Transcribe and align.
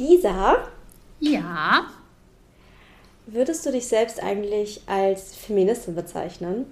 Lisa? 0.00 0.56
Ja. 1.20 1.84
Würdest 3.26 3.64
du 3.66 3.70
dich 3.70 3.86
selbst 3.86 4.22
eigentlich 4.22 4.80
als 4.86 5.36
Feministin 5.36 5.94
bezeichnen? 5.94 6.64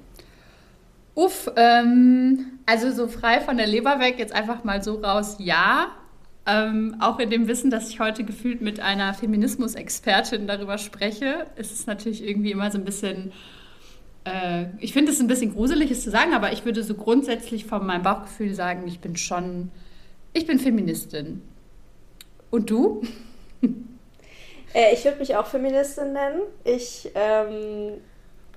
Uff, 1.14 1.50
ähm, 1.56 2.58
also 2.64 2.90
so 2.90 3.06
frei 3.06 3.40
von 3.40 3.56
der 3.56 3.66
Leber 3.66 4.00
weg, 4.00 4.18
jetzt 4.18 4.32
einfach 4.32 4.64
mal 4.64 4.82
so 4.82 4.94
raus, 4.94 5.36
ja. 5.38 5.88
Ähm, 6.46 6.96
auch 7.00 7.18
in 7.18 7.28
dem 7.28 7.46
Wissen, 7.46 7.70
dass 7.70 7.90
ich 7.90 8.00
heute 8.00 8.24
gefühlt 8.24 8.62
mit 8.62 8.80
einer 8.80 9.12
Feminismus-Expertin 9.12 10.46
darüber 10.46 10.78
spreche, 10.78 11.46
ist 11.56 11.72
es 11.72 11.86
natürlich 11.86 12.26
irgendwie 12.26 12.52
immer 12.52 12.70
so 12.70 12.78
ein 12.78 12.84
bisschen, 12.84 13.32
äh, 14.24 14.66
ich 14.78 14.94
finde 14.94 15.12
es 15.12 15.20
ein 15.20 15.26
bisschen 15.26 15.52
gruselig, 15.52 15.90
es 15.90 16.02
zu 16.02 16.10
sagen, 16.10 16.32
aber 16.32 16.52
ich 16.52 16.64
würde 16.64 16.82
so 16.82 16.94
grundsätzlich 16.94 17.66
von 17.66 17.84
meinem 17.84 18.02
Bauchgefühl 18.02 18.54
sagen, 18.54 18.88
ich 18.88 19.00
bin 19.00 19.16
schon, 19.16 19.70
ich 20.32 20.46
bin 20.46 20.58
Feministin. 20.58 21.42
Und 22.50 22.70
du? 22.70 23.02
Äh, 24.74 24.92
ich 24.92 25.04
würde 25.04 25.18
mich 25.18 25.34
auch 25.34 25.46
Feministin 25.46 26.12
nennen. 26.12 26.42
Ich 26.62 27.10
ähm, 27.14 28.02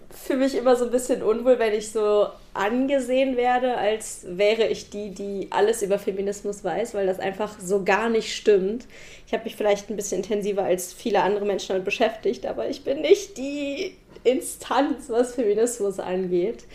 fühle 0.09 0.39
mich 0.39 0.55
immer 0.55 0.75
so 0.75 0.85
ein 0.85 0.91
bisschen 0.91 1.23
unwohl, 1.23 1.57
wenn 1.57 1.73
ich 1.73 1.91
so 1.91 2.27
angesehen 2.53 3.37
werde, 3.37 3.77
als 3.77 4.25
wäre 4.27 4.67
ich 4.67 4.89
die, 4.89 5.11
die 5.11 5.47
alles 5.51 5.81
über 5.81 5.97
Feminismus 5.97 6.63
weiß, 6.63 6.93
weil 6.93 7.07
das 7.07 7.19
einfach 7.19 7.57
so 7.59 7.83
gar 7.83 8.09
nicht 8.09 8.35
stimmt. 8.35 8.87
Ich 9.25 9.33
habe 9.33 9.45
mich 9.45 9.55
vielleicht 9.55 9.89
ein 9.89 9.95
bisschen 9.95 10.17
intensiver 10.17 10.63
als 10.63 10.91
viele 10.91 11.21
andere 11.21 11.45
Menschen 11.45 11.69
damit 11.69 11.85
beschäftigt, 11.85 12.45
aber 12.45 12.69
ich 12.69 12.83
bin 12.83 13.01
nicht 13.01 13.37
die 13.37 13.95
Instanz, 14.23 15.09
was 15.09 15.35
Feminismus 15.35 15.99
angeht. 15.99 16.65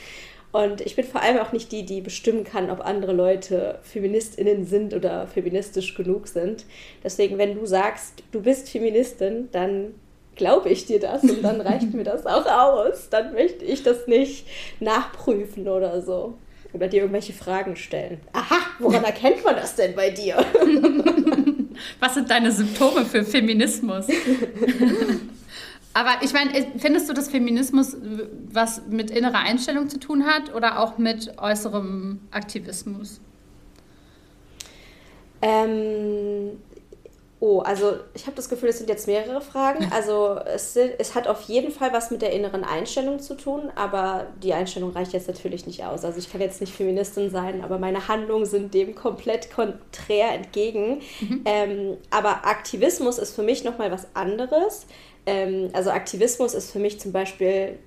Und 0.56 0.80
ich 0.80 0.96
bin 0.96 1.04
vor 1.04 1.20
allem 1.20 1.36
auch 1.36 1.52
nicht 1.52 1.70
die, 1.70 1.84
die 1.84 2.00
bestimmen 2.00 2.42
kann, 2.42 2.70
ob 2.70 2.80
andere 2.80 3.12
Leute 3.12 3.78
Feministinnen 3.82 4.64
sind 4.64 4.94
oder 4.94 5.26
feministisch 5.26 5.94
genug 5.94 6.28
sind. 6.28 6.64
Deswegen, 7.04 7.36
wenn 7.36 7.56
du 7.56 7.66
sagst, 7.66 8.22
du 8.32 8.40
bist 8.40 8.70
Feministin, 8.70 9.50
dann 9.52 9.92
glaube 10.34 10.70
ich 10.70 10.86
dir 10.86 10.98
das 10.98 11.22
und 11.24 11.42
dann 11.42 11.60
reicht 11.60 11.92
mir 11.92 12.04
das 12.04 12.24
auch 12.24 12.46
aus. 12.46 13.10
Dann 13.10 13.34
möchte 13.34 13.66
ich 13.66 13.82
das 13.82 14.06
nicht 14.06 14.46
nachprüfen 14.80 15.68
oder 15.68 16.00
so. 16.00 16.38
Oder 16.72 16.88
dir 16.88 17.02
irgendwelche 17.02 17.34
Fragen 17.34 17.76
stellen. 17.76 18.18
Aha, 18.32 18.56
woran 18.78 19.04
erkennt 19.04 19.44
man 19.44 19.56
das 19.56 19.74
denn 19.74 19.94
bei 19.94 20.08
dir? 20.08 20.36
Was 22.00 22.14
sind 22.14 22.30
deine 22.30 22.50
Symptome 22.50 23.04
für 23.04 23.22
Feminismus? 23.24 24.06
Aber 25.96 26.22
ich 26.22 26.34
meine, 26.34 26.50
findest 26.76 27.08
du, 27.08 27.14
dass 27.14 27.30
Feminismus 27.30 27.96
was 28.52 28.82
mit 28.86 29.10
innerer 29.10 29.38
Einstellung 29.38 29.88
zu 29.88 29.98
tun 29.98 30.26
hat 30.26 30.54
oder 30.54 30.78
auch 30.78 30.98
mit 30.98 31.38
äußerem 31.38 32.20
Aktivismus? 32.30 33.18
Ähm, 35.40 36.58
Oh, 37.38 37.58
also 37.60 37.96
ich 38.14 38.24
habe 38.24 38.34
das 38.34 38.48
Gefühl, 38.48 38.70
es 38.70 38.78
sind 38.78 38.88
jetzt 38.88 39.06
mehrere 39.06 39.42
Fragen. 39.42 39.90
Also 39.92 40.38
es, 40.46 40.72
sind, 40.72 40.92
es 40.98 41.14
hat 41.14 41.28
auf 41.28 41.42
jeden 41.42 41.70
Fall 41.70 41.92
was 41.92 42.10
mit 42.10 42.22
der 42.22 42.32
inneren 42.32 42.64
Einstellung 42.64 43.20
zu 43.20 43.34
tun, 43.34 43.70
aber 43.74 44.26
die 44.42 44.54
Einstellung 44.54 44.92
reicht 44.92 45.12
jetzt 45.12 45.28
natürlich 45.28 45.66
nicht 45.66 45.84
aus. 45.84 46.02
Also 46.06 46.18
ich 46.18 46.32
kann 46.32 46.40
jetzt 46.40 46.62
nicht 46.62 46.74
Feministin 46.74 47.28
sein, 47.28 47.62
aber 47.62 47.78
meine 47.78 48.08
Handlungen 48.08 48.46
sind 48.46 48.72
dem 48.72 48.94
komplett 48.94 49.54
konträr 49.54 50.32
entgegen. 50.32 51.02
Mhm. 51.20 51.42
Ähm, 51.44 51.96
aber 52.10 52.46
Aktivismus 52.46 53.18
ist 53.18 53.34
für 53.34 53.42
mich 53.42 53.64
nochmal 53.64 53.90
was 53.90 54.06
anderes. 54.14 54.86
Ähm, 55.26 55.70
also 55.72 55.90
Aktivismus 55.90 56.54
ist 56.54 56.70
für 56.70 56.78
mich 56.78 57.00
zum 57.00 57.12
Beispiel 57.12 57.78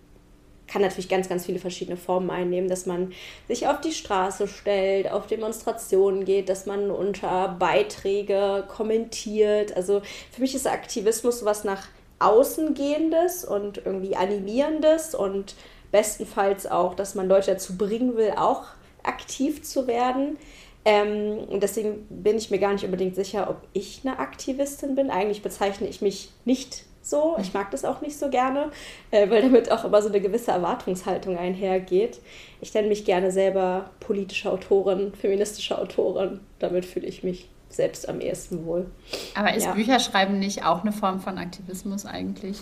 kann 0.70 0.82
natürlich 0.82 1.10
ganz, 1.10 1.28
ganz 1.28 1.46
viele 1.46 1.60
verschiedene 1.60 1.98
Formen 1.98 2.30
einnehmen, 2.30 2.70
dass 2.70 2.86
man 2.86 3.12
sich 3.48 3.68
auf 3.68 3.82
die 3.82 3.92
Straße 3.92 4.48
stellt, 4.48 5.12
auf 5.12 5.28
Demonstrationen 5.28 6.26
geht, 6.26 6.48
dass 6.48 6.66
man 6.66 6.92
unter 6.92 7.56
Beiträge 7.60 8.66
kommentiert. 8.68 9.76
Also 9.76 10.02
für 10.32 10.42
mich 10.42 10.56
ist 10.56 10.68
Aktivismus 10.68 11.44
was 11.44 11.64
nach 11.64 11.88
außen 12.20 12.74
gehendes 12.74 13.46
und 13.46 13.78
irgendwie 13.86 14.16
animierendes 14.16 15.16
und 15.16 15.56
bestenfalls 15.92 16.68
auch, 16.68 16.94
dass 16.94 17.16
man 17.16 17.28
Leute 17.28 17.52
dazu 17.52 17.78
bringen 17.78 18.16
will, 18.16 18.34
auch 18.38 18.66
aktiv 19.04 19.64
zu 19.64 19.88
werden. 19.88 20.38
Ähm, 20.86 21.40
und 21.50 21.64
deswegen 21.64 22.06
bin 22.10 22.38
ich 22.38 22.52
mir 22.52 22.60
gar 22.60 22.74
nicht 22.74 22.86
unbedingt 22.86 23.16
sicher, 23.16 23.50
ob 23.50 23.62
ich 23.74 24.02
eine 24.04 24.20
Aktivistin 24.20 24.96
bin. 24.96 25.10
Eigentlich 25.10 25.42
bezeichne 25.42 25.88
ich 25.88 26.02
mich 26.02 26.30
nicht 26.46 26.86
so. 27.10 27.36
Ich 27.40 27.54
mag 27.54 27.72
das 27.72 27.86
auch 27.86 28.02
nicht 28.02 28.18
so 28.18 28.30
gerne, 28.30 28.72
äh, 29.12 29.30
weil 29.30 29.42
damit 29.42 29.72
auch 29.72 29.84
immer 29.86 30.02
so 30.02 30.10
eine 30.10 30.22
gewisse 30.22 30.52
Erwartungshaltung 30.52 31.38
einhergeht. 31.38 32.20
Ich 32.62 32.74
nenne 32.74 32.88
mich 32.88 33.06
gerne 33.06 33.32
selber 33.32 33.90
politische 34.00 34.52
Autorin, 34.52 35.14
feministische 35.14 35.78
Autorin. 35.78 36.40
Damit 36.60 36.86
fühle 36.86 37.08
ich 37.08 37.24
mich 37.24 37.50
selbst 37.70 38.10
am 38.10 38.20
ehesten 38.20 38.66
wohl. 38.66 38.88
Aber 39.36 39.54
ist 39.54 39.66
ja. 39.66 39.74
Bücherschreiben 39.74 40.40
nicht 40.40 40.66
auch 40.66 40.82
eine 40.82 40.92
Form 40.92 41.20
von 41.20 41.38
Aktivismus 41.38 42.06
eigentlich? 42.06 42.58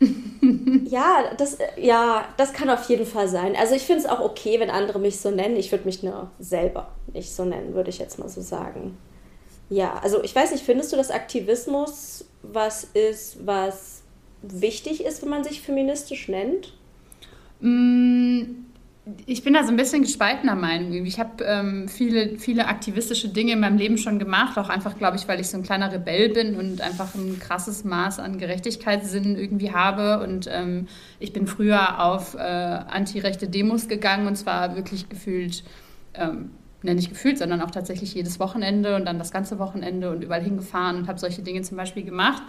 ja, 0.84 1.32
das, 1.36 1.58
ja, 1.76 2.24
das 2.36 2.52
kann 2.52 2.70
auf 2.70 2.88
jeden 2.88 3.06
Fall 3.06 3.28
sein. 3.28 3.56
Also 3.56 3.74
ich 3.74 3.82
finde 3.82 4.02
es 4.02 4.06
auch 4.06 4.20
okay, 4.20 4.60
wenn 4.60 4.70
andere 4.70 4.98
mich 4.98 5.20
so 5.20 5.30
nennen. 5.30 5.56
Ich 5.56 5.70
würde 5.72 5.84
mich 5.84 6.02
nur 6.02 6.30
selber 6.38 6.88
nicht 7.12 7.34
so 7.34 7.44
nennen, 7.44 7.74
würde 7.74 7.90
ich 7.90 7.98
jetzt 7.98 8.18
mal 8.18 8.28
so 8.28 8.40
sagen. 8.40 8.96
Ja, 9.74 9.94
also 10.04 10.22
ich 10.22 10.32
weiß 10.32 10.52
nicht, 10.52 10.64
findest 10.64 10.92
du, 10.92 10.96
dass 10.96 11.10
Aktivismus 11.10 12.24
was 12.44 12.84
ist, 12.84 13.44
was 13.44 14.04
wichtig 14.40 15.04
ist, 15.04 15.20
wenn 15.22 15.30
man 15.30 15.42
sich 15.42 15.62
feministisch 15.62 16.28
nennt? 16.28 16.72
Mm, 17.58 18.42
ich 19.26 19.42
bin 19.42 19.52
da 19.52 19.64
so 19.64 19.70
ein 19.70 19.76
bisschen 19.76 20.02
gespaltener 20.02 20.54
Meinung. 20.54 21.04
Ich 21.04 21.18
habe 21.18 21.42
ähm, 21.42 21.88
viele, 21.88 22.38
viele 22.38 22.68
aktivistische 22.68 23.30
Dinge 23.30 23.54
in 23.54 23.58
meinem 23.58 23.76
Leben 23.76 23.98
schon 23.98 24.20
gemacht, 24.20 24.56
auch 24.58 24.68
einfach, 24.68 24.96
glaube 24.96 25.16
ich, 25.16 25.26
weil 25.26 25.40
ich 25.40 25.48
so 25.48 25.56
ein 25.56 25.64
kleiner 25.64 25.90
Rebell 25.90 26.28
bin 26.28 26.54
und 26.54 26.80
einfach 26.80 27.12
ein 27.16 27.40
krasses 27.40 27.82
Maß 27.82 28.20
an 28.20 28.38
Gerechtigkeitssinn 28.38 29.36
irgendwie 29.36 29.72
habe. 29.72 30.22
Und 30.22 30.48
ähm, 30.52 30.86
ich 31.18 31.32
bin 31.32 31.48
früher 31.48 32.00
auf 32.00 32.34
äh, 32.34 32.38
antirechte 32.38 33.48
Demos 33.48 33.88
gegangen 33.88 34.28
und 34.28 34.36
zwar 34.36 34.76
wirklich 34.76 35.08
gefühlt 35.08 35.64
ähm, 36.14 36.50
ne, 36.84 36.94
nicht 36.94 37.08
gefühlt, 37.08 37.38
sondern 37.38 37.60
auch 37.60 37.70
tatsächlich 37.70 38.14
jedes 38.14 38.38
Wochenende 38.38 38.96
und 38.96 39.06
dann 39.06 39.18
das 39.18 39.32
ganze 39.32 39.58
Wochenende 39.58 40.10
und 40.10 40.22
überall 40.22 40.42
hingefahren 40.42 40.96
und 40.96 41.08
habe 41.08 41.18
solche 41.18 41.42
Dinge 41.42 41.62
zum 41.62 41.76
Beispiel 41.76 42.04
gemacht. 42.04 42.42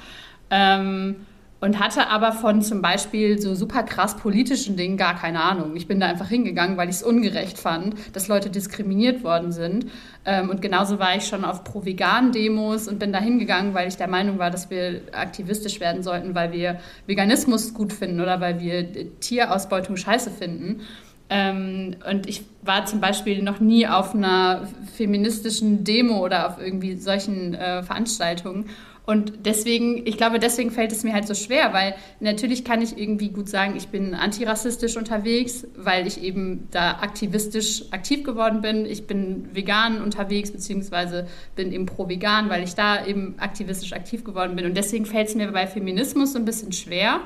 Ähm, 0.50 1.16
und 1.62 1.80
hatte 1.80 2.10
aber 2.10 2.32
von 2.32 2.62
zum 2.62 2.82
Beispiel 2.82 3.42
so 3.42 3.56
super 3.56 3.84
krass 3.84 4.18
politischen 4.18 4.76
Dingen 4.76 4.98
gar 4.98 5.16
keine 5.16 5.42
Ahnung. 5.42 5.76
Ich 5.76 5.88
bin 5.88 6.00
da 6.00 6.08
einfach 6.08 6.28
hingegangen, 6.28 6.78
weil 6.78 6.90
ich 6.90 6.98
es 6.98 7.04
ungerecht 7.04 7.58
fand, 7.58 7.96
dass 8.14 8.28
Leute 8.28 8.50
diskriminiert 8.50 9.24
worden 9.24 9.52
sind. 9.52 9.88
Ähm, 10.26 10.50
und 10.50 10.62
genauso 10.62 11.00
war 11.00 11.16
ich 11.16 11.26
schon 11.26 11.46
auf 11.46 11.64
Pro-Vegan-Demos 11.64 12.88
und 12.88 13.00
bin 13.00 13.14
da 13.14 13.20
hingegangen, 13.20 13.74
weil 13.74 13.88
ich 13.88 13.98
der 13.98 14.08
Meinung 14.10 14.38
war, 14.38 14.52
dass 14.52 14.70
wir 14.70 15.02
aktivistisch 15.14 15.80
werden 15.80 16.04
sollten, 16.04 16.36
weil 16.36 16.52
wir 16.52 16.80
Veganismus 17.08 17.74
gut 17.74 17.94
finden 17.94 18.20
oder 18.22 18.42
weil 18.42 18.60
wir 18.60 19.20
Tierausbeutung 19.20 19.96
scheiße 19.98 20.32
finden. 20.32 20.82
Ähm, 21.30 21.96
und 22.10 22.28
ich 22.28 22.44
war 22.62 22.86
zum 22.86 23.02
Beispiel 23.02 23.42
noch 23.42 23.60
nie 23.60 23.88
auf 23.88 24.14
einer 24.14 24.68
feministischen 24.96 25.84
Demo 25.84 26.24
oder 26.24 26.50
auf 26.50 26.60
irgendwie 26.60 26.96
solchen 26.96 27.56
äh, 27.56 27.84
Veranstaltungen. 27.84 28.70
Und 29.06 29.46
deswegen, 29.46 30.08
ich 30.08 30.18
glaube, 30.18 30.40
deswegen 30.40 30.72
fällt 30.72 30.92
es 30.92 31.04
mir 31.04 31.14
halt 31.14 31.28
so 31.28 31.36
schwer, 31.36 31.74
weil 31.74 31.96
natürlich 32.20 32.64
kann 32.64 32.82
ich 32.82 32.98
irgendwie 32.98 33.30
gut 33.30 33.48
sagen, 33.48 33.76
ich 33.76 33.90
bin 33.90 34.16
antirassistisch 34.16 34.98
unterwegs, 34.98 35.68
weil 35.78 36.08
ich 36.08 36.24
eben 36.24 36.68
da 36.72 36.92
aktivistisch 37.02 37.84
aktiv 37.92 38.24
geworden 38.24 38.62
bin. 38.62 38.86
Ich 38.86 39.06
bin 39.06 39.48
vegan 39.54 40.02
unterwegs, 40.02 40.52
beziehungsweise 40.52 41.28
bin 41.56 41.72
eben 41.72 41.86
pro-vegan, 41.86 42.50
weil 42.50 42.64
ich 42.64 42.74
da 42.74 43.06
eben 43.06 43.36
aktivistisch 43.38 43.94
aktiv 43.94 44.24
geworden 44.24 44.56
bin. 44.56 44.66
Und 44.66 44.76
deswegen 44.76 45.06
fällt 45.06 45.28
es 45.28 45.36
mir 45.36 45.52
bei 45.52 45.68
Feminismus 45.68 46.34
so 46.34 46.40
ein 46.40 46.46
bisschen 46.46 46.72
schwer, 46.72 47.20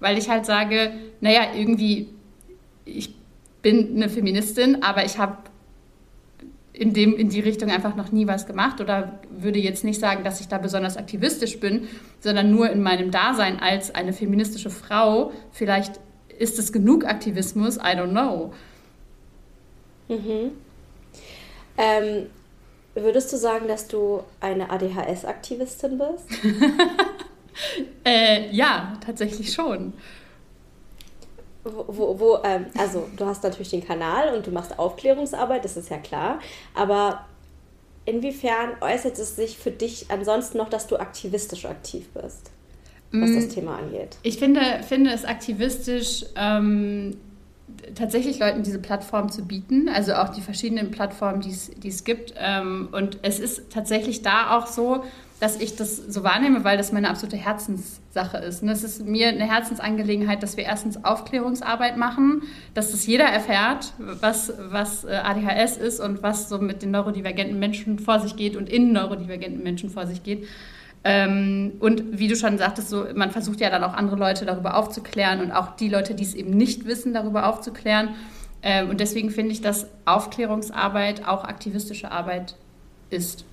weil 0.00 0.18
ich 0.18 0.28
halt 0.28 0.44
sage, 0.44 0.92
naja, 1.22 1.46
irgendwie, 1.54 2.10
ich 2.84 3.14
bin 3.66 3.96
eine 3.96 4.08
Feministin, 4.08 4.84
aber 4.84 5.04
ich 5.04 5.18
habe 5.18 5.38
in, 6.72 6.94
dem, 6.94 7.16
in 7.16 7.30
die 7.30 7.40
Richtung 7.40 7.68
einfach 7.68 7.96
noch 7.96 8.12
nie 8.12 8.28
was 8.28 8.46
gemacht 8.46 8.80
oder 8.80 9.18
würde 9.28 9.58
jetzt 9.58 9.82
nicht 9.82 9.98
sagen, 9.98 10.22
dass 10.22 10.40
ich 10.40 10.46
da 10.46 10.58
besonders 10.58 10.96
aktivistisch 10.96 11.58
bin, 11.58 11.88
sondern 12.20 12.52
nur 12.52 12.70
in 12.70 12.80
meinem 12.80 13.10
Dasein 13.10 13.58
als 13.58 13.92
eine 13.92 14.12
feministische 14.12 14.70
Frau. 14.70 15.32
Vielleicht 15.50 15.98
ist 16.38 16.60
es 16.60 16.72
genug 16.72 17.04
Aktivismus, 17.04 17.76
I 17.78 17.96
don't 17.96 18.10
know. 18.10 18.54
Mhm. 20.06 20.52
Ähm, 21.76 22.26
würdest 22.94 23.32
du 23.32 23.36
sagen, 23.36 23.66
dass 23.66 23.88
du 23.88 24.22
eine 24.38 24.70
ADHS-Aktivistin 24.70 25.98
bist? 25.98 26.28
äh, 28.04 28.48
ja, 28.52 28.96
tatsächlich 29.04 29.52
schon 29.52 29.92
wo, 31.86 32.18
wo 32.18 32.38
ähm, 32.44 32.66
also 32.78 33.08
du 33.16 33.26
hast 33.26 33.42
natürlich 33.42 33.70
den 33.70 33.84
Kanal 33.84 34.34
und 34.34 34.46
du 34.46 34.50
machst 34.50 34.78
Aufklärungsarbeit, 34.78 35.64
das 35.64 35.76
ist 35.76 35.90
ja 35.90 35.98
klar, 35.98 36.38
aber 36.74 37.24
inwiefern 38.04 38.70
äußert 38.80 39.18
es 39.18 39.36
sich 39.36 39.58
für 39.58 39.70
dich 39.70 40.06
ansonsten 40.10 40.58
noch, 40.58 40.68
dass 40.68 40.86
du 40.86 40.96
aktivistisch 40.96 41.66
aktiv 41.66 42.08
bist, 42.14 42.50
was 43.12 43.34
das 43.34 43.46
mm, 43.46 43.50
Thema 43.50 43.78
angeht? 43.78 44.16
Ich 44.22 44.38
finde, 44.38 44.60
finde 44.86 45.10
es 45.10 45.24
aktivistisch, 45.24 46.24
ähm, 46.36 47.16
tatsächlich 47.94 48.38
Leuten 48.38 48.62
diese 48.62 48.78
Plattform 48.78 49.30
zu 49.30 49.44
bieten, 49.44 49.88
also 49.88 50.14
auch 50.14 50.28
die 50.30 50.40
verschiedenen 50.40 50.90
Plattformen, 50.90 51.40
die 51.40 51.88
es 51.88 52.04
gibt. 52.04 52.34
Ähm, 52.38 52.88
und 52.92 53.18
es 53.22 53.40
ist 53.40 53.70
tatsächlich 53.70 54.22
da 54.22 54.56
auch 54.56 54.66
so, 54.66 55.04
dass 55.38 55.60
ich 55.60 55.76
das 55.76 55.96
so 55.96 56.24
wahrnehme, 56.24 56.64
weil 56.64 56.78
das 56.78 56.92
meine 56.92 57.10
absolute 57.10 57.36
Herzenssache 57.36 58.38
ist. 58.38 58.62
Und 58.62 58.70
es 58.70 58.82
ist 58.82 59.04
mir 59.04 59.28
eine 59.28 59.44
Herzensangelegenheit, 59.44 60.42
dass 60.42 60.56
wir 60.56 60.64
erstens 60.64 61.04
Aufklärungsarbeit 61.04 61.98
machen, 61.98 62.42
dass 62.72 62.92
das 62.92 63.06
jeder 63.06 63.24
erfährt, 63.24 63.92
was, 63.98 64.52
was 64.70 65.04
äh, 65.04 65.14
ADHS 65.14 65.76
ist 65.76 66.00
und 66.00 66.22
was 66.22 66.48
so 66.48 66.58
mit 66.58 66.82
den 66.82 66.90
neurodivergenten 66.90 67.58
Menschen 67.58 67.98
vor 67.98 68.20
sich 68.20 68.36
geht 68.36 68.56
und 68.56 68.70
in 68.70 68.92
neurodivergenten 68.92 69.62
Menschen 69.62 69.90
vor 69.90 70.06
sich 70.06 70.22
geht. 70.22 70.46
Ähm, 71.04 71.72
und 71.80 72.18
wie 72.18 72.28
du 72.28 72.36
schon 72.36 72.56
sagtest, 72.56 72.88
so, 72.88 73.04
man 73.14 73.30
versucht 73.30 73.60
ja 73.60 73.68
dann 73.68 73.84
auch 73.84 73.92
andere 73.92 74.16
Leute 74.16 74.46
darüber 74.46 74.76
aufzuklären 74.76 75.40
und 75.40 75.52
auch 75.52 75.76
die 75.76 75.90
Leute, 75.90 76.14
die 76.14 76.24
es 76.24 76.34
eben 76.34 76.50
nicht 76.50 76.86
wissen, 76.86 77.12
darüber 77.12 77.46
aufzuklären. 77.46 78.14
Ähm, 78.62 78.88
und 78.88 79.00
deswegen 79.00 79.30
finde 79.30 79.52
ich, 79.52 79.60
dass 79.60 79.86
Aufklärungsarbeit 80.06 81.28
auch 81.28 81.44
aktivistische 81.44 82.10
Arbeit 82.10 82.56
ist 83.10 83.45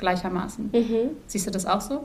gleichermaßen. 0.00 0.70
Mhm. 0.72 1.16
Siehst 1.26 1.46
du 1.46 1.50
das 1.50 1.66
auch 1.66 1.80
so? 1.80 2.04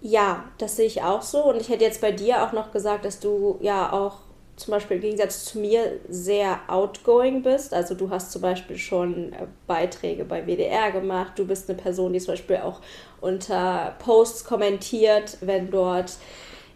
Ja, 0.00 0.44
das 0.58 0.76
sehe 0.76 0.86
ich 0.86 1.02
auch 1.02 1.22
so. 1.22 1.44
Und 1.44 1.60
ich 1.60 1.68
hätte 1.68 1.84
jetzt 1.84 2.00
bei 2.00 2.12
dir 2.12 2.42
auch 2.42 2.52
noch 2.52 2.72
gesagt, 2.72 3.04
dass 3.04 3.18
du 3.18 3.58
ja 3.60 3.92
auch 3.92 4.18
zum 4.56 4.72
Beispiel 4.72 4.96
im 4.96 5.02
Gegensatz 5.02 5.44
zu 5.44 5.58
mir 5.58 6.00
sehr 6.08 6.60
outgoing 6.68 7.42
bist. 7.42 7.74
Also 7.74 7.94
du 7.94 8.08
hast 8.10 8.32
zum 8.32 8.42
Beispiel 8.42 8.78
schon 8.78 9.32
äh, 9.32 9.46
Beiträge 9.66 10.24
bei 10.24 10.46
WDR 10.46 10.90
gemacht. 10.92 11.32
Du 11.36 11.46
bist 11.46 11.68
eine 11.68 11.78
Person, 11.78 12.12
die 12.12 12.20
zum 12.20 12.32
Beispiel 12.32 12.56
auch 12.56 12.80
unter 13.20 13.94
Posts 13.98 14.44
kommentiert, 14.44 15.38
wenn 15.42 15.70
dort 15.70 16.12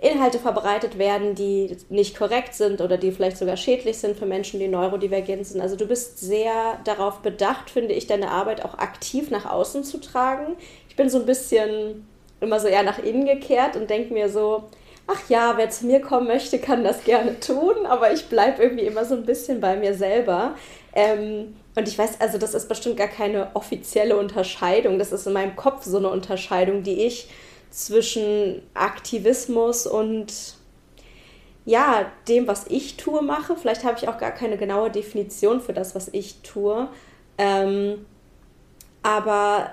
Inhalte 0.01 0.39
verbreitet 0.39 0.99
werden, 0.99 1.35
die 1.35 1.77
nicht 1.91 2.17
korrekt 2.17 2.55
sind 2.55 2.81
oder 2.81 2.97
die 2.97 3.13
vielleicht 3.13 3.37
sogar 3.37 3.59
schädlich 3.59 3.99
sind 3.99 4.17
für 4.17 4.25
Menschen, 4.25 4.59
die 4.59 4.69
neurodivergent 4.69 5.47
sind. 5.47 5.61
Also 5.61 5.77
du 5.77 5.87
bist 5.87 6.19
sehr 6.19 6.79
darauf 6.85 7.19
bedacht, 7.19 7.69
finde 7.69 7.93
ich, 7.93 8.07
deine 8.07 8.31
Arbeit 8.31 8.65
auch 8.65 8.79
aktiv 8.79 9.31
nach 9.31 9.45
außen 9.45 9.85
zu 9.85 9.99
tragen. 9.99 10.57
Ich 10.89 10.97
bin 10.97 11.11
so 11.11 11.19
ein 11.19 11.27
bisschen 11.27 12.07
immer 12.41 12.59
so 12.61 12.69
eher 12.69 12.83
nach 12.83 12.99
innen 12.99 13.27
gekehrt 13.27 13.77
und 13.77 13.91
denke 13.91 14.15
mir 14.15 14.31
so, 14.31 14.65
ach 15.07 15.29
ja, 15.29 15.55
wer 15.57 15.69
zu 15.69 15.85
mir 15.85 16.01
kommen 16.01 16.27
möchte, 16.27 16.59
kann 16.59 16.83
das 16.83 17.05
gerne 17.05 17.39
tun, 17.39 17.85
aber 17.85 18.13
ich 18.13 18.27
bleibe 18.27 18.63
irgendwie 18.63 18.87
immer 18.87 19.05
so 19.05 19.15
ein 19.15 19.27
bisschen 19.27 19.61
bei 19.61 19.77
mir 19.77 19.93
selber. 19.93 20.55
Ähm, 20.95 21.57
und 21.77 21.89
ich 21.89 21.99
weiß, 21.99 22.21
also 22.21 22.39
das 22.39 22.55
ist 22.55 22.69
bestimmt 22.69 22.97
gar 22.97 23.09
keine 23.09 23.49
offizielle 23.55 24.17
Unterscheidung, 24.17 24.99
das 24.99 25.13
ist 25.13 25.27
in 25.27 25.35
meinem 25.35 25.57
Kopf 25.57 25.85
so 25.85 25.99
eine 25.99 26.09
Unterscheidung, 26.09 26.83
die 26.83 27.05
ich 27.05 27.29
zwischen 27.71 28.63
Aktivismus 28.75 29.87
und 29.87 30.33
ja, 31.65 32.11
dem, 32.29 32.47
was 32.47 32.67
ich 32.67 32.97
tue, 32.97 33.23
mache. 33.23 33.57
Vielleicht 33.57 33.85
habe 33.85 33.99
ich 33.99 34.09
auch 34.09 34.19
gar 34.19 34.33
keine 34.33 34.57
genaue 34.57 34.91
Definition 34.91 35.61
für 35.61 35.73
das, 35.73 35.95
was 35.95 36.09
ich 36.09 36.41
tue. 36.43 36.89
Ähm, 37.39 38.05
aber 39.03 39.71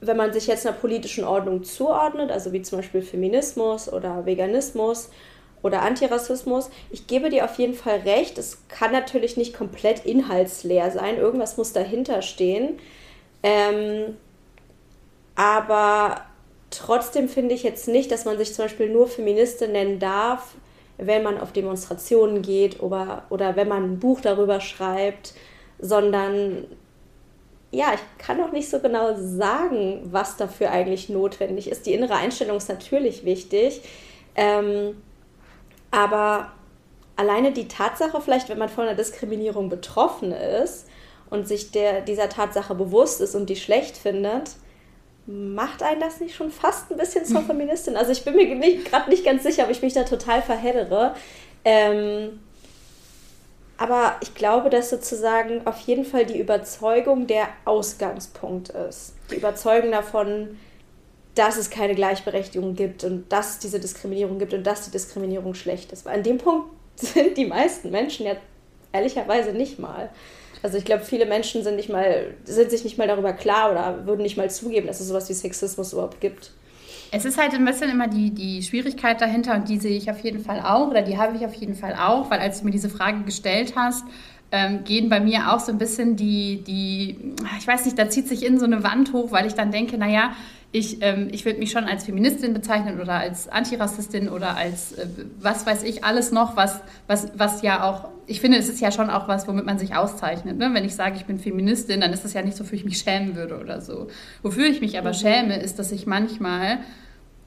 wenn 0.00 0.16
man 0.16 0.32
sich 0.32 0.46
jetzt 0.46 0.66
einer 0.66 0.76
politischen 0.76 1.24
Ordnung 1.24 1.64
zuordnet, 1.64 2.30
also 2.30 2.52
wie 2.52 2.62
zum 2.62 2.78
Beispiel 2.78 3.02
Feminismus 3.02 3.90
oder 3.90 4.26
Veganismus 4.26 5.10
oder 5.62 5.82
Antirassismus, 5.82 6.70
ich 6.90 7.06
gebe 7.06 7.30
dir 7.30 7.44
auf 7.44 7.58
jeden 7.58 7.74
Fall 7.74 8.00
recht, 8.00 8.36
es 8.36 8.68
kann 8.68 8.92
natürlich 8.92 9.36
nicht 9.36 9.56
komplett 9.56 10.04
inhaltsleer 10.04 10.90
sein, 10.90 11.16
irgendwas 11.16 11.56
muss 11.56 11.72
dahinter 11.72 12.20
stehen. 12.20 12.78
Ähm, 13.42 14.16
aber 15.36 16.22
trotzdem 16.70 17.28
finde 17.28 17.54
ich 17.54 17.62
jetzt 17.62 17.88
nicht, 17.88 18.10
dass 18.10 18.24
man 18.24 18.38
sich 18.38 18.54
zum 18.54 18.66
Beispiel 18.66 18.88
nur 18.90 19.08
Feministin 19.08 19.72
nennen 19.72 19.98
darf, 19.98 20.54
wenn 20.96 21.22
man 21.22 21.40
auf 21.40 21.52
Demonstrationen 21.52 22.42
geht 22.42 22.80
oder, 22.80 23.24
oder 23.30 23.56
wenn 23.56 23.68
man 23.68 23.84
ein 23.84 23.98
Buch 23.98 24.20
darüber 24.20 24.60
schreibt, 24.60 25.34
sondern 25.78 26.66
ja, 27.72 27.92
ich 27.92 28.24
kann 28.24 28.40
auch 28.40 28.52
nicht 28.52 28.70
so 28.70 28.78
genau 28.78 29.14
sagen, 29.16 30.08
was 30.12 30.36
dafür 30.36 30.70
eigentlich 30.70 31.08
notwendig 31.08 31.68
ist. 31.68 31.86
Die 31.86 31.92
innere 31.92 32.14
Einstellung 32.14 32.56
ist 32.56 32.68
natürlich 32.68 33.24
wichtig, 33.24 33.82
ähm, 34.36 35.02
aber 35.90 36.52
alleine 37.16 37.52
die 37.52 37.66
Tatsache, 37.66 38.20
vielleicht 38.20 38.48
wenn 38.48 38.58
man 38.58 38.68
von 38.68 38.84
einer 38.84 38.96
Diskriminierung 38.96 39.68
betroffen 39.68 40.30
ist 40.30 40.86
und 41.30 41.48
sich 41.48 41.72
der, 41.72 42.00
dieser 42.02 42.28
Tatsache 42.28 42.74
bewusst 42.76 43.20
ist 43.20 43.34
und 43.34 43.50
die 43.50 43.56
schlecht 43.56 43.96
findet, 43.96 44.52
macht 45.26 45.82
einen 45.82 46.00
das 46.00 46.20
nicht 46.20 46.34
schon 46.34 46.50
fast 46.50 46.90
ein 46.90 46.96
bisschen 46.96 47.24
zur 47.24 47.42
Feministin? 47.42 47.96
Also 47.96 48.12
ich 48.12 48.24
bin 48.24 48.36
mir 48.36 48.82
gerade 48.84 49.10
nicht 49.10 49.24
ganz 49.24 49.42
sicher, 49.42 49.64
ob 49.64 49.70
ich 49.70 49.82
mich 49.82 49.94
da 49.94 50.04
total 50.04 50.42
verheddere. 50.42 51.14
Ähm, 51.64 52.40
aber 53.76 54.16
ich 54.20 54.34
glaube, 54.34 54.70
dass 54.70 54.90
sozusagen 54.90 55.66
auf 55.66 55.78
jeden 55.80 56.04
Fall 56.04 56.26
die 56.26 56.38
Überzeugung 56.38 57.26
der 57.26 57.48
Ausgangspunkt 57.64 58.68
ist. 58.68 59.14
Die 59.30 59.36
Überzeugung 59.36 59.90
davon, 59.90 60.58
dass 61.34 61.56
es 61.56 61.70
keine 61.70 61.94
Gleichberechtigung 61.94 62.74
gibt 62.74 63.02
und 63.02 63.30
dass 63.32 63.50
es 63.50 63.58
diese 63.58 63.80
Diskriminierung 63.80 64.38
gibt 64.38 64.54
und 64.54 64.64
dass 64.64 64.84
die 64.84 64.92
Diskriminierung 64.92 65.54
schlecht 65.54 65.90
ist. 65.90 66.04
Weil 66.04 66.18
an 66.18 66.22
dem 66.22 66.38
Punkt 66.38 66.68
sind 66.96 67.36
die 67.36 67.46
meisten 67.46 67.90
Menschen 67.90 68.26
ja 68.26 68.36
ehrlicherweise 68.92 69.52
nicht 69.52 69.78
mal. 69.78 70.10
Also 70.64 70.78
ich 70.78 70.86
glaube, 70.86 71.04
viele 71.04 71.26
Menschen 71.26 71.62
sind, 71.62 71.76
nicht 71.76 71.90
mal, 71.90 72.28
sind 72.44 72.70
sich 72.70 72.84
nicht 72.84 72.96
mal 72.96 73.06
darüber 73.06 73.34
klar 73.34 73.70
oder 73.70 74.06
würden 74.06 74.22
nicht 74.22 74.38
mal 74.38 74.48
zugeben, 74.48 74.86
dass 74.86 74.98
es 74.98 75.08
sowas 75.08 75.28
wie 75.28 75.34
Sexismus 75.34 75.92
überhaupt 75.92 76.22
gibt. 76.22 76.52
Es 77.12 77.26
ist 77.26 77.36
halt 77.36 77.52
ein 77.52 77.66
bisschen 77.66 77.90
immer 77.90 78.08
die, 78.08 78.30
die 78.30 78.62
Schwierigkeit 78.62 79.20
dahinter 79.20 79.56
und 79.56 79.68
die 79.68 79.78
sehe 79.78 79.94
ich 79.94 80.10
auf 80.10 80.20
jeden 80.20 80.42
Fall 80.42 80.60
auch 80.60 80.88
oder 80.88 81.02
die 81.02 81.18
habe 81.18 81.36
ich 81.36 81.44
auf 81.44 81.52
jeden 81.52 81.74
Fall 81.74 81.94
auch, 81.94 82.30
weil 82.30 82.38
als 82.38 82.60
du 82.60 82.64
mir 82.64 82.70
diese 82.70 82.88
Frage 82.88 83.24
gestellt 83.24 83.74
hast, 83.76 84.06
ähm, 84.52 84.84
gehen 84.84 85.10
bei 85.10 85.20
mir 85.20 85.52
auch 85.52 85.60
so 85.60 85.70
ein 85.70 85.76
bisschen 85.76 86.16
die, 86.16 86.64
die, 86.66 87.34
ich 87.58 87.66
weiß 87.66 87.84
nicht, 87.84 87.98
da 87.98 88.08
zieht 88.08 88.26
sich 88.26 88.42
in 88.42 88.58
so 88.58 88.64
eine 88.64 88.82
Wand 88.82 89.12
hoch, 89.12 89.32
weil 89.32 89.44
ich 89.46 89.52
dann 89.52 89.70
denke, 89.70 89.98
naja, 89.98 90.32
ich, 90.74 91.02
ähm, 91.02 91.28
ich 91.30 91.44
würde 91.44 91.60
mich 91.60 91.70
schon 91.70 91.84
als 91.84 92.04
Feministin 92.04 92.52
bezeichnen 92.52 93.00
oder 93.00 93.12
als 93.12 93.48
Antirassistin 93.48 94.28
oder 94.28 94.56
als 94.56 94.94
äh, 94.94 95.06
was 95.40 95.64
weiß 95.66 95.84
ich 95.84 96.02
alles 96.02 96.32
noch, 96.32 96.56
was, 96.56 96.80
was, 97.06 97.28
was 97.36 97.62
ja 97.62 97.88
auch, 97.88 98.08
ich 98.26 98.40
finde, 98.40 98.58
es 98.58 98.68
ist 98.68 98.80
ja 98.80 98.90
schon 98.90 99.08
auch 99.08 99.28
was, 99.28 99.46
womit 99.46 99.66
man 99.66 99.78
sich 99.78 99.94
auszeichnet. 99.94 100.58
Ne? 100.58 100.70
Wenn 100.72 100.84
ich 100.84 100.96
sage, 100.96 101.14
ich 101.14 101.26
bin 101.26 101.38
Feministin, 101.38 102.00
dann 102.00 102.12
ist 102.12 102.24
das 102.24 102.32
ja 102.32 102.42
nicht 102.42 102.56
so, 102.56 102.64
wofür 102.64 102.76
ich 102.76 102.84
mich 102.84 102.98
schämen 102.98 103.36
würde 103.36 103.60
oder 103.60 103.80
so. 103.80 104.08
Wofür 104.42 104.66
ich 104.66 104.80
mich 104.80 104.98
aber 104.98 105.10
mhm. 105.10 105.14
schäme, 105.14 105.60
ist, 105.60 105.78
dass 105.78 105.92
ich 105.92 106.08
manchmal 106.08 106.78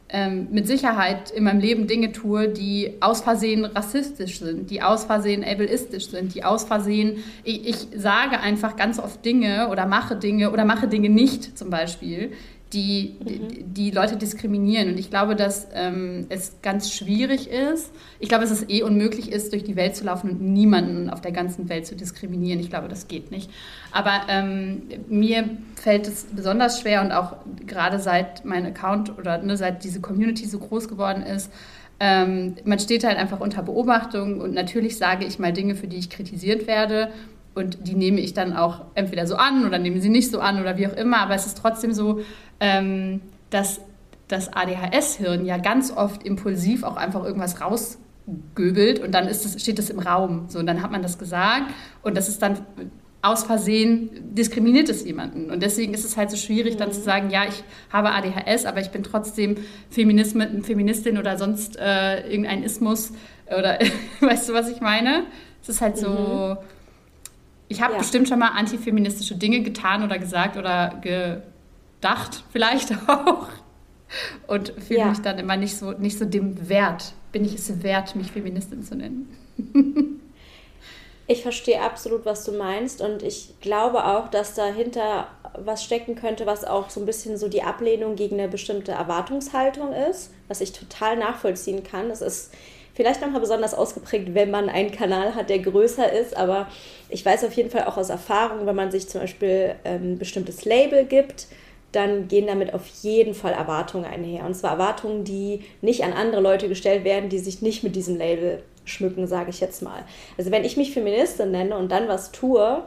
ähm, 0.07 0.47
mit 0.51 0.65
Sicherheit 0.65 1.29
in 1.31 1.43
meinem 1.43 1.59
Leben 1.59 1.85
Dinge 1.85 2.13
tue, 2.13 2.47
die 2.47 2.93
aus 3.01 3.19
Versehen 3.19 3.65
rassistisch 3.65 4.39
sind, 4.39 4.69
die 4.69 4.81
aus 4.81 5.03
Versehen 5.03 5.43
ableistisch 5.43 6.11
sind, 6.11 6.33
die 6.33 6.45
aus 6.45 6.63
Versehen, 6.63 7.25
ich, 7.43 7.67
ich 7.67 7.87
sage 7.93 8.39
einfach 8.39 8.77
ganz 8.77 8.99
oft 8.99 9.25
Dinge 9.25 9.67
oder 9.67 9.85
mache 9.85 10.15
Dinge 10.15 10.51
oder 10.51 10.63
mache 10.63 10.87
Dinge 10.87 11.09
nicht 11.09 11.57
zum 11.57 11.69
Beispiel, 11.69 12.31
die, 12.73 13.15
mhm. 13.19 13.73
die, 13.73 13.91
Leute 13.91 14.17
diskriminieren. 14.17 14.89
Und 14.89 14.99
ich 14.99 15.09
glaube, 15.09 15.35
dass 15.35 15.67
ähm, 15.73 16.25
es 16.29 16.61
ganz 16.61 16.91
schwierig 16.91 17.49
ist. 17.49 17.91
Ich 18.19 18.29
glaube, 18.29 18.43
dass 18.43 18.51
es 18.51 18.69
eh 18.69 18.83
unmöglich 18.83 19.31
ist, 19.31 19.53
durch 19.53 19.63
die 19.63 19.75
Welt 19.75 19.95
zu 19.95 20.03
laufen 20.03 20.29
und 20.31 20.41
niemanden 20.41 21.09
auf 21.09 21.21
der 21.21 21.31
ganzen 21.31 21.69
Welt 21.69 21.87
zu 21.87 21.95
diskriminieren. 21.95 22.59
Ich 22.59 22.69
glaube, 22.69 22.89
das 22.89 23.07
geht 23.07 23.31
nicht. 23.31 23.49
Aber 23.91 24.21
ähm, 24.29 24.83
mir 25.07 25.49
fällt 25.75 26.07
es 26.07 26.25
besonders 26.25 26.81
schwer 26.81 27.01
und 27.01 27.11
auch 27.11 27.37
gerade 27.65 27.99
seit 27.99 28.43
mein 28.43 28.65
Account 28.65 29.17
oder 29.17 29.37
ne, 29.37 29.55
seit 29.55 29.83
diese 29.83 30.01
Community 30.01 30.45
so 30.45 30.59
groß 30.59 30.89
geworden 30.89 31.23
ist, 31.23 31.51
ähm, 31.99 32.55
man 32.63 32.77
steht 32.77 33.03
halt 33.03 33.17
einfach 33.17 33.39
unter 33.39 33.63
Beobachtung 33.63 34.39
und 34.39 34.53
natürlich 34.53 34.97
sage 34.97 35.25
ich 35.25 35.39
mal 35.39 35.51
Dinge, 35.51 35.73
für 35.75 35.87
die 35.87 35.97
ich 35.97 36.11
kritisiert 36.11 36.67
werde 36.67 37.09
und 37.57 37.87
die 37.87 37.95
nehme 37.95 38.21
ich 38.21 38.35
dann 38.35 38.55
auch 38.55 38.85
entweder 38.93 39.25
so 39.25 39.35
an 39.35 39.65
oder 39.65 39.79
nehme 39.79 39.99
sie 39.99 40.09
nicht 40.09 40.29
so 40.29 40.39
an 40.39 40.61
oder 40.61 40.77
wie 40.77 40.85
auch 40.85 40.93
immer. 40.93 41.17
Aber 41.17 41.33
es 41.33 41.47
ist 41.47 41.57
trotzdem 41.57 41.91
so, 41.91 42.21
ähm, 42.59 43.21
dass 43.49 43.81
das 44.27 44.53
ADHS-Hirn 44.53 45.45
ja 45.45 45.57
ganz 45.57 45.91
oft 45.91 46.23
impulsiv 46.23 46.83
auch 46.83 46.97
einfach 46.97 47.23
irgendwas 47.23 47.61
rausgöbelt 47.61 48.99
und 48.99 49.11
dann 49.13 49.27
ist 49.27 49.45
das, 49.45 49.61
steht 49.61 49.79
das 49.79 49.89
im 49.89 49.99
Raum. 49.99 50.45
So, 50.49 50.59
und 50.59 50.67
dann 50.67 50.81
hat 50.81 50.91
man 50.91 51.01
das 51.01 51.17
gesagt 51.17 51.71
und 52.03 52.17
das 52.17 52.27
ist 52.27 52.41
dann 52.41 52.59
aus 53.21 53.43
Versehen 53.43 54.09
diskriminiert 54.35 54.89
es 54.89 55.03
jemanden. 55.03 55.49
Und 55.49 55.63
deswegen 55.63 55.93
ist 55.93 56.05
es 56.05 56.17
halt 56.17 56.29
so 56.29 56.37
schwierig, 56.37 56.75
mhm. 56.75 56.79
dann 56.79 56.91
zu 56.91 57.01
sagen, 57.01 57.29
ja, 57.29 57.45
ich 57.45 57.63
habe 57.91 58.11
ADHS, 58.11 58.65
aber 58.65 58.79
ich 58.79 58.91
bin 58.91 59.03
trotzdem 59.03 59.55
Feministin 59.89 61.17
oder 61.17 61.37
sonst 61.37 61.77
äh, 61.77 62.29
irgendein 62.29 62.63
Ismus 62.63 63.13
oder 63.47 63.79
weißt 64.19 64.49
du, 64.49 64.53
was 64.53 64.69
ich 64.69 64.81
meine? 64.81 65.23
Es 65.61 65.69
ist 65.69 65.81
halt 65.81 65.97
so. 65.97 66.09
Mhm 66.09 66.57
ich 67.69 67.81
habe 67.81 67.93
ja. 67.93 67.99
bestimmt 67.99 68.27
schon 68.27 68.39
mal 68.39 68.49
antifeministische 68.49 69.35
Dinge 69.35 69.61
getan 69.61 70.03
oder 70.03 70.17
gesagt 70.19 70.57
oder 70.57 70.95
gedacht, 72.01 72.43
vielleicht 72.51 72.91
auch. 73.07 73.49
Und 74.47 74.73
fühle 74.87 74.99
ja. 74.99 75.05
mich 75.07 75.19
dann 75.19 75.37
immer 75.37 75.57
nicht 75.57 75.77
so, 75.77 75.91
nicht 75.91 76.17
so 76.17 76.25
dem 76.25 76.69
Wert. 76.69 77.13
Bin 77.31 77.43
ich 77.43 77.55
es 77.55 77.83
wert, 77.83 78.15
mich 78.15 78.31
Feministin 78.31 78.81
zu 78.83 78.95
nennen? 78.95 80.21
ich 81.27 81.41
verstehe 81.41 81.81
absolut, 81.81 82.25
was 82.25 82.45
du 82.45 82.53
meinst. 82.53 83.01
Und 83.01 83.21
ich 83.21 83.55
glaube 83.59 84.05
auch, 84.05 84.29
dass 84.29 84.53
dahinter 84.53 85.27
was 85.57 85.83
stecken 85.83 86.15
könnte, 86.15 86.45
was 86.45 86.63
auch 86.63 86.89
so 86.89 86.99
ein 87.01 87.05
bisschen 87.05 87.37
so 87.37 87.49
die 87.49 87.63
Ablehnung 87.63 88.15
gegen 88.15 88.39
eine 88.39 88.47
bestimmte 88.47 88.93
Erwartungshaltung 88.93 89.91
ist, 89.91 90.31
was 90.47 90.61
ich 90.61 90.71
total 90.71 91.17
nachvollziehen 91.17 91.83
kann. 91.83 92.09
Das 92.09 92.21
ist 92.21 92.53
vielleicht 92.93 93.21
nochmal 93.21 93.41
besonders 93.41 93.73
ausgeprägt, 93.73 94.33
wenn 94.33 94.51
man 94.51 94.69
einen 94.69 94.91
Kanal 94.91 95.35
hat, 95.35 95.49
der 95.49 95.59
größer 95.59 96.11
ist. 96.11 96.37
Aber 96.37 96.67
ich 97.09 97.25
weiß 97.25 97.43
auf 97.43 97.53
jeden 97.53 97.69
Fall 97.69 97.83
auch 97.85 97.97
aus 97.97 98.09
Erfahrung, 98.09 98.65
wenn 98.65 98.75
man 98.75 98.91
sich 98.91 99.09
zum 99.09 99.21
Beispiel 99.21 99.75
ähm, 99.83 100.13
ein 100.13 100.17
bestimmtes 100.17 100.63
Label 100.63 101.05
gibt, 101.05 101.47
dann 101.91 102.27
gehen 102.27 102.47
damit 102.47 102.73
auf 102.73 102.85
jeden 103.01 103.33
Fall 103.33 103.53
Erwartungen 103.53 104.05
einher. 104.05 104.45
Und 104.45 104.55
zwar 104.55 104.71
Erwartungen, 104.71 105.23
die 105.23 105.61
nicht 105.81 106.03
an 106.03 106.13
andere 106.13 106.41
Leute 106.41 106.67
gestellt 106.67 107.03
werden, 107.03 107.29
die 107.29 107.39
sich 107.39 107.61
nicht 107.61 107.83
mit 107.83 107.95
diesem 107.95 108.17
Label 108.17 108.61
schmücken, 108.85 109.27
sage 109.27 109.49
ich 109.49 109.59
jetzt 109.59 109.81
mal. 109.81 110.03
Also 110.37 110.51
wenn 110.51 110.63
ich 110.63 110.77
mich 110.77 110.93
Feministin 110.93 111.51
nenne 111.51 111.77
und 111.77 111.91
dann 111.91 112.07
was 112.07 112.31
tue, 112.31 112.83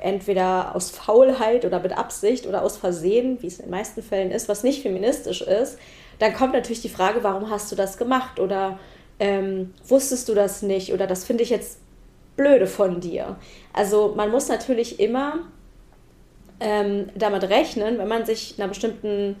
entweder 0.00 0.74
aus 0.74 0.90
Faulheit 0.90 1.64
oder 1.64 1.80
mit 1.80 1.96
Absicht 1.96 2.46
oder 2.46 2.62
aus 2.62 2.76
Versehen, 2.76 3.40
wie 3.42 3.46
es 3.46 3.58
in 3.58 3.66
den 3.66 3.70
meisten 3.70 4.02
Fällen 4.02 4.30
ist, 4.30 4.48
was 4.48 4.64
nicht 4.64 4.82
feministisch 4.82 5.42
ist, 5.42 5.78
dann 6.18 6.34
kommt 6.34 6.52
natürlich 6.52 6.82
die 6.82 6.88
Frage, 6.88 7.22
warum 7.22 7.50
hast 7.50 7.70
du 7.70 7.76
das 7.76 7.98
gemacht 7.98 8.40
oder 8.40 8.78
ähm, 9.20 9.72
wusstest 9.86 10.28
du 10.28 10.34
das 10.34 10.62
nicht 10.62 10.92
oder 10.92 11.06
das 11.06 11.24
finde 11.24 11.42
ich 11.42 11.50
jetzt 11.50 11.78
blöde 12.36 12.66
von 12.66 13.00
dir. 13.00 13.36
Also 13.72 14.12
man 14.16 14.30
muss 14.30 14.48
natürlich 14.48 14.98
immer 14.98 15.40
ähm, 16.60 17.08
damit 17.14 17.44
rechnen, 17.44 17.98
wenn 17.98 18.08
man 18.08 18.24
sich 18.24 18.54
einer 18.58 18.68
bestimmten 18.68 19.36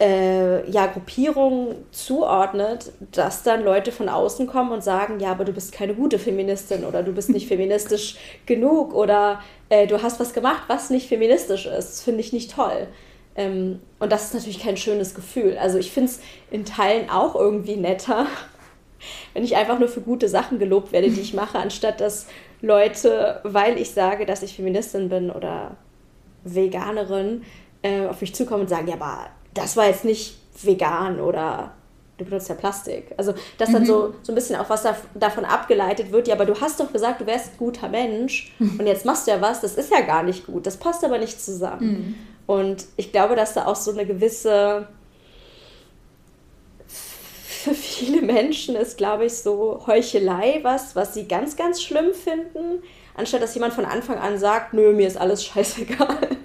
äh, 0.00 0.68
ja, 0.70 0.86
Gruppierung 0.86 1.74
zuordnet, 1.90 2.92
dass 3.12 3.42
dann 3.42 3.64
Leute 3.64 3.90
von 3.90 4.08
außen 4.08 4.46
kommen 4.46 4.70
und 4.70 4.84
sagen, 4.84 5.18
ja, 5.18 5.32
aber 5.32 5.44
du 5.44 5.52
bist 5.52 5.72
keine 5.72 5.94
gute 5.94 6.18
Feministin 6.18 6.84
oder 6.84 7.02
du 7.02 7.12
bist 7.12 7.30
nicht 7.30 7.48
feministisch 7.48 8.16
genug 8.46 8.94
oder 8.94 9.42
äh, 9.68 9.86
du 9.86 10.02
hast 10.02 10.20
was 10.20 10.34
gemacht, 10.34 10.64
was 10.68 10.90
nicht 10.90 11.08
feministisch 11.08 11.66
ist. 11.66 11.88
Das 11.88 12.02
finde 12.02 12.20
ich 12.20 12.32
nicht 12.32 12.52
toll. 12.54 12.86
Ähm, 13.34 13.80
und 13.98 14.12
das 14.12 14.26
ist 14.26 14.34
natürlich 14.34 14.60
kein 14.60 14.76
schönes 14.76 15.14
Gefühl. 15.14 15.58
Also 15.58 15.78
ich 15.78 15.90
finde 15.90 16.10
es 16.10 16.20
in 16.50 16.64
Teilen 16.64 17.10
auch 17.10 17.34
irgendwie 17.34 17.76
netter, 17.76 18.26
wenn 19.34 19.42
ich 19.42 19.56
einfach 19.56 19.80
nur 19.80 19.88
für 19.88 20.00
gute 20.00 20.28
Sachen 20.28 20.60
gelobt 20.60 20.92
werde, 20.92 21.10
die 21.10 21.20
ich 21.20 21.34
mache, 21.34 21.58
anstatt 21.58 22.00
dass 22.00 22.26
Leute, 22.60 23.40
weil 23.44 23.78
ich 23.78 23.90
sage, 23.90 24.26
dass 24.26 24.42
ich 24.42 24.54
Feministin 24.54 25.08
bin 25.08 25.30
oder 25.30 25.76
Veganerin, 26.44 27.42
äh, 27.82 28.06
auf 28.06 28.20
mich 28.20 28.34
zukommen 28.34 28.62
und 28.62 28.68
sagen, 28.68 28.88
ja, 28.88 28.94
aber 28.94 29.26
das 29.54 29.76
war 29.76 29.86
jetzt 29.86 30.04
nicht 30.04 30.38
vegan 30.62 31.20
oder 31.20 31.72
du 32.18 32.24
benutzt 32.24 32.48
ja 32.48 32.54
Plastik. 32.54 33.14
Also, 33.16 33.34
dass 33.58 33.70
dann 33.70 33.82
mhm. 33.82 33.86
so, 33.86 34.14
so 34.22 34.32
ein 34.32 34.34
bisschen 34.34 34.56
auch 34.56 34.68
was 34.68 34.82
da, 34.82 34.96
davon 35.14 35.44
abgeleitet 35.44 36.12
wird, 36.12 36.28
ja, 36.28 36.34
aber 36.34 36.44
du 36.44 36.60
hast 36.60 36.80
doch 36.80 36.92
gesagt, 36.92 37.20
du 37.20 37.26
wärst 37.26 37.52
ein 37.52 37.58
guter 37.58 37.88
Mensch 37.88 38.52
und 38.58 38.86
jetzt 38.86 39.04
machst 39.04 39.26
du 39.26 39.30
ja 39.30 39.40
was, 39.40 39.60
das 39.60 39.74
ist 39.74 39.90
ja 39.90 40.00
gar 40.00 40.22
nicht 40.22 40.46
gut, 40.46 40.66
das 40.66 40.76
passt 40.76 41.04
aber 41.04 41.18
nicht 41.18 41.40
zusammen. 41.40 41.88
Mhm. 41.88 42.14
Und 42.46 42.86
ich 42.96 43.12
glaube, 43.12 43.36
dass 43.36 43.54
da 43.54 43.66
auch 43.66 43.76
so 43.76 43.92
eine 43.92 44.06
gewisse, 44.06 44.88
für 46.86 47.74
viele 47.74 48.22
Menschen 48.22 48.74
ist, 48.74 48.96
glaube 48.96 49.26
ich, 49.26 49.34
so 49.34 49.82
Heuchelei 49.86 50.60
was, 50.62 50.96
was 50.96 51.14
sie 51.14 51.28
ganz, 51.28 51.56
ganz 51.56 51.82
schlimm 51.82 52.14
finden, 52.14 52.82
anstatt 53.18 53.42
dass 53.42 53.54
jemand 53.54 53.74
von 53.74 53.84
Anfang 53.84 54.18
an 54.18 54.38
sagt, 54.38 54.72
nö, 54.72 54.92
mir 54.92 55.06
ist 55.06 55.16
alles 55.16 55.44
scheißegal. 55.44 56.18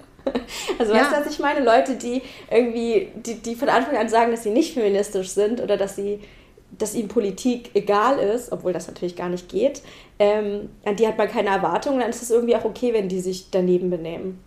Also 0.78 0.92
ja. 0.92 1.00
weißt 1.00 1.12
du, 1.12 1.20
was 1.20 1.32
ich 1.32 1.38
meine? 1.38 1.64
Leute, 1.64 1.94
die 1.94 2.20
irgendwie, 2.50 3.08
die, 3.14 3.34
die 3.36 3.54
von 3.54 3.68
Anfang 3.68 3.96
an 3.96 4.08
sagen, 4.08 4.30
dass 4.30 4.42
sie 4.42 4.50
nicht 4.50 4.74
feministisch 4.74 5.28
sind 5.28 5.60
oder 5.60 5.76
dass 5.76 5.96
sie 5.96 6.20
dass 6.78 6.94
ihnen 6.94 7.08
Politik 7.08 7.70
egal 7.74 8.18
ist, 8.18 8.52
obwohl 8.52 8.72
das 8.72 8.86
natürlich 8.88 9.16
gar 9.16 9.28
nicht 9.28 9.48
geht, 9.48 9.82
ähm, 10.18 10.70
an 10.84 10.96
die 10.96 11.06
hat 11.06 11.18
man 11.18 11.28
keine 11.28 11.50
Erwartungen, 11.50 12.00
dann 12.00 12.10
ist 12.10 12.22
es 12.22 12.30
irgendwie 12.30 12.56
auch 12.56 12.64
okay, 12.64 12.92
wenn 12.92 13.08
die 13.08 13.20
sich 13.20 13.50
daneben 13.50 13.90
benehmen. 13.90 14.40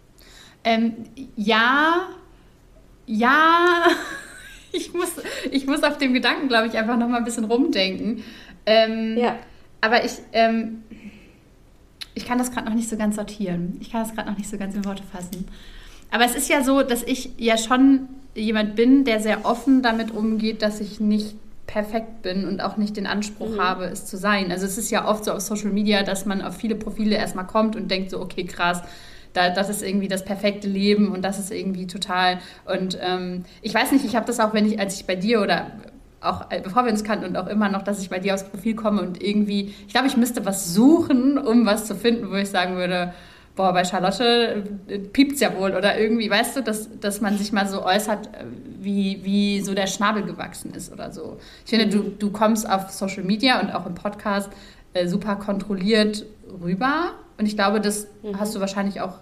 Ähm, 0.64 1.06
ja, 1.36 2.10
ja, 3.06 3.84
ich 4.72 4.94
muss, 4.94 5.12
ich 5.52 5.66
muss 5.68 5.84
auf 5.84 5.98
dem 5.98 6.14
Gedanken, 6.14 6.48
glaube 6.48 6.68
ich, 6.68 6.78
einfach 6.78 6.98
noch 6.98 7.08
mal 7.08 7.18
ein 7.18 7.24
bisschen 7.24 7.46
rumdenken. 7.46 8.24
Ähm, 8.66 9.18
ja. 9.18 9.38
Aber 9.80 10.04
ich, 10.04 10.14
ähm, 10.34 10.84
ich 12.18 12.26
kann 12.26 12.40
das 12.40 12.52
gerade 12.52 12.68
noch 12.68 12.74
nicht 12.74 12.90
so 12.90 12.98
ganz 12.98 13.16
sortieren. 13.16 13.78
Ich 13.80 13.92
kann 13.92 14.02
das 14.02 14.14
gerade 14.14 14.30
noch 14.30 14.38
nicht 14.38 14.50
so 14.50 14.58
ganz 14.58 14.76
in 14.76 14.84
Worte 14.86 15.04
fassen. 15.04 15.48
Aber 16.10 16.26
es 16.26 16.36
ist 16.36 16.50
ja 16.50 16.64
so, 16.64 16.82
dass 16.82 17.04
ich 17.04 17.30
ja 17.38 17.58
schon 17.58 18.10
jemand 18.34 18.76
bin, 18.76 19.06
der 19.06 19.20
sehr 19.20 19.46
offen 19.46 19.84
damit 19.84 20.12
umgeht, 20.12 20.62
dass 20.64 20.80
ich 20.80 21.00
nicht 21.00 21.36
perfekt 21.68 22.24
bin 22.24 22.48
und 22.48 22.62
auch 22.62 22.78
nicht 22.78 22.98
den 22.98 23.06
Anspruch 23.06 23.52
mhm. 23.52 23.62
habe, 23.62 23.86
es 23.86 24.06
zu 24.06 24.18
sein. 24.18 24.52
Also 24.52 24.66
es 24.66 24.78
ist 24.78 24.90
ja 24.90 25.08
oft 25.08 25.26
so 25.26 25.32
auf 25.32 25.42
Social 25.42 25.72
Media, 25.72 26.02
dass 26.02 26.26
man 26.26 26.42
auf 26.42 26.56
viele 26.56 26.76
Profile 26.76 27.16
erstmal 27.16 27.46
kommt 27.46 27.76
und 27.76 27.92
denkt 27.92 28.10
so, 28.10 28.20
okay, 28.20 28.46
krass, 28.46 28.82
da, 29.34 29.50
das 29.50 29.70
ist 29.70 29.84
irgendwie 29.84 30.08
das 30.08 30.26
perfekte 30.26 30.68
Leben 30.68 31.12
und 31.12 31.22
das 31.24 31.38
ist 31.38 31.52
irgendwie 31.52 31.86
total. 31.86 32.40
Und 32.66 32.98
ähm, 33.00 33.44
ich 33.62 33.74
weiß 33.76 33.92
nicht, 33.92 34.06
ich 34.06 34.16
habe 34.16 34.26
das 34.26 34.40
auch, 34.40 34.54
wenn 34.54 34.66
ich, 34.66 34.80
als 34.80 34.96
ich 34.96 35.06
bei 35.06 35.16
dir 35.16 35.42
oder 35.42 35.68
auch 36.30 36.52
äh, 36.52 36.62
bevor 36.62 36.86
wir 36.86 36.92
uns 36.92 37.04
kannten 37.04 37.26
und 37.26 37.38
auch 37.38 37.48
immer 37.48 37.70
noch, 37.70 37.84
dass 37.84 38.02
ich 38.02 38.10
bei 38.10 38.20
dir 38.20 38.34
aufs 38.34 38.44
Profil 38.44 38.76
komme 38.76 39.02
und 39.02 39.22
irgendwie, 39.22 39.74
ich 39.88 39.94
glaube, 39.94 40.08
ich 40.08 40.18
müsste 40.18 40.46
was 40.46 40.74
suchen, 40.74 41.38
um 41.38 41.66
was 41.66 41.86
zu 41.86 41.96
finden, 41.96 42.30
wo 42.30 42.36
ich 42.36 42.50
sagen 42.50 42.76
würde, 42.76 43.14
boah, 43.56 43.74
bei 43.74 43.84
Charlotte 43.84 44.64
äh, 44.88 45.00
piept 45.00 45.34
es 45.34 45.40
ja 45.42 45.58
wohl 45.58 45.72
oder 45.76 46.00
irgendwie, 46.00 46.30
weißt 46.30 46.58
du, 46.58 46.64
dass, 46.64 47.00
dass 47.00 47.20
man 47.20 47.38
sich 47.38 47.52
mal 47.52 47.68
so 47.68 47.84
äußert, 47.84 48.28
äh, 48.28 48.46
wie, 48.80 49.20
wie 49.24 49.62
so 49.62 49.74
der 49.74 49.88
Schnabel 49.88 50.24
gewachsen 50.24 50.74
ist 50.74 50.94
oder 50.94 51.12
so. 51.12 51.38
Ich 51.66 51.72
finde, 51.72 51.88
du, 51.88 52.04
du 52.04 52.32
kommst 52.32 52.70
auf 52.70 52.92
Social 52.92 53.24
Media 53.24 53.60
und 53.60 53.72
auch 53.72 53.86
im 53.86 53.96
Podcast 53.96 54.50
äh, 54.94 55.08
super 55.08 55.36
kontrolliert 55.36 56.26
rüber 56.64 57.12
und 57.38 57.46
ich 57.46 57.56
glaube, 57.56 57.82
das 57.82 58.08
mhm. 58.24 58.40
hast 58.40 58.56
du 58.56 58.60
wahrscheinlich 58.60 59.02
auch. 59.02 59.16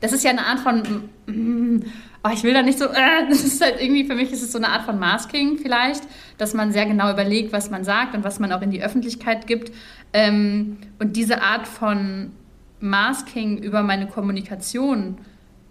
Das 0.00 0.12
ist 0.12 0.24
ja 0.24 0.30
eine 0.30 0.46
Art 0.46 0.60
von, 0.60 0.82
mm, 1.26 1.84
oh, 2.26 2.32
ich 2.32 2.42
will 2.42 2.54
da 2.54 2.62
nicht 2.62 2.78
so, 2.78 2.86
äh, 2.86 3.26
das 3.28 3.44
ist 3.44 3.62
halt 3.62 3.80
irgendwie, 3.80 4.04
für 4.04 4.14
mich 4.14 4.32
ist 4.32 4.42
es 4.42 4.52
so 4.52 4.58
eine 4.58 4.68
Art 4.68 4.82
von 4.82 4.98
Masking 4.98 5.58
vielleicht, 5.58 6.02
dass 6.38 6.54
man 6.54 6.72
sehr 6.72 6.86
genau 6.86 7.10
überlegt, 7.10 7.52
was 7.52 7.70
man 7.70 7.84
sagt 7.84 8.14
und 8.14 8.24
was 8.24 8.38
man 8.38 8.52
auch 8.52 8.62
in 8.62 8.70
die 8.70 8.82
Öffentlichkeit 8.82 9.46
gibt. 9.46 9.72
Ähm, 10.12 10.78
und 10.98 11.16
diese 11.16 11.42
Art 11.42 11.66
von 11.66 12.32
Masking 12.80 13.58
über 13.58 13.82
meine 13.82 14.06
Kommunikation 14.06 15.18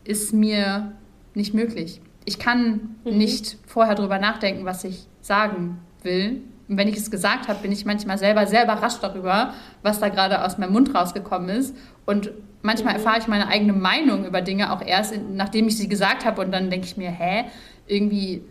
ist 0.04 0.34
mir 0.34 0.94
nicht 1.34 1.54
möglich. 1.54 2.02
Ich 2.26 2.40
kann 2.40 2.96
mhm. 3.04 3.18
nicht 3.18 3.58
vorher 3.68 3.96
darüber 3.96 4.20
nachdenken, 4.20 4.66
was 4.66 4.84
ich 4.84 5.08
sagen 5.22 5.80
will. 6.04 6.42
Und 6.68 6.78
wenn 6.78 6.88
ich 6.88 6.98
es 6.98 7.12
gesagt 7.12 7.48
habe, 7.48 7.60
bin 7.62 7.72
ich 7.72 7.86
manchmal 7.86 8.18
selber 8.18 8.48
sehr 8.48 8.64
überrascht 8.64 9.04
darüber, 9.04 9.54
was 9.84 10.00
da 10.00 10.10
gerade 10.10 10.44
aus 10.44 10.58
meinem 10.58 10.74
Mund 10.74 10.96
rausgekommen 10.96 11.50
ist. 11.50 11.76
Und 12.06 12.32
manchmal 12.62 12.94
mhm. 12.94 13.00
erfahre 13.00 13.20
ich 13.20 13.28
meine 13.28 13.48
eigene 13.48 13.74
Meinung 13.74 14.26
über 14.26 14.42
Dinge 14.42 14.74
auch 14.74 14.82
erst, 14.82 15.14
nachdem 15.34 15.68
ich 15.68 15.78
sie 15.78 15.88
gesagt 15.88 16.26
habe. 16.26 16.42
Und 16.42 16.52
dann 16.52 16.70
denke 16.70 16.88
ich 16.88 16.98
mir, 16.98 17.12
hä, 17.12 17.46
irgendwie, 17.88 18.42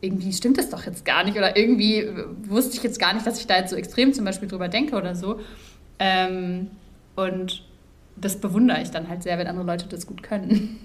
irgendwie 0.00 0.32
stimmt 0.32 0.58
das 0.58 0.70
doch 0.70 0.84
jetzt 0.84 1.04
gar 1.04 1.24
nicht. 1.24 1.36
Oder 1.36 1.56
irgendwie 1.56 2.08
wusste 2.48 2.76
ich 2.76 2.82
jetzt 2.82 2.98
gar 2.98 3.14
nicht, 3.14 3.26
dass 3.26 3.40
ich 3.40 3.46
da 3.46 3.56
jetzt 3.56 3.70
so 3.70 3.76
extrem 3.76 4.12
zum 4.12 4.24
Beispiel 4.24 4.48
drüber 4.48 4.68
denke 4.68 4.96
oder 4.96 5.14
so. 5.14 5.40
Ähm, 5.98 6.70
und 7.14 7.64
das 8.16 8.36
bewundere 8.36 8.80
ich 8.82 8.90
dann 8.90 9.08
halt 9.08 9.22
sehr, 9.22 9.38
wenn 9.38 9.46
andere 9.46 9.66
Leute 9.66 9.86
das 9.88 10.06
gut 10.06 10.22
können. 10.22 10.78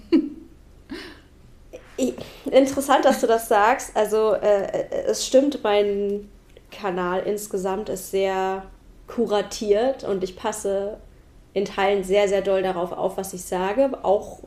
Interessant, 2.50 3.04
dass 3.04 3.20
du 3.20 3.26
das 3.26 3.48
sagst. 3.48 3.96
Also 3.96 4.34
äh, 4.34 4.88
es 5.06 5.26
stimmt, 5.26 5.62
mein 5.62 6.28
Kanal 6.70 7.22
insgesamt 7.24 7.88
ist 7.88 8.10
sehr 8.10 8.64
kuratiert 9.06 10.04
und 10.04 10.24
ich 10.24 10.36
passe 10.36 10.98
in 11.54 11.64
Teilen 11.64 12.04
sehr, 12.04 12.28
sehr 12.28 12.42
doll 12.42 12.62
darauf 12.62 12.92
auf, 12.92 13.16
was 13.16 13.32
ich 13.34 13.44
sage. 13.44 13.90
Auch 14.02 14.40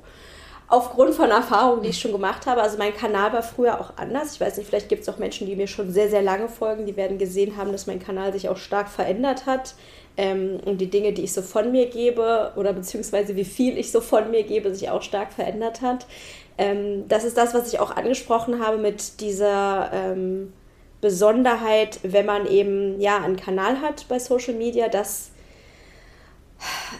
aufgrund 0.67 1.13
von 1.13 1.29
Erfahrungen, 1.29 1.83
die 1.83 1.89
ich 1.89 1.99
schon 1.99 2.11
gemacht 2.11 2.47
habe. 2.47 2.61
Also 2.61 2.77
mein 2.77 2.95
Kanal 2.95 3.33
war 3.33 3.43
früher 3.43 3.79
auch 3.79 3.97
anders. 3.97 4.33
Ich 4.33 4.41
weiß 4.41 4.57
nicht, 4.57 4.67
vielleicht 4.67 4.89
gibt 4.89 5.03
es 5.03 5.09
auch 5.09 5.17
Menschen, 5.17 5.47
die 5.47 5.55
mir 5.55 5.67
schon 5.67 5.91
sehr, 5.91 6.09
sehr 6.09 6.23
lange 6.23 6.49
folgen, 6.49 6.85
die 6.85 6.97
werden 6.97 7.17
gesehen 7.17 7.57
haben, 7.57 7.71
dass 7.71 7.87
mein 7.87 7.99
Kanal 7.99 8.33
sich 8.33 8.49
auch 8.49 8.57
stark 8.57 8.89
verändert 8.89 9.45
hat 9.45 9.75
ähm, 10.17 10.59
und 10.65 10.79
die 10.79 10.89
Dinge, 10.89 11.13
die 11.13 11.23
ich 11.23 11.33
so 11.33 11.41
von 11.41 11.71
mir 11.71 11.87
gebe 11.87 12.53
oder 12.55 12.73
beziehungsweise 12.73 13.35
wie 13.35 13.45
viel 13.45 13.77
ich 13.77 13.91
so 13.91 14.01
von 14.01 14.31
mir 14.31 14.43
gebe, 14.43 14.73
sich 14.73 14.89
auch 14.89 15.03
stark 15.03 15.33
verändert 15.33 15.81
hat. 15.81 16.07
Ähm, 16.57 17.07
das 17.07 17.25
ist 17.25 17.37
das, 17.37 17.53
was 17.53 17.71
ich 17.71 17.79
auch 17.79 17.95
angesprochen 17.95 18.65
habe 18.65 18.77
mit 18.77 19.19
dieser 19.19 19.91
ähm, 19.93 20.53
Besonderheit, 21.01 21.99
wenn 22.01 22.25
man 22.25 22.47
eben 22.47 22.99
ja 22.99 23.17
einen 23.17 23.35
Kanal 23.35 23.81
hat 23.81 24.07
bei 24.09 24.17
Social 24.17 24.55
Media, 24.55 24.87
dass 24.87 25.31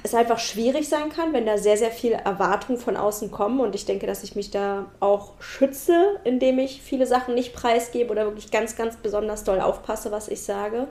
es 0.03 0.13
einfach 0.13 0.39
schwierig 0.39 0.89
sein 0.89 1.09
kann, 1.09 1.33
wenn 1.33 1.45
da 1.45 1.57
sehr, 1.57 1.77
sehr 1.77 1.91
viele 1.91 2.15
Erwartungen 2.17 2.79
von 2.79 2.97
außen 2.97 3.31
kommen. 3.31 3.59
Und 3.59 3.75
ich 3.75 3.85
denke, 3.85 4.07
dass 4.07 4.23
ich 4.23 4.35
mich 4.35 4.51
da 4.51 4.85
auch 4.99 5.33
schütze, 5.39 6.19
indem 6.23 6.59
ich 6.59 6.81
viele 6.81 7.07
Sachen 7.07 7.35
nicht 7.35 7.53
preisgebe 7.53 8.11
oder 8.11 8.25
wirklich 8.25 8.51
ganz, 8.51 8.75
ganz 8.75 8.97
besonders 8.97 9.43
doll 9.43 9.61
aufpasse, 9.61 10.11
was 10.11 10.27
ich 10.27 10.41
sage. 10.41 10.87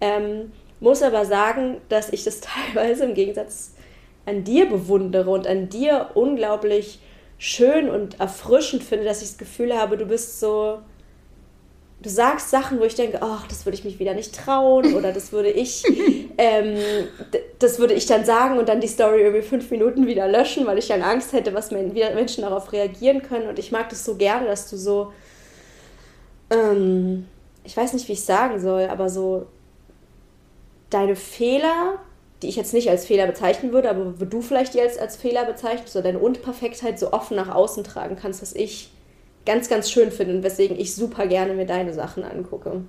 Ähm, 0.00 0.52
muss 0.80 1.02
aber 1.02 1.24
sagen, 1.24 1.78
dass 1.88 2.10
ich 2.10 2.24
das 2.24 2.40
teilweise 2.74 3.04
im 3.04 3.14
Gegensatz 3.14 3.74
an 4.26 4.44
dir 4.44 4.68
bewundere 4.68 5.30
und 5.30 5.46
an 5.46 5.68
dir 5.68 6.10
unglaublich 6.14 7.00
schön 7.38 7.90
und 7.90 8.20
erfrischend 8.20 8.82
finde, 8.82 9.04
dass 9.04 9.22
ich 9.22 9.28
das 9.28 9.38
Gefühl 9.38 9.76
habe, 9.76 9.96
du 9.96 10.06
bist 10.06 10.40
so, 10.40 10.78
du 12.04 12.08
sagst 12.08 12.50
Sachen, 12.50 12.78
wo 12.78 12.84
ich 12.84 12.94
denke, 12.94 13.18
ach, 13.20 13.48
das 13.48 13.66
würde 13.66 13.76
ich 13.76 13.84
mich 13.84 13.98
wieder 13.98 14.14
nicht 14.14 14.32
trauen 14.32 14.94
oder 14.94 15.12
das 15.12 15.32
würde 15.32 15.50
ich, 15.50 15.82
ähm, 16.38 16.76
das 17.58 17.80
würde 17.80 17.94
ich 17.94 18.06
dann 18.06 18.24
sagen 18.24 18.58
und 18.58 18.68
dann 18.68 18.80
die 18.80 18.86
Story 18.86 19.22
irgendwie 19.22 19.42
fünf 19.42 19.70
Minuten 19.72 20.06
wieder 20.06 20.28
löschen, 20.28 20.66
weil 20.66 20.78
ich 20.78 20.88
dann 20.88 21.02
Angst 21.02 21.32
hätte, 21.32 21.54
was 21.54 21.72
Menschen 21.72 22.42
darauf 22.42 22.72
reagieren 22.72 23.22
können. 23.22 23.48
Und 23.48 23.58
ich 23.58 23.72
mag 23.72 23.88
das 23.88 24.04
so 24.04 24.14
gerne, 24.14 24.46
dass 24.46 24.70
du 24.70 24.76
so 24.76 25.12
ähm, 26.50 27.26
ich 27.64 27.76
weiß 27.76 27.94
nicht, 27.94 28.08
wie 28.08 28.12
ich 28.12 28.24
sagen 28.24 28.60
soll, 28.60 28.88
aber 28.88 29.08
so 29.08 29.46
deine 30.90 31.16
Fehler, 31.16 31.98
die 32.42 32.48
ich 32.48 32.56
jetzt 32.56 32.74
nicht 32.74 32.90
als 32.90 33.06
Fehler 33.06 33.26
bezeichnen 33.26 33.72
würde, 33.72 33.90
aber 33.90 34.20
wo 34.20 34.24
du 34.26 34.42
vielleicht 34.42 34.74
die 34.74 34.80
als, 34.80 35.16
Fehler 35.16 35.44
bezeichnest, 35.46 35.96
oder 35.96 36.04
deine 36.04 36.18
Unperfektheit 36.18 36.98
so 36.98 37.12
offen 37.12 37.36
nach 37.36 37.52
außen 37.52 37.82
tragen 37.84 38.16
kannst, 38.16 38.42
was 38.42 38.54
ich 38.54 38.90
ganz, 39.46 39.68
ganz 39.68 39.90
schön 39.90 40.10
finde 40.10 40.36
und 40.36 40.42
weswegen 40.42 40.78
ich 40.78 40.94
super 40.94 41.26
gerne 41.26 41.54
mir 41.54 41.66
deine 41.66 41.92
Sachen 41.92 42.24
angucke. 42.24 42.82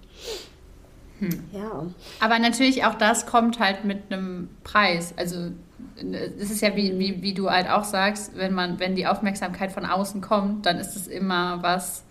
Hm. 1.20 1.44
Ja. 1.54 1.86
Aber 2.20 2.40
natürlich 2.40 2.84
auch 2.86 2.96
das 2.96 3.26
kommt 3.26 3.60
halt 3.60 3.86
mit 3.86 4.12
einem 4.12 4.50
Preis. 4.64 5.14
Also 5.18 5.52
es 6.40 6.52
ist 6.52 6.62
ja 6.62 6.76
wie, 6.76 6.98
wie, 7.00 7.22
wie 7.22 7.34
du 7.34 7.50
halt 7.50 7.70
auch 7.70 7.84
sagst, 7.84 8.38
wenn 8.38 8.54
man, 8.54 8.80
wenn 8.80 8.96
die 8.96 9.08
Aufmerksamkeit 9.08 9.72
von 9.72 9.86
außen 9.86 10.22
kommt, 10.22 10.66
dann 10.66 10.78
ist 10.78 10.96
es 10.96 11.08
immer 11.08 11.62
was, 11.62 12.04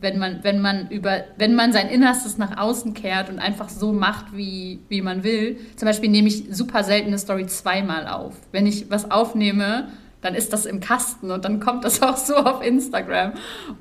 wenn 0.00 0.18
man, 0.18 0.42
wenn 0.42 0.60
man 0.60 0.88
über, 0.88 1.24
wenn 1.36 1.54
man 1.54 1.72
sein 1.72 1.88
Innerstes 1.88 2.38
nach 2.38 2.56
außen 2.56 2.94
kehrt 2.94 3.28
und 3.28 3.38
einfach 3.38 3.68
so 3.68 3.92
macht, 3.92 4.34
wie, 4.34 4.80
wie 4.88 5.02
man 5.02 5.24
will. 5.24 5.58
Zum 5.76 5.86
Beispiel 5.86 6.08
nehme 6.08 6.28
ich 6.28 6.44
super 6.50 6.84
seltene 6.84 7.18
Story 7.18 7.46
zweimal 7.46 8.08
auf. 8.08 8.34
Wenn 8.52 8.66
ich 8.66 8.90
was 8.90 9.10
aufnehme, 9.10 9.88
dann 10.22 10.34
ist 10.34 10.52
das 10.52 10.66
im 10.66 10.80
Kasten 10.80 11.30
und 11.30 11.44
dann 11.44 11.60
kommt 11.60 11.84
das 11.84 12.00
auch 12.02 12.16
so 12.16 12.36
auf 12.36 12.64
Instagram. 12.64 13.32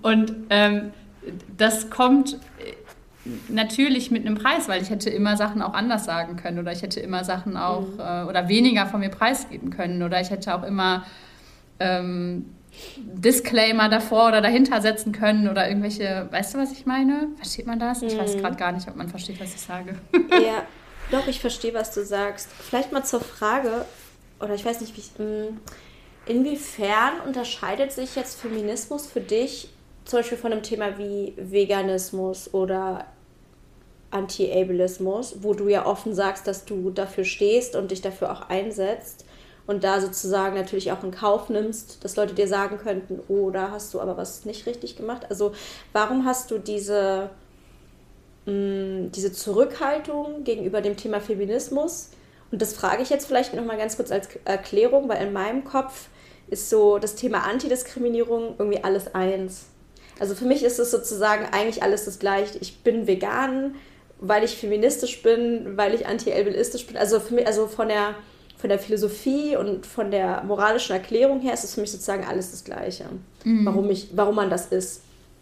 Und 0.01 0.33
ähm, 0.49 0.91
das 1.57 1.89
kommt 1.89 2.37
natürlich 3.47 4.11
mit 4.11 4.25
einem 4.25 4.35
Preis, 4.35 4.67
weil 4.67 4.81
ich 4.81 4.89
hätte 4.89 5.09
immer 5.09 5.37
Sachen 5.37 5.61
auch 5.61 5.73
anders 5.73 6.05
sagen 6.05 6.35
können 6.35 6.59
oder 6.59 6.71
ich 6.71 6.81
hätte 6.81 6.99
immer 6.99 7.23
Sachen 7.23 7.55
auch 7.55 7.87
mhm. 7.87 7.99
äh, 7.99 8.23
oder 8.23 8.47
weniger 8.47 8.87
von 8.87 8.99
mir 8.99 9.09
preisgeben 9.09 9.69
können 9.69 10.01
oder 10.01 10.19
ich 10.19 10.31
hätte 10.31 10.55
auch 10.55 10.63
immer 10.63 11.05
ähm, 11.79 12.45
Disclaimer 12.97 13.89
davor 13.89 14.29
oder 14.29 14.41
dahinter 14.41 14.81
setzen 14.81 15.11
können 15.11 15.49
oder 15.49 15.67
irgendwelche, 15.67 16.27
weißt 16.31 16.53
du, 16.53 16.57
was 16.57 16.71
ich 16.71 16.85
meine? 16.85 17.27
Versteht 17.35 17.67
man 17.67 17.79
das? 17.79 18.01
Ich 18.01 18.17
weiß 18.17 18.35
mhm. 18.35 18.39
gerade 18.39 18.55
gar 18.55 18.71
nicht, 18.71 18.87
ob 18.87 18.95
man 18.95 19.09
versteht, 19.09 19.39
was 19.39 19.53
ich 19.53 19.61
sage. 19.61 19.95
Ja, 20.31 20.63
doch, 21.11 21.27
ich 21.27 21.41
verstehe, 21.41 21.73
was 21.73 21.93
du 21.93 22.05
sagst. 22.05 22.49
Vielleicht 22.51 22.91
mal 22.91 23.03
zur 23.03 23.19
Frage, 23.19 23.85
oder 24.39 24.55
ich 24.55 24.63
weiß 24.63 24.81
nicht, 24.81 24.95
wie 24.95 25.01
ich, 25.01 25.11
hm, 25.17 25.59
inwiefern 26.25 27.21
unterscheidet 27.25 27.91
sich 27.91 28.15
jetzt 28.15 28.39
Feminismus 28.39 29.07
für 29.07 29.21
dich 29.21 29.69
zum 30.05 30.19
Beispiel 30.19 30.37
von 30.37 30.51
einem 30.51 30.63
Thema 30.63 30.97
wie 30.97 31.33
Veganismus 31.37 32.53
oder 32.53 33.05
Anti-Ableismus, 34.09 35.37
wo 35.41 35.53
du 35.53 35.67
ja 35.69 35.85
offen 35.85 36.13
sagst, 36.13 36.47
dass 36.47 36.65
du 36.65 36.89
dafür 36.89 37.23
stehst 37.23 37.75
und 37.75 37.91
dich 37.91 38.01
dafür 38.01 38.31
auch 38.31 38.49
einsetzt 38.49 39.25
und 39.67 39.83
da 39.83 40.01
sozusagen 40.01 40.55
natürlich 40.55 40.91
auch 40.91 41.03
in 41.03 41.11
Kauf 41.11 41.49
nimmst, 41.49 42.03
dass 42.03 42.15
Leute 42.15 42.33
dir 42.33 42.47
sagen 42.47 42.77
könnten, 42.77 43.21
oh, 43.29 43.51
da 43.51 43.71
hast 43.71 43.93
du 43.93 44.01
aber 44.01 44.17
was 44.17 44.43
nicht 44.43 44.65
richtig 44.65 44.97
gemacht. 44.97 45.27
Also 45.29 45.53
warum 45.93 46.25
hast 46.25 46.51
du 46.51 46.57
diese, 46.57 47.29
mh, 48.45 48.53
mm, 48.53 49.11
diese 49.11 49.31
Zurückhaltung 49.31 50.43
gegenüber 50.43 50.81
dem 50.81 50.97
Thema 50.97 51.21
Feminismus? 51.21 52.09
Und 52.51 52.61
das 52.61 52.73
frage 52.73 53.01
ich 53.01 53.09
jetzt 53.09 53.27
vielleicht 53.27 53.53
nochmal 53.53 53.77
ganz 53.77 53.95
kurz 53.95 54.11
als 54.11 54.27
Erklärung, 54.45 55.07
weil 55.09 55.25
in 55.25 55.33
meinem 55.33 55.63
Kopf 55.63 56.09
ist 56.49 56.69
so 56.69 56.97
das 56.97 57.15
Thema 57.15 57.45
Antidiskriminierung 57.45 58.55
irgendwie 58.57 58.83
alles 58.83 59.15
eins. 59.15 59.67
Also 60.19 60.35
für 60.35 60.45
mich 60.45 60.63
ist 60.63 60.77
es 60.77 60.91
sozusagen 60.91 61.45
eigentlich 61.51 61.81
alles 61.81 62.05
das 62.05 62.19
gleiche. 62.19 62.57
Ich 62.59 62.83
bin 62.83 63.07
vegan, 63.07 63.75
weil 64.19 64.43
ich 64.43 64.57
feministisch 64.57 65.23
bin, 65.23 65.77
weil 65.77 65.93
ich 65.93 66.05
anti-elbilistisch 66.05 66.85
bin. 66.85 66.97
Also 66.97 67.19
für 67.19 67.33
mich, 67.35 67.47
also 67.47 67.67
von 67.67 67.87
der 67.87 68.15
von 68.61 68.69
der 68.69 68.77
Philosophie 68.77 69.55
und 69.55 69.87
von 69.87 70.11
der 70.11 70.43
moralischen 70.43 70.93
Erklärung 70.93 71.41
her 71.41 71.55
ist 71.55 71.63
es 71.63 71.73
für 71.73 71.81
mich 71.81 71.91
sozusagen 71.91 72.23
alles 72.25 72.51
das 72.51 72.63
Gleiche. 72.63 73.05
Mhm. 73.43 73.65
Warum, 73.65 73.89
ich, 73.89 74.09
warum 74.13 74.35
man 74.35 74.51
das 74.51 74.67
ist. 74.67 75.01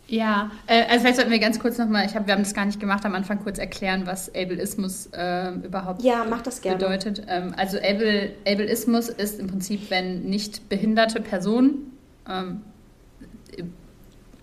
Ja, 0.09 0.49
äh, 0.65 0.85
also 0.85 1.01
vielleicht 1.01 1.17
sollten 1.17 1.31
wir 1.31 1.39
ganz 1.39 1.59
kurz 1.59 1.77
nochmal, 1.77 2.07
hab, 2.07 2.25
wir 2.25 2.33
haben 2.33 2.41
das 2.41 2.55
gar 2.55 2.65
nicht 2.65 2.79
gemacht, 2.79 3.05
am 3.05 3.13
Anfang 3.13 3.43
kurz 3.43 3.59
erklären, 3.59 4.07
was 4.07 4.29
Ableismus 4.29 5.07
äh, 5.13 5.51
überhaupt 5.51 6.01
ja, 6.01 6.25
mach 6.27 6.41
das 6.41 6.61
gerne. 6.61 6.79
bedeutet. 6.79 7.21
Ähm, 7.27 7.53
also 7.55 7.77
Able, 7.77 8.31
Ableismus 8.47 9.09
ist 9.09 9.39
im 9.39 9.47
Prinzip, 9.47 9.91
wenn 9.91 10.23
nicht 10.23 10.67
behinderte 10.67 11.21
Personen, 11.21 11.91
ähm, 12.27 12.61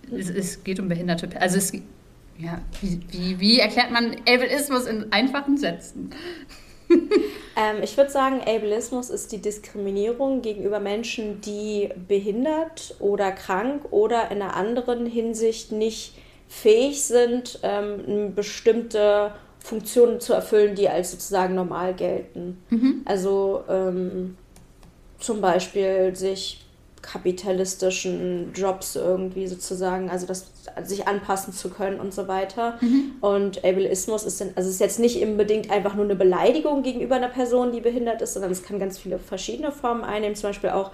es, 0.09 0.29
es, 0.29 0.63
geht 0.63 0.79
um 0.79 0.87
behinderte 0.87 1.27
Personen, 1.27 1.43
also 1.43 1.57
es, 1.57 1.73
ja, 2.37 2.61
wie, 2.81 3.01
wie, 3.09 3.39
wie 3.39 3.59
erklärt 3.59 3.91
man 3.91 4.15
Ableismus 4.21 4.85
in 4.85 5.11
einfachen 5.11 5.57
Sätzen? 5.57 6.11
ähm, 7.55 7.83
ich 7.83 7.97
würde 7.97 8.09
sagen, 8.09 8.41
Ableismus 8.41 9.09
ist 9.09 9.31
die 9.31 9.41
Diskriminierung 9.41 10.41
gegenüber 10.41 10.79
Menschen, 10.79 11.41
die 11.41 11.89
behindert 12.07 12.95
oder 12.99 13.31
krank 13.31 13.85
oder 13.91 14.31
in 14.31 14.41
einer 14.41 14.55
anderen 14.55 15.05
Hinsicht 15.05 15.71
nicht 15.71 16.13
fähig 16.47 17.03
sind, 17.03 17.59
ähm, 17.63 18.33
bestimmte 18.35 19.33
Funktionen 19.59 20.19
zu 20.19 20.33
erfüllen, 20.33 20.75
die 20.75 20.87
als 20.87 21.11
sozusagen 21.11 21.55
normal 21.55 21.93
gelten. 21.93 22.63
Mhm. 22.69 23.01
Also 23.05 23.63
ähm, 23.67 24.37
zum 25.19 25.41
Beispiel 25.41 26.15
sich 26.15 26.66
kapitalistischen 27.07 28.51
Jobs 28.53 28.95
irgendwie 28.95 29.47
sozusagen, 29.47 30.09
also 30.09 30.27
das 30.27 30.51
sich 30.83 31.07
anpassen 31.07 31.53
zu 31.53 31.69
können 31.69 31.99
und 31.99 32.13
so 32.13 32.27
weiter. 32.27 32.77
Mhm. 32.81 33.15
Und 33.21 33.63
Ableismus 33.63 34.23
ist 34.23 34.41
dann, 34.41 34.49
also 34.55 34.69
ist 34.69 34.81
jetzt 34.81 34.99
nicht 34.99 35.23
unbedingt 35.23 35.71
einfach 35.71 35.95
nur 35.95 36.03
eine 36.03 36.15
Beleidigung 36.15 36.83
gegenüber 36.83 37.15
einer 37.15 37.29
Person, 37.29 37.71
die 37.71 37.79
behindert 37.79 38.21
ist, 38.21 38.33
sondern 38.33 38.51
es 38.51 38.63
kann 38.63 38.77
ganz 38.77 38.97
viele 38.97 39.19
verschiedene 39.19 39.71
Formen 39.71 40.03
einnehmen, 40.03 40.35
zum 40.35 40.49
Beispiel 40.49 40.71
auch 40.71 40.91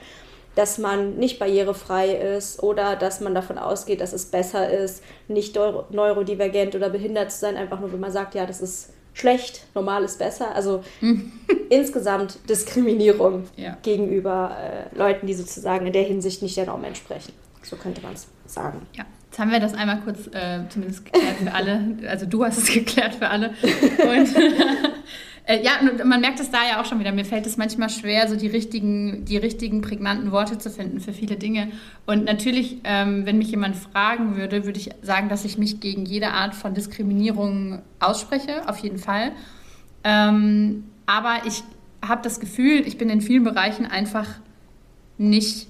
dass 0.56 0.78
man 0.78 1.16
nicht 1.16 1.40
barrierefrei 1.40 2.12
ist 2.12 2.62
oder 2.62 2.96
dass 2.96 3.22
man 3.22 3.34
davon 3.34 3.58
ausgeht, 3.58 4.02
dass 4.02 4.14
es 4.14 4.26
besser 4.26 4.70
ist, 4.70 5.04
nicht 5.28 5.56
neurodivergent 5.56 6.76
oder 6.76 6.92
behindert 6.92 7.32
zu 7.32 7.40
sein, 7.40 7.58
einfach 7.58 7.80
nur, 7.80 7.92
wenn 7.92 8.00
man 8.00 8.12
sagt, 8.12 8.36
ja, 8.36 8.46
das 8.46 8.62
ist 8.62 8.94
schlecht, 9.14 9.66
normal 9.74 10.04
ist 10.04 10.20
besser. 10.20 10.54
Also 10.56 10.84
insgesamt 11.70 12.38
Diskriminierung 12.50 13.46
ja. 13.56 13.78
gegenüber 13.82 14.58
äh, 14.60 14.98
Leuten, 14.98 15.28
die 15.28 15.34
sozusagen 15.34 15.88
in 15.88 15.94
der 15.94 16.04
Hinsicht 16.04 16.42
nicht 16.42 16.58
der 16.58 16.66
Norm 16.66 16.84
entsprechen. 16.84 17.34
So 17.62 17.76
könnte 17.78 18.02
man 18.02 18.14
es 18.14 18.28
sagen. 18.46 18.86
Ja. 18.94 19.06
Jetzt 19.34 19.40
haben 19.40 19.52
wir 19.52 19.60
das 19.60 19.74
einmal 19.74 20.00
kurz 20.02 20.28
äh, 20.28 20.60
zumindest 20.70 21.06
geklärt 21.06 21.38
für 21.38 21.52
alle. 21.52 21.98
Also 22.08 22.28
du 22.28 22.46
hast 22.46 22.58
es 22.60 22.66
geklärt 22.74 23.16
für 23.16 23.30
alle. 23.30 23.50
Und 23.50 24.30
Äh, 25.46 25.62
ja, 25.64 25.72
man 26.06 26.22
merkt 26.22 26.40
es 26.40 26.52
da 26.52 26.60
ja 26.68 26.82
auch 26.82 26.86
schon 26.86 27.00
wieder. 27.00 27.12
Mir 27.12 27.26
fällt 27.26 27.46
es 27.46 27.58
manchmal 27.58 27.90
schwer, 27.90 28.30
so 28.30 28.36
die 28.36 28.48
richtigen, 28.48 29.26
die 29.26 29.38
richtigen 29.38 29.82
prägnanten 29.82 30.32
Worte 30.32 30.58
zu 30.58 30.70
finden 30.70 31.02
für 31.02 31.12
viele 31.12 31.36
Dinge. 31.36 31.72
Und 32.06 32.24
natürlich, 32.24 32.78
ähm, 32.86 33.26
wenn 33.26 33.38
mich 33.38 33.52
jemand 33.52 33.76
fragen 33.76 34.38
würde, 34.38 34.66
würde 34.66 34.80
ich 34.80 34.92
sagen, 35.02 35.28
dass 35.28 35.44
ich 35.44 35.58
mich 35.58 35.82
gegen 35.82 36.06
jede 36.06 36.30
Art 36.30 36.56
von 36.56 36.74
Diskriminierung 36.74 37.82
ausspreche, 38.00 38.68
auf 38.70 38.78
jeden 38.78 39.00
Fall. 39.00 39.34
Ähm, 40.06 40.86
aber 41.06 41.42
ich 41.46 41.64
habe 42.06 42.22
das 42.22 42.40
Gefühl, 42.40 42.88
ich 42.88 42.98
bin 42.98 43.10
in 43.10 43.22
vielen 43.22 43.44
Bereichen 43.44 43.86
einfach 43.86 44.28
nicht 45.18 45.68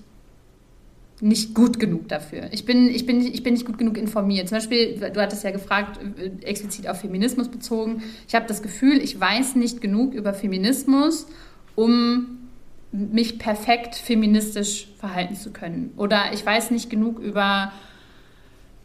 nicht 1.24 1.56
gut 1.56 1.80
genug 1.80 2.10
dafür. 2.10 2.50
Ich 2.52 2.66
bin, 2.66 2.90
ich, 2.90 3.06
bin, 3.06 3.22
ich 3.22 3.44
bin 3.44 3.54
nicht 3.54 3.66
gut 3.66 3.78
genug 3.78 3.98
informiert. 3.98 4.50
Zum 4.50 4.58
Beispiel, 4.58 5.00
du 5.00 5.22
hattest 5.22 5.46
ja 5.46 5.52
gefragt, 5.52 5.98
äh, 6.18 6.46
explizit 6.46 6.90
auf 6.90 7.00
Feminismus 7.00 7.48
bezogen. 7.48 8.04
Ich 8.28 8.36
habe 8.36 8.46
das 8.46 8.62
Gefühl, 8.62 8.98
ich 8.98 9.18
weiß 9.18 9.56
nicht 9.56 9.80
genug 9.80 10.14
über 10.14 10.34
Feminismus, 10.34 11.28
um 11.76 12.50
mich 12.92 13.40
perfekt 13.40 13.96
feministisch 13.96 14.90
verhalten 15.00 15.36
zu 15.36 15.52
können. 15.52 15.94
Oder 15.96 16.34
ich 16.34 16.46
weiß 16.46 16.72
nicht 16.72 16.90
genug 16.90 17.20
über, 17.20 17.72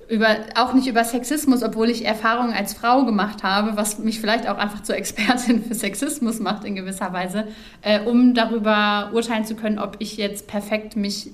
über 0.08 0.28
auch 0.54 0.74
nicht 0.74 0.86
über 0.86 1.02
Sexismus, 1.02 1.64
obwohl 1.64 1.90
ich 1.90 2.04
Erfahrungen 2.04 2.52
als 2.52 2.72
Frau 2.72 3.04
gemacht 3.04 3.42
habe, 3.42 3.76
was 3.76 3.98
mich 3.98 4.20
vielleicht 4.20 4.48
auch 4.48 4.58
einfach 4.58 4.84
zur 4.84 4.94
Expertin 4.96 5.64
für 5.64 5.74
Sexismus 5.74 6.38
macht 6.38 6.64
in 6.64 6.76
gewisser 6.76 7.12
Weise, 7.12 7.48
äh, 7.82 7.98
um 7.98 8.32
darüber 8.32 9.10
urteilen 9.12 9.44
zu 9.44 9.56
können, 9.56 9.80
ob 9.80 9.96
ich 9.98 10.16
jetzt 10.16 10.46
perfekt 10.46 10.94
mich 10.94 11.32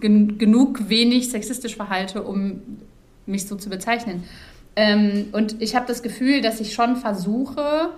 gen 0.00 0.38
genug 0.38 0.88
wenig 0.88 1.30
sexistisch 1.30 1.76
verhalte, 1.76 2.22
um 2.22 2.62
mich 3.26 3.46
so 3.46 3.56
zu 3.56 3.68
bezeichnen. 3.68 4.24
Ähm, 4.76 5.26
und 5.32 5.60
ich 5.60 5.74
habe 5.74 5.86
das 5.86 6.02
Gefühl, 6.02 6.40
dass 6.40 6.60
ich 6.60 6.72
schon 6.72 6.96
versuche, 6.96 7.90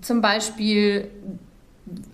zum 0.00 0.20
Beispiel 0.20 1.08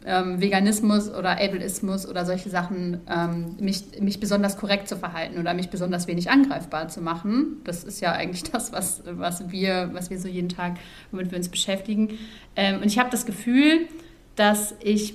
ähm, 0.05 0.41
Veganismus 0.41 1.11
oder 1.11 1.33
Ableismus 1.33 2.07
oder 2.07 2.25
solche 2.25 2.51
Sachen, 2.51 3.01
ähm, 3.09 3.57
mich, 3.59 4.01
mich 4.01 4.21
besonders 4.21 4.57
korrekt 4.57 4.89
zu 4.89 4.97
verhalten 4.97 5.39
oder 5.39 5.55
mich 5.55 5.71
besonders 5.71 6.07
wenig 6.07 6.31
angreifbar 6.31 6.89
zu 6.89 7.01
machen. 7.01 7.61
Das 7.65 7.85
ist 7.85 8.01
ja 8.01 8.13
eigentlich 8.13 8.45
das, 8.53 8.73
was, 8.73 9.03
was, 9.07 9.51
wir, 9.51 9.91
was 9.93 10.11
wir 10.11 10.19
so 10.19 10.29
jeden 10.29 10.49
Tag, 10.49 10.77
womit 11.11 11.31
wir 11.31 11.39
uns 11.39 11.49
beschäftigen. 11.49 12.19
Ähm, 12.57 12.77
und 12.77 12.87
ich 12.87 12.99
habe 12.99 13.11
das 13.11 13.27
Gefühl, 13.27 13.89
dass 14.37 14.75
ich 14.83 15.15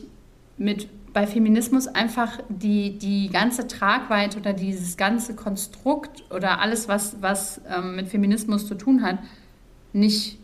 mit 0.57 0.87
bei 1.13 1.27
Feminismus 1.27 1.87
einfach 1.87 2.39
die, 2.49 2.97
die 2.97 3.29
ganze 3.29 3.67
Tragweite 3.67 4.39
oder 4.39 4.53
dieses 4.53 4.97
ganze 4.97 5.35
Konstrukt 5.35 6.23
oder 6.31 6.59
alles, 6.59 6.87
was, 6.87 7.21
was 7.21 7.61
ähm, 7.69 7.95
mit 7.95 8.07
Feminismus 8.07 8.67
zu 8.67 8.75
tun 8.75 9.03
hat, 9.03 9.17
nicht 9.93 10.37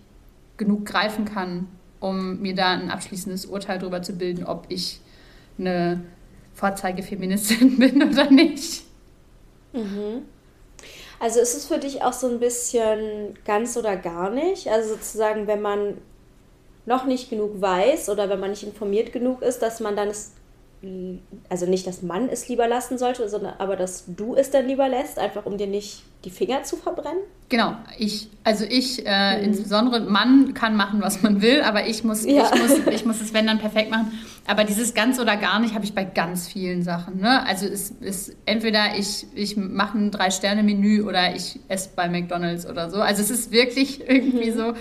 genug 0.57 0.85
greifen 0.85 1.25
kann, 1.25 1.67
um 1.99 2.41
mir 2.41 2.55
da 2.55 2.71
ein 2.71 2.89
abschließendes 2.89 3.45
Urteil 3.45 3.79
darüber 3.79 4.01
zu 4.01 4.13
bilden, 4.13 4.45
ob 4.45 4.65
ich 4.69 4.99
eine 5.57 6.01
Vorzeigefeministin 6.53 7.77
bin 7.79 8.03
oder 8.03 8.29
nicht. 8.29 8.83
Mhm. 9.73 10.23
Also 11.19 11.39
ist 11.39 11.55
es 11.55 11.65
für 11.65 11.79
dich 11.79 12.03
auch 12.03 12.13
so 12.13 12.27
ein 12.27 12.39
bisschen 12.39 13.37
ganz 13.45 13.77
oder 13.77 13.95
gar 13.95 14.29
nicht? 14.29 14.67
Also 14.67 14.95
sozusagen, 14.95 15.47
wenn 15.47 15.61
man 15.61 15.97
noch 16.85 17.05
nicht 17.05 17.29
genug 17.29 17.61
weiß 17.61 18.09
oder 18.09 18.29
wenn 18.29 18.39
man 18.39 18.51
nicht 18.51 18.63
informiert 18.63 19.11
genug 19.11 19.41
ist, 19.41 19.59
dass 19.59 19.79
man 19.79 19.95
dann 19.95 20.09
es, 20.09 20.33
also 21.49 21.65
nicht, 21.65 21.87
dass 21.87 22.01
man 22.01 22.29
es 22.29 22.47
lieber 22.47 22.67
lassen 22.67 22.97
sollte, 22.97 23.27
sondern 23.29 23.53
aber 23.57 23.75
dass 23.75 24.05
du 24.07 24.35
es 24.35 24.51
dann 24.51 24.67
lieber 24.67 24.87
lässt, 24.87 25.17
einfach 25.17 25.45
um 25.45 25.57
dir 25.57 25.67
nicht 25.67 26.03
die 26.25 26.29
Finger 26.29 26.63
zu 26.63 26.75
verbrennen? 26.75 27.21
Genau, 27.49 27.75
ich, 27.97 28.27
also 28.43 28.65
ich, 28.67 29.05
äh, 29.05 29.37
mhm. 29.37 29.45
insbesondere, 29.45 30.01
man 30.01 30.53
kann 30.53 30.75
machen, 30.75 31.01
was 31.01 31.21
man 31.21 31.41
will, 31.41 31.61
aber 31.61 31.87
ich 31.87 32.03
muss, 32.03 32.25
ja. 32.25 32.51
ich 32.53 32.61
muss, 32.61 32.87
ich 32.93 33.05
muss 33.05 33.21
es, 33.21 33.33
wenn 33.33 33.45
dann, 33.45 33.59
perfekt 33.59 33.91
machen. 33.91 34.11
Aber 34.47 34.63
dieses 34.63 34.93
ganz 34.93 35.19
oder 35.19 35.37
gar 35.37 35.59
nicht 35.59 35.75
habe 35.75 35.85
ich 35.85 35.93
bei 35.93 36.03
ganz 36.03 36.47
vielen 36.47 36.83
Sachen. 36.83 37.19
Ne? 37.19 37.45
Also 37.45 37.65
es 37.67 37.91
ist 37.91 38.35
entweder 38.45 38.97
ich, 38.97 39.27
ich 39.33 39.57
mache 39.57 39.97
ein 39.97 40.11
Drei-Sterne-Menü 40.11 41.03
oder 41.03 41.35
ich 41.35 41.59
esse 41.67 41.89
bei 41.95 42.09
McDonalds 42.09 42.67
oder 42.67 42.89
so. 42.89 43.01
Also 43.01 43.21
es 43.21 43.29
ist 43.29 43.51
wirklich 43.51 44.01
irgendwie 44.07 44.51
mhm. 44.51 44.57
so. 44.57 44.73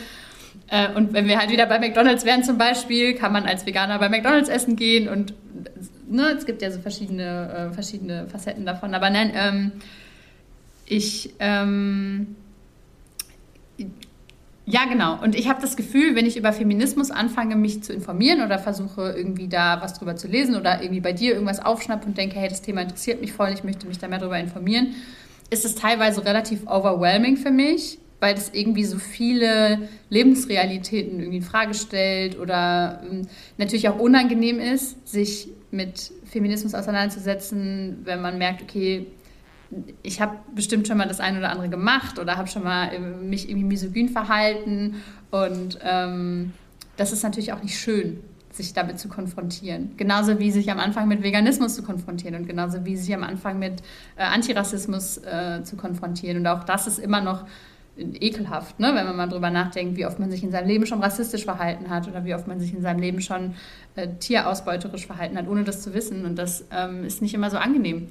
Äh, 0.68 0.92
und 0.94 1.12
wenn 1.12 1.26
wir 1.26 1.38
halt 1.38 1.50
wieder 1.50 1.66
bei 1.66 1.78
McDonalds 1.78 2.24
wären 2.24 2.42
zum 2.44 2.58
Beispiel, 2.58 3.14
kann 3.14 3.32
man 3.32 3.44
als 3.44 3.66
Veganer 3.66 3.98
bei 3.98 4.08
McDonalds 4.08 4.48
essen 4.48 4.76
gehen 4.76 5.08
und 5.08 5.34
ne, 6.08 6.34
es 6.36 6.46
gibt 6.46 6.62
ja 6.62 6.70
so 6.70 6.80
verschiedene, 6.80 7.70
äh, 7.70 7.74
verschiedene 7.74 8.28
Facetten 8.28 8.64
davon. 8.64 8.94
Aber 8.94 9.10
nein, 9.10 9.32
ähm, 9.34 9.72
ich, 10.86 11.34
ähm, 11.38 12.36
ja, 14.66 14.86
genau. 14.86 15.22
Und 15.22 15.34
ich 15.34 15.48
habe 15.48 15.60
das 15.60 15.76
Gefühl, 15.76 16.14
wenn 16.14 16.24
ich 16.24 16.38
über 16.38 16.52
Feminismus 16.52 17.10
anfange, 17.10 17.54
mich 17.54 17.82
zu 17.82 17.92
informieren 17.92 18.42
oder 18.42 18.58
versuche 18.58 19.14
irgendwie 19.16 19.48
da 19.48 19.82
was 19.82 19.98
drüber 19.98 20.16
zu 20.16 20.26
lesen 20.26 20.56
oder 20.56 20.80
irgendwie 20.80 21.00
bei 21.00 21.12
dir 21.12 21.34
irgendwas 21.34 21.62
aufschnappe 21.62 22.06
und 22.06 22.16
denke, 22.16 22.36
hey, 22.36 22.48
das 22.48 22.62
Thema 22.62 22.82
interessiert 22.82 23.20
mich 23.20 23.32
voll, 23.32 23.50
ich 23.52 23.62
möchte 23.64 23.86
mich 23.86 23.98
da 23.98 24.08
mehr 24.08 24.18
darüber 24.18 24.38
informieren, 24.38 24.94
ist 25.50 25.66
es 25.66 25.74
teilweise 25.74 26.24
relativ 26.24 26.66
overwhelming 26.66 27.36
für 27.36 27.50
mich, 27.50 27.98
weil 28.24 28.36
es 28.36 28.54
irgendwie 28.54 28.84
so 28.84 28.98
viele 28.98 29.86
Lebensrealitäten 30.08 31.20
irgendwie 31.20 31.36
in 31.36 31.42
Frage 31.42 31.74
stellt 31.74 32.38
oder 32.38 33.02
ähm, 33.04 33.28
natürlich 33.58 33.86
auch 33.90 33.98
unangenehm 33.98 34.60
ist, 34.60 35.06
sich 35.06 35.48
mit 35.70 36.10
Feminismus 36.24 36.72
auseinanderzusetzen, 36.72 37.98
wenn 38.04 38.22
man 38.22 38.38
merkt, 38.38 38.62
okay, 38.62 39.08
ich 40.02 40.22
habe 40.22 40.38
bestimmt 40.54 40.88
schon 40.88 40.96
mal 40.96 41.06
das 41.06 41.20
eine 41.20 41.36
oder 41.36 41.50
andere 41.50 41.68
gemacht 41.68 42.18
oder 42.18 42.38
habe 42.38 42.48
schon 42.48 42.64
mal 42.64 42.94
äh, 42.94 42.98
mich 42.98 43.50
irgendwie 43.50 43.66
misogyn 43.66 44.08
verhalten 44.08 45.02
und 45.30 45.78
ähm, 45.82 46.54
das 46.96 47.12
ist 47.12 47.24
natürlich 47.24 47.52
auch 47.52 47.62
nicht 47.62 47.78
schön, 47.78 48.20
sich 48.50 48.72
damit 48.72 49.00
zu 49.00 49.08
konfrontieren. 49.08 49.98
Genauso 49.98 50.38
wie 50.38 50.50
sich 50.50 50.70
am 50.70 50.78
Anfang 50.78 51.08
mit 51.08 51.22
Veganismus 51.22 51.74
zu 51.74 51.82
konfrontieren 51.82 52.36
und 52.36 52.46
genauso 52.46 52.86
wie 52.86 52.96
sich 52.96 53.14
am 53.14 53.22
Anfang 53.22 53.58
mit 53.58 53.82
äh, 54.16 54.22
Antirassismus 54.22 55.18
äh, 55.18 55.62
zu 55.62 55.76
konfrontieren. 55.76 56.38
Und 56.38 56.46
auch 56.46 56.64
das 56.64 56.86
ist 56.86 56.98
immer 56.98 57.20
noch 57.20 57.44
ekelhaft, 57.96 58.80
ne? 58.80 58.92
wenn 58.94 59.06
man 59.06 59.16
mal 59.16 59.28
drüber 59.28 59.50
nachdenkt, 59.50 59.96
wie 59.96 60.06
oft 60.06 60.18
man 60.18 60.30
sich 60.30 60.42
in 60.42 60.50
seinem 60.50 60.66
Leben 60.66 60.86
schon 60.86 61.00
rassistisch 61.00 61.44
verhalten 61.44 61.90
hat 61.90 62.08
oder 62.08 62.24
wie 62.24 62.34
oft 62.34 62.48
man 62.48 62.58
sich 62.58 62.74
in 62.74 62.82
seinem 62.82 63.00
Leben 63.00 63.20
schon 63.20 63.54
äh, 63.94 64.08
tierausbeuterisch 64.18 65.06
verhalten 65.06 65.38
hat, 65.38 65.48
ohne 65.48 65.64
das 65.64 65.82
zu 65.82 65.94
wissen. 65.94 66.24
Und 66.24 66.36
das 66.36 66.64
ähm, 66.72 67.04
ist 67.04 67.22
nicht 67.22 67.34
immer 67.34 67.50
so 67.50 67.56
angenehm. 67.56 68.08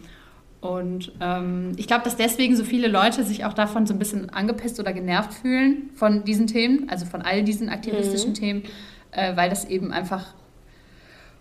Und 0.61 1.11
ähm, 1.19 1.73
ich 1.75 1.87
glaube, 1.87 2.05
dass 2.05 2.15
deswegen 2.15 2.55
so 2.55 2.63
viele 2.63 2.87
Leute 2.87 3.25
sich 3.25 3.43
auch 3.43 3.51
davon 3.51 3.85
so 3.85 3.93
ein 3.93 3.99
bisschen 3.99 4.29
angepisst 4.29 4.79
oder 4.79 4.93
genervt 4.93 5.33
fühlen 5.33 5.89
von 5.93 6.23
diesen 6.23 6.47
Themen, 6.47 6.87
also 6.89 7.05
von 7.05 7.21
all 7.21 7.43
diesen 7.43 7.67
aktivistischen 7.67 8.29
mhm. 8.29 8.35
Themen, 8.35 8.63
äh, 9.11 9.35
weil 9.35 9.49
das 9.49 9.65
eben 9.65 9.91
einfach 9.91 10.33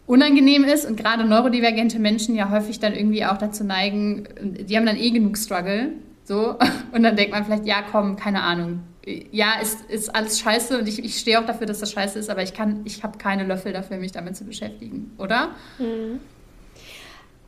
unangenehm 0.07 0.65
ist 0.65 0.85
und 0.85 0.97
gerade 0.97 1.25
neurodivergente 1.25 2.01
Menschen 2.01 2.35
ja 2.35 2.51
häufig 2.51 2.81
dann 2.81 2.95
irgendwie 2.95 3.25
auch 3.25 3.39
dazu 3.39 3.63
neigen, 3.63 4.27
die 4.41 4.77
haben 4.77 4.87
dann 4.87 4.97
eh 4.97 5.11
genug 5.11 5.39
Struggle, 5.39 5.93
so, 6.25 6.57
und 6.93 7.03
dann 7.03 7.17
denkt 7.17 7.33
man 7.33 7.45
vielleicht, 7.45 7.67
ja, 7.67 7.83
komm, 7.91 8.17
keine 8.17 8.43
Ahnung. 8.43 8.83
Ja, 9.05 9.61
ist, 9.61 9.91
ist 9.91 10.15
alles 10.15 10.39
scheiße 10.39 10.79
und 10.79 10.87
ich, 10.87 11.05
ich 11.05 11.19
stehe 11.19 11.41
auch 11.41 11.47
dafür, 11.47 11.67
dass 11.67 11.81
das 11.81 11.91
scheiße 11.91 12.19
ist, 12.19 12.31
aber 12.31 12.43
ich 12.43 12.55
kann, 12.55 12.83
ich 12.85 13.03
habe 13.03 13.19
keine 13.19 13.45
Löffel 13.45 13.73
dafür, 13.73 13.97
mich 13.97 14.13
damit 14.13 14.37
zu 14.37 14.45
beschäftigen, 14.45 15.13
oder? 15.19 15.51
Mhm. 15.79 16.21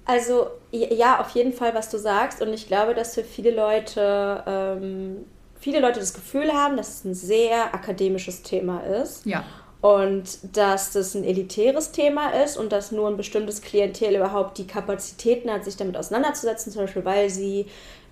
Also 0.04 0.48
ja, 0.70 1.20
auf 1.20 1.30
jeden 1.30 1.52
Fall, 1.52 1.74
was 1.74 1.88
du 1.88 1.98
sagst. 1.98 2.42
Und 2.42 2.52
ich 2.52 2.66
glaube, 2.66 2.94
dass 2.94 3.14
für 3.14 3.24
viele 3.24 3.50
Leute, 3.50 4.42
ähm, 4.46 5.24
viele 5.58 5.80
Leute 5.80 6.00
das 6.00 6.12
Gefühl 6.12 6.52
haben, 6.52 6.76
dass 6.76 6.88
es 6.88 7.04
ein 7.04 7.14
sehr 7.14 7.74
akademisches 7.74 8.42
Thema 8.42 8.80
ist. 8.80 9.24
Ja. 9.24 9.44
Und 9.80 10.56
dass 10.56 10.92
das 10.92 11.14
ein 11.14 11.24
elitäres 11.24 11.92
Thema 11.92 12.30
ist 12.42 12.56
und 12.56 12.72
dass 12.72 12.90
nur 12.90 13.08
ein 13.08 13.16
bestimmtes 13.16 13.60
Klientel 13.60 14.16
überhaupt 14.16 14.56
die 14.56 14.66
Kapazitäten 14.66 15.50
hat, 15.50 15.64
sich 15.64 15.76
damit 15.76 15.96
auseinanderzusetzen, 15.96 16.72
zum 16.72 16.82
Beispiel 16.82 17.04
weil 17.04 17.28
sie 17.28 17.66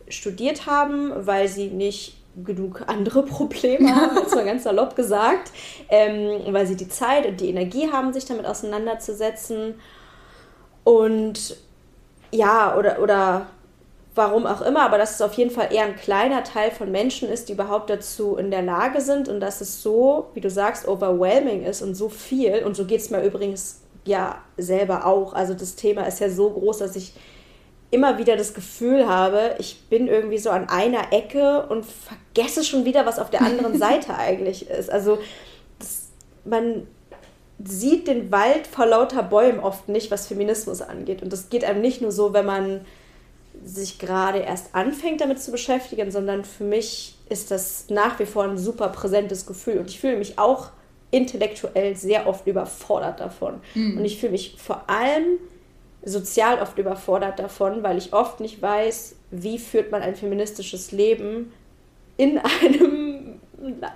studiert 0.08 0.66
haben, 0.66 1.12
weil 1.26 1.48
sie 1.48 1.68
nicht 1.68 2.16
genug 2.44 2.84
andere 2.86 3.22
Probleme 3.24 3.94
haben, 3.94 4.16
jetzt 4.22 4.34
mal 4.34 4.44
ganz 4.44 4.64
salopp 4.64 4.96
gesagt, 4.96 5.52
ähm, 5.88 6.52
weil 6.52 6.66
sie 6.66 6.76
die 6.76 6.88
Zeit 6.88 7.26
und 7.26 7.40
die 7.40 7.50
Energie 7.50 7.90
haben, 7.90 8.12
sich 8.12 8.24
damit 8.24 8.46
auseinanderzusetzen. 8.46 9.74
Und 10.84 11.56
ja, 12.30 12.76
oder, 12.76 13.00
oder 13.00 13.46
warum 14.14 14.46
auch 14.46 14.62
immer, 14.62 14.82
aber 14.82 14.98
dass 14.98 15.14
es 15.14 15.22
auf 15.22 15.34
jeden 15.34 15.50
Fall 15.50 15.72
eher 15.72 15.84
ein 15.84 15.96
kleiner 15.96 16.44
Teil 16.44 16.70
von 16.70 16.90
Menschen 16.90 17.28
ist, 17.28 17.48
die 17.48 17.52
überhaupt 17.52 17.88
dazu 17.88 18.36
in 18.36 18.50
der 18.50 18.62
Lage 18.62 19.00
sind 19.00 19.28
und 19.28 19.40
dass 19.40 19.60
es 19.60 19.82
so, 19.82 20.28
wie 20.34 20.40
du 20.40 20.50
sagst, 20.50 20.86
overwhelming 20.86 21.64
ist 21.64 21.82
und 21.82 21.94
so 21.94 22.08
viel. 22.08 22.64
Und 22.64 22.76
so 22.76 22.84
geht 22.84 23.00
es 23.00 23.10
mir 23.10 23.22
übrigens 23.22 23.80
ja 24.04 24.38
selber 24.56 25.06
auch. 25.06 25.32
Also 25.32 25.54
das 25.54 25.76
Thema 25.76 26.02
ist 26.02 26.20
ja 26.20 26.28
so 26.28 26.50
groß, 26.50 26.78
dass 26.78 26.96
ich 26.96 27.14
immer 27.92 28.18
wieder 28.18 28.36
das 28.36 28.54
Gefühl 28.54 29.06
habe, 29.06 29.54
ich 29.58 29.82
bin 29.90 30.08
irgendwie 30.08 30.38
so 30.38 30.50
an 30.50 30.68
einer 30.68 31.12
Ecke 31.12 31.66
und 31.66 31.84
vergesse 31.84 32.64
schon 32.64 32.86
wieder, 32.86 33.06
was 33.06 33.18
auf 33.18 33.30
der 33.30 33.42
anderen 33.42 33.78
Seite 33.78 34.16
eigentlich 34.16 34.68
ist. 34.68 34.90
Also 34.90 35.18
das, 35.78 36.08
man 36.44 36.86
sieht 37.62 38.08
den 38.08 38.32
Wald 38.32 38.66
vor 38.66 38.86
lauter 38.86 39.22
Bäumen 39.22 39.60
oft 39.60 39.88
nicht, 39.88 40.10
was 40.10 40.26
Feminismus 40.26 40.80
angeht. 40.80 41.22
Und 41.22 41.32
das 41.32 41.50
geht 41.50 41.64
einem 41.64 41.82
nicht 41.82 42.00
nur 42.00 42.12
so, 42.12 42.32
wenn 42.32 42.46
man 42.46 42.80
sich 43.62 43.98
gerade 43.98 44.38
erst 44.38 44.74
anfängt 44.74 45.20
damit 45.20 45.40
zu 45.40 45.52
beschäftigen, 45.52 46.10
sondern 46.10 46.44
für 46.44 46.64
mich 46.64 47.16
ist 47.28 47.50
das 47.50 47.90
nach 47.90 48.18
wie 48.18 48.26
vor 48.26 48.44
ein 48.44 48.56
super 48.56 48.88
präsentes 48.88 49.44
Gefühl. 49.44 49.78
Und 49.78 49.90
ich 49.90 50.00
fühle 50.00 50.16
mich 50.16 50.38
auch 50.38 50.70
intellektuell 51.10 51.94
sehr 51.94 52.26
oft 52.26 52.46
überfordert 52.46 53.20
davon. 53.20 53.60
Mhm. 53.74 53.98
Und 53.98 54.04
ich 54.06 54.18
fühle 54.18 54.32
mich 54.32 54.56
vor 54.58 54.88
allem 54.88 55.38
sozial 56.04 56.60
oft 56.60 56.78
überfordert 56.78 57.38
davon, 57.38 57.82
weil 57.82 57.98
ich 57.98 58.12
oft 58.12 58.40
nicht 58.40 58.60
weiß, 58.60 59.16
wie 59.30 59.58
führt 59.58 59.92
man 59.92 60.02
ein 60.02 60.16
feministisches 60.16 60.92
Leben 60.92 61.52
in 62.16 62.38
einem, 62.38 63.40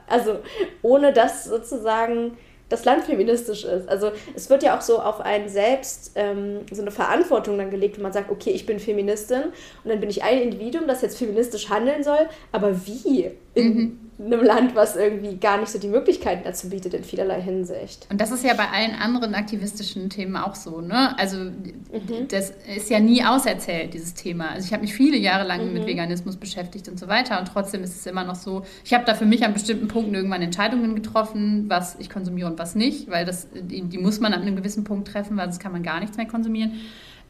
also 0.08 0.38
ohne 0.82 1.12
das 1.12 1.44
sozusagen 1.44 2.36
das 2.68 2.84
Land 2.84 3.04
feministisch 3.04 3.64
ist. 3.64 3.88
Also 3.88 4.10
es 4.34 4.50
wird 4.50 4.64
ja 4.64 4.76
auch 4.76 4.80
so 4.80 4.98
auf 4.98 5.20
einen 5.20 5.48
selbst 5.48 6.12
ähm, 6.16 6.60
so 6.72 6.82
eine 6.82 6.90
Verantwortung 6.90 7.58
dann 7.58 7.70
gelegt, 7.70 7.96
wenn 7.96 8.02
man 8.02 8.12
sagt, 8.12 8.30
okay, 8.30 8.50
ich 8.50 8.66
bin 8.66 8.80
Feministin 8.80 9.44
und 9.84 9.90
dann 9.90 10.00
bin 10.00 10.10
ich 10.10 10.24
ein 10.24 10.40
Individuum, 10.40 10.88
das 10.88 11.02
jetzt 11.02 11.18
feministisch 11.18 11.70
handeln 11.70 12.02
soll, 12.02 12.28
aber 12.50 12.86
wie? 12.86 13.30
In, 13.54 13.74
mhm 13.74 14.05
einem 14.18 14.42
Land, 14.42 14.74
was 14.74 14.96
irgendwie 14.96 15.36
gar 15.36 15.58
nicht 15.58 15.68
so 15.68 15.78
die 15.78 15.88
Möglichkeiten 15.88 16.42
dazu 16.44 16.70
bietet 16.70 16.94
in 16.94 17.04
vielerlei 17.04 17.40
Hinsicht. 17.40 18.06
Und 18.10 18.20
das 18.20 18.32
ist 18.32 18.44
ja 18.44 18.54
bei 18.54 18.68
allen 18.68 18.94
anderen 18.94 19.34
aktivistischen 19.34 20.08
Themen 20.08 20.36
auch 20.36 20.54
so, 20.54 20.80
ne? 20.80 21.18
Also 21.18 21.36
mhm. 21.36 22.28
das 22.28 22.52
ist 22.74 22.88
ja 22.88 22.98
nie 22.98 23.22
auserzählt, 23.24 23.92
dieses 23.92 24.14
Thema. 24.14 24.50
Also 24.50 24.66
ich 24.66 24.72
habe 24.72 24.82
mich 24.82 24.94
viele 24.94 25.18
Jahre 25.18 25.46
lang 25.46 25.66
mhm. 25.66 25.74
mit 25.74 25.86
Veganismus 25.86 26.36
beschäftigt 26.36 26.88
und 26.88 26.98
so 26.98 27.08
weiter 27.08 27.38
und 27.38 27.48
trotzdem 27.48 27.82
ist 27.82 27.94
es 27.94 28.06
immer 28.06 28.24
noch 28.24 28.36
so, 28.36 28.62
ich 28.84 28.94
habe 28.94 29.04
da 29.04 29.14
für 29.14 29.26
mich 29.26 29.44
an 29.44 29.52
bestimmten 29.52 29.88
Punkten 29.88 30.14
irgendwann 30.14 30.42
Entscheidungen 30.42 30.94
getroffen, 30.94 31.66
was 31.68 31.96
ich 31.98 32.08
konsumiere 32.08 32.48
und 32.48 32.58
was 32.58 32.74
nicht, 32.74 33.10
weil 33.10 33.26
das, 33.26 33.48
die, 33.52 33.82
die 33.82 33.98
muss 33.98 34.20
man 34.20 34.32
an 34.32 34.42
einem 34.42 34.56
gewissen 34.56 34.84
Punkt 34.84 35.08
treffen, 35.08 35.36
weil 35.36 35.46
sonst 35.46 35.60
kann 35.60 35.72
man 35.72 35.82
gar 35.82 36.00
nichts 36.00 36.16
mehr 36.16 36.26
konsumieren. 36.26 36.80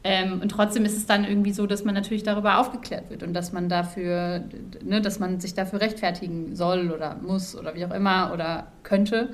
Ähm, 0.09 0.39
und 0.41 0.47
trotzdem 0.47 0.85
ist 0.85 0.95
es 0.95 1.05
dann 1.05 1.25
irgendwie 1.25 1.51
so, 1.51 1.67
dass 1.67 1.83
man 1.83 1.93
natürlich 1.93 2.23
darüber 2.23 2.59
aufgeklärt 2.59 3.09
wird 3.09 3.23
und 3.23 3.33
dass 3.33 3.51
man 3.51 3.67
dafür, 3.67 4.41
ne, 4.81 5.01
dass 5.01 5.19
man 5.19 5.41
sich 5.41 5.53
dafür 5.53 5.81
rechtfertigen 5.81 6.55
soll 6.55 6.91
oder 6.91 7.17
muss 7.21 7.57
oder 7.57 7.75
wie 7.75 7.83
auch 7.83 7.93
immer 7.93 8.31
oder 8.33 8.67
könnte. 8.83 9.33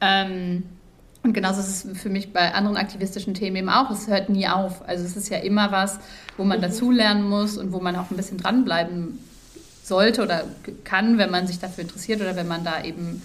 Ähm, 0.00 0.62
und 1.24 1.32
genauso 1.32 1.58
ist 1.58 1.84
es 1.84 2.00
für 2.00 2.10
mich 2.10 2.32
bei 2.32 2.54
anderen 2.54 2.76
aktivistischen 2.76 3.34
Themen 3.34 3.56
eben 3.56 3.68
auch. 3.68 3.90
Es 3.90 4.06
hört 4.06 4.28
nie 4.28 4.46
auf. 4.46 4.86
Also 4.86 5.04
es 5.04 5.16
ist 5.16 5.30
ja 5.30 5.38
immer 5.38 5.72
was, 5.72 5.98
wo 6.36 6.44
man 6.44 6.58
mhm. 6.58 6.62
dazulernen 6.62 7.28
muss 7.28 7.58
und 7.58 7.72
wo 7.72 7.80
man 7.80 7.96
auch 7.96 8.12
ein 8.12 8.16
bisschen 8.16 8.38
dranbleiben 8.38 9.18
sollte 9.82 10.22
oder 10.22 10.44
kann, 10.84 11.18
wenn 11.18 11.32
man 11.32 11.48
sich 11.48 11.58
dafür 11.58 11.82
interessiert 11.82 12.20
oder 12.20 12.36
wenn 12.36 12.46
man 12.46 12.62
da 12.62 12.84
eben 12.84 13.20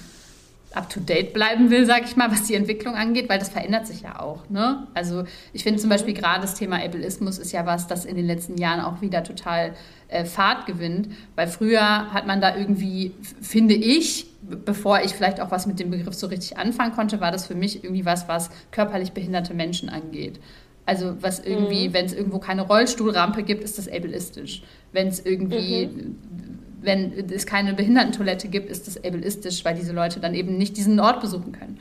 up-to-date 0.74 1.34
bleiben 1.34 1.72
will, 1.72 1.86
sage 1.86 2.06
ich 2.06 2.16
mal, 2.16 2.32
was 2.32 2.44
die 2.44 2.54
Entwicklung 2.54 2.96
angeht, 2.96 3.28
weil 3.28 3.40
das 3.40 3.50
verändert 3.50 3.88
sich 3.88 4.02
ja 4.02 4.20
auch. 4.20 4.48
Ne? 4.50 4.88
Also 4.94 5.24
ich 5.52 5.64
finde 5.64 5.80
zum 5.80 5.90
Beispiel 5.90 6.14
gerade 6.14 6.42
das 6.42 6.56
Thema 6.56 6.84
Ableismus 6.84 7.38
ist 7.40 7.52
ja 7.52 7.66
was, 7.66 7.88
das 7.88 8.06
in 8.06 8.16
den 8.16 8.26
letzten 8.26 8.58
Jahren 8.58 8.82
auch 8.82 9.02
wieder 9.02 9.24
total 9.24 9.74
äh, 10.10 10.26
Fahrt 10.26 10.68
gewinnt, 10.68 11.10
weil 11.36 11.48
früher 11.48 12.14
hat 12.14 12.28
man 12.28 12.40
da 12.40 12.56
irgendwie, 12.56 13.14
finde 13.42 13.74
ich, 13.74 14.28
bevor 14.42 15.02
ich 15.02 15.14
vielleicht 15.14 15.42
auch 15.42 15.52
was 15.52 15.66
mit 15.66 15.80
dem 15.80 15.90
Begriff 15.90 16.14
so 16.14 16.28
richtig 16.28 16.58
anfangen 16.58 16.94
konnte, 16.94 17.20
war 17.20 17.32
das 17.32 17.48
für 17.48 17.56
mich 17.56 17.84
irgendwie 17.84 18.06
was, 18.06 18.28
was 18.28 18.52
körperlich 18.72 19.12
behinderte 19.14 19.54
Menschen 19.54 19.90
angeht. 19.90 20.40
Also 20.86 21.16
was 21.22 21.40
irgendwie, 21.40 21.90
mhm. 21.90 21.94
wenn 21.94 22.06
es 22.06 22.14
irgendwo 22.14 22.40
keine 22.40 22.62
Rollstuhlrampe 22.62 23.44
gibt, 23.44 23.64
ist 23.64 23.78
das 23.78 23.88
ableistisch. 23.88 24.62
Wenn 24.92 25.08
es 25.08 25.20
irgendwie... 25.26 25.88
Mhm 25.88 26.60
wenn 26.82 27.30
es 27.32 27.46
keine 27.46 27.74
Behindertentoilette 27.74 28.48
gibt, 28.48 28.70
ist 28.70 28.88
das 28.88 29.04
ableistisch, 29.04 29.66
weil 29.66 29.76
diese 29.76 29.94
Leute 29.94 30.20
dann 30.20 30.34
eben 30.34 30.58
nicht 30.58 30.78
diesen 30.78 31.00
Ort 31.00 31.22
besuchen 31.22 31.52
können. 31.52 31.80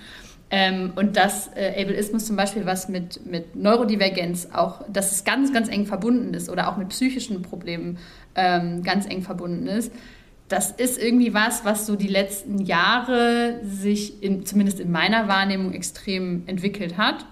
Ähm, 0.51 0.93
und 0.97 1.17
dass 1.17 1.51
äh, 1.55 1.83
Ableismus 1.83 2.25
zum 2.25 2.37
Beispiel 2.37 2.65
was 2.65 2.89
mit, 2.89 3.27
mit 3.27 3.55
Neurodivergenz 3.55 4.49
auch, 4.53 4.83
dass 4.91 5.13
es 5.13 5.25
ganz, 5.25 5.53
ganz 5.53 5.69
eng 5.69 5.85
verbunden 5.85 6.33
ist 6.33 6.49
oder 6.49 6.69
auch 6.69 6.79
mit 6.79 6.89
psychischen 6.89 7.43
Problemen 7.43 7.99
ähm, 8.35 8.83
ganz 8.83 9.07
eng 9.07 9.23
verbunden 9.23 9.67
ist, 9.67 9.93
das 10.49 10.71
ist 10.71 11.01
irgendwie 11.01 11.35
was, 11.35 11.67
was 11.67 11.85
so 11.85 11.97
die 11.97 12.09
letzten 12.09 12.59
Jahre 12.59 13.61
sich 13.63 14.23
in, 14.23 14.47
zumindest 14.47 14.81
in 14.81 14.91
meiner 14.91 15.29
Wahrnehmung 15.29 15.75
extrem 15.75 16.45
entwickelt 16.47 16.97
hat 16.97 17.27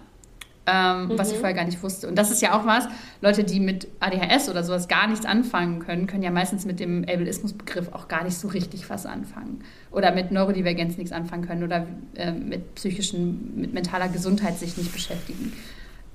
ähm, 0.66 1.08
mhm. 1.08 1.18
was 1.18 1.30
ich 1.30 1.38
vorher 1.38 1.54
gar 1.54 1.64
nicht 1.64 1.82
wusste. 1.82 2.08
Und 2.08 2.16
das 2.16 2.30
ist 2.30 2.42
ja 2.42 2.58
auch 2.58 2.66
was, 2.66 2.88
Leute, 3.20 3.44
die 3.44 3.60
mit 3.60 3.88
ADHS 4.00 4.48
oder 4.48 4.64
sowas 4.64 4.88
gar 4.88 5.06
nichts 5.06 5.24
anfangen 5.24 5.80
können, 5.80 6.06
können 6.06 6.22
ja 6.22 6.30
meistens 6.30 6.64
mit 6.64 6.80
dem 6.80 7.04
Ableismus-Begriff 7.04 7.92
auch 7.92 8.08
gar 8.08 8.24
nicht 8.24 8.36
so 8.36 8.48
richtig 8.48 8.90
was 8.90 9.06
anfangen. 9.06 9.64
Oder 9.90 10.12
mit 10.12 10.32
Neurodivergenz 10.32 10.96
nichts 10.96 11.12
anfangen 11.12 11.46
können 11.46 11.62
oder 11.62 11.86
äh, 12.16 12.32
mit 12.32 12.74
psychischen, 12.74 13.60
mit 13.60 13.72
mentaler 13.72 14.08
Gesundheit 14.08 14.58
sich 14.58 14.76
nicht 14.76 14.92
beschäftigen. 14.92 15.52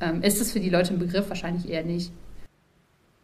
Ähm, 0.01 0.21
ist 0.23 0.41
es 0.41 0.51
für 0.51 0.59
die 0.59 0.69
Leute 0.69 0.93
ein 0.93 0.99
Begriff? 0.99 1.29
Wahrscheinlich 1.29 1.69
eher 1.69 1.83
nicht. 1.83 2.11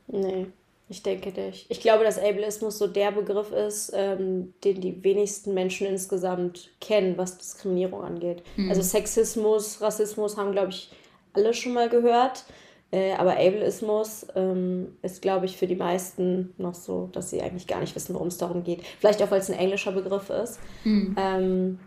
Nee. 0.08 0.48
Ich 0.90 1.04
denke 1.04 1.30
nicht. 1.32 1.66
Ich 1.70 1.82
glaube, 1.82 2.06
dass 2.06 2.18
Ableismus 2.18 2.78
so 2.78 2.88
der 2.88 3.12
Begriff 3.12 3.52
ist, 3.52 3.92
ähm, 3.94 4.54
den 4.63 4.80
die 4.80 5.04
wenigsten 5.04 5.54
Menschen 5.54 5.86
insgesamt 5.86 6.70
kennen, 6.80 7.18
was 7.18 7.38
Diskriminierung 7.38 8.04
angeht. 8.04 8.42
Mhm. 8.56 8.70
Also 8.70 8.82
Sexismus, 8.82 9.82
Rassismus 9.82 10.38
haben, 10.38 10.54
glaube 10.54 10.70
ich, 10.70 10.90
alle 11.38 11.54
schon 11.54 11.73
mal 11.73 11.89
gehört. 11.89 12.45
Äh, 12.89 13.13
aber 13.13 13.34
Ableismus 13.34 14.26
ähm, 14.36 14.97
ist, 15.02 15.21
glaube 15.21 15.45
ich, 15.45 15.58
für 15.58 15.67
die 15.67 15.76
meisten 15.76 16.54
noch 16.58 16.73
so, 16.73 17.10
dass 17.12 17.30
sie 17.30 17.41
eigentlich 17.41 17.67
gar 17.67 17.82
nicht 17.82 17.95
wissen, 17.95 18.13
worum 18.13 18.30
es 18.30 18.38
darum 18.38 18.63
geht. 18.63 18.82
Vielleicht 19.00 19.21
auch, 19.21 19.30
weil 19.30 19.41
es 19.41 19.50
ein 19.50 19.60
englischer 19.60 19.91
Begriff 19.91 20.30
ist. 20.30 20.60
Mhm. 20.86 21.15
Ähm, 21.19 21.80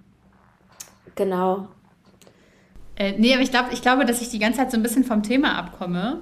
genau. 1.15 1.69
Äh, 2.97 3.13
nee, 3.17 3.33
aber 3.33 3.43
ich, 3.43 3.51
glaub, 3.51 3.73
ich 3.73 3.81
glaube, 3.81 4.05
dass 4.05 4.21
ich 4.21 4.29
die 4.29 4.39
ganze 4.39 4.59
Zeit 4.59 4.71
so 4.71 4.77
ein 4.77 4.83
bisschen 4.83 5.05
vom 5.05 5.23
Thema 5.23 5.57
abkomme. 5.57 6.21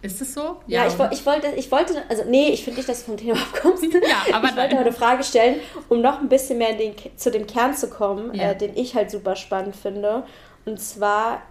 Ist 0.00 0.22
es 0.22 0.32
so? 0.32 0.56
Ja, 0.66 0.84
ja 0.84 0.86
ich, 0.86 1.18
ich, 1.18 1.26
wollte, 1.26 1.48
ich 1.56 1.70
wollte, 1.70 2.02
also 2.08 2.22
nee, 2.26 2.48
ich 2.48 2.64
finde 2.64 2.78
nicht, 2.78 2.88
dass 2.88 3.00
du 3.00 3.10
vom 3.10 3.16
Thema 3.18 3.36
abkommst. 3.36 3.84
ja, 3.92 4.34
aber 4.34 4.48
ich 4.48 4.56
wollte 4.56 4.78
eine 4.78 4.92
Frage 4.92 5.22
stellen, 5.22 5.56
um 5.90 6.00
noch 6.00 6.20
ein 6.20 6.30
bisschen 6.30 6.56
mehr 6.56 6.72
den, 6.72 6.94
zu 7.16 7.30
dem 7.30 7.46
Kern 7.46 7.74
zu 7.74 7.90
kommen, 7.90 8.32
ja. 8.34 8.52
äh, 8.52 8.56
den 8.56 8.74
ich 8.74 8.94
halt 8.94 9.10
super 9.10 9.36
spannend 9.36 9.76
finde. 9.76 10.22
Und 10.64 10.80
zwar 10.80 11.42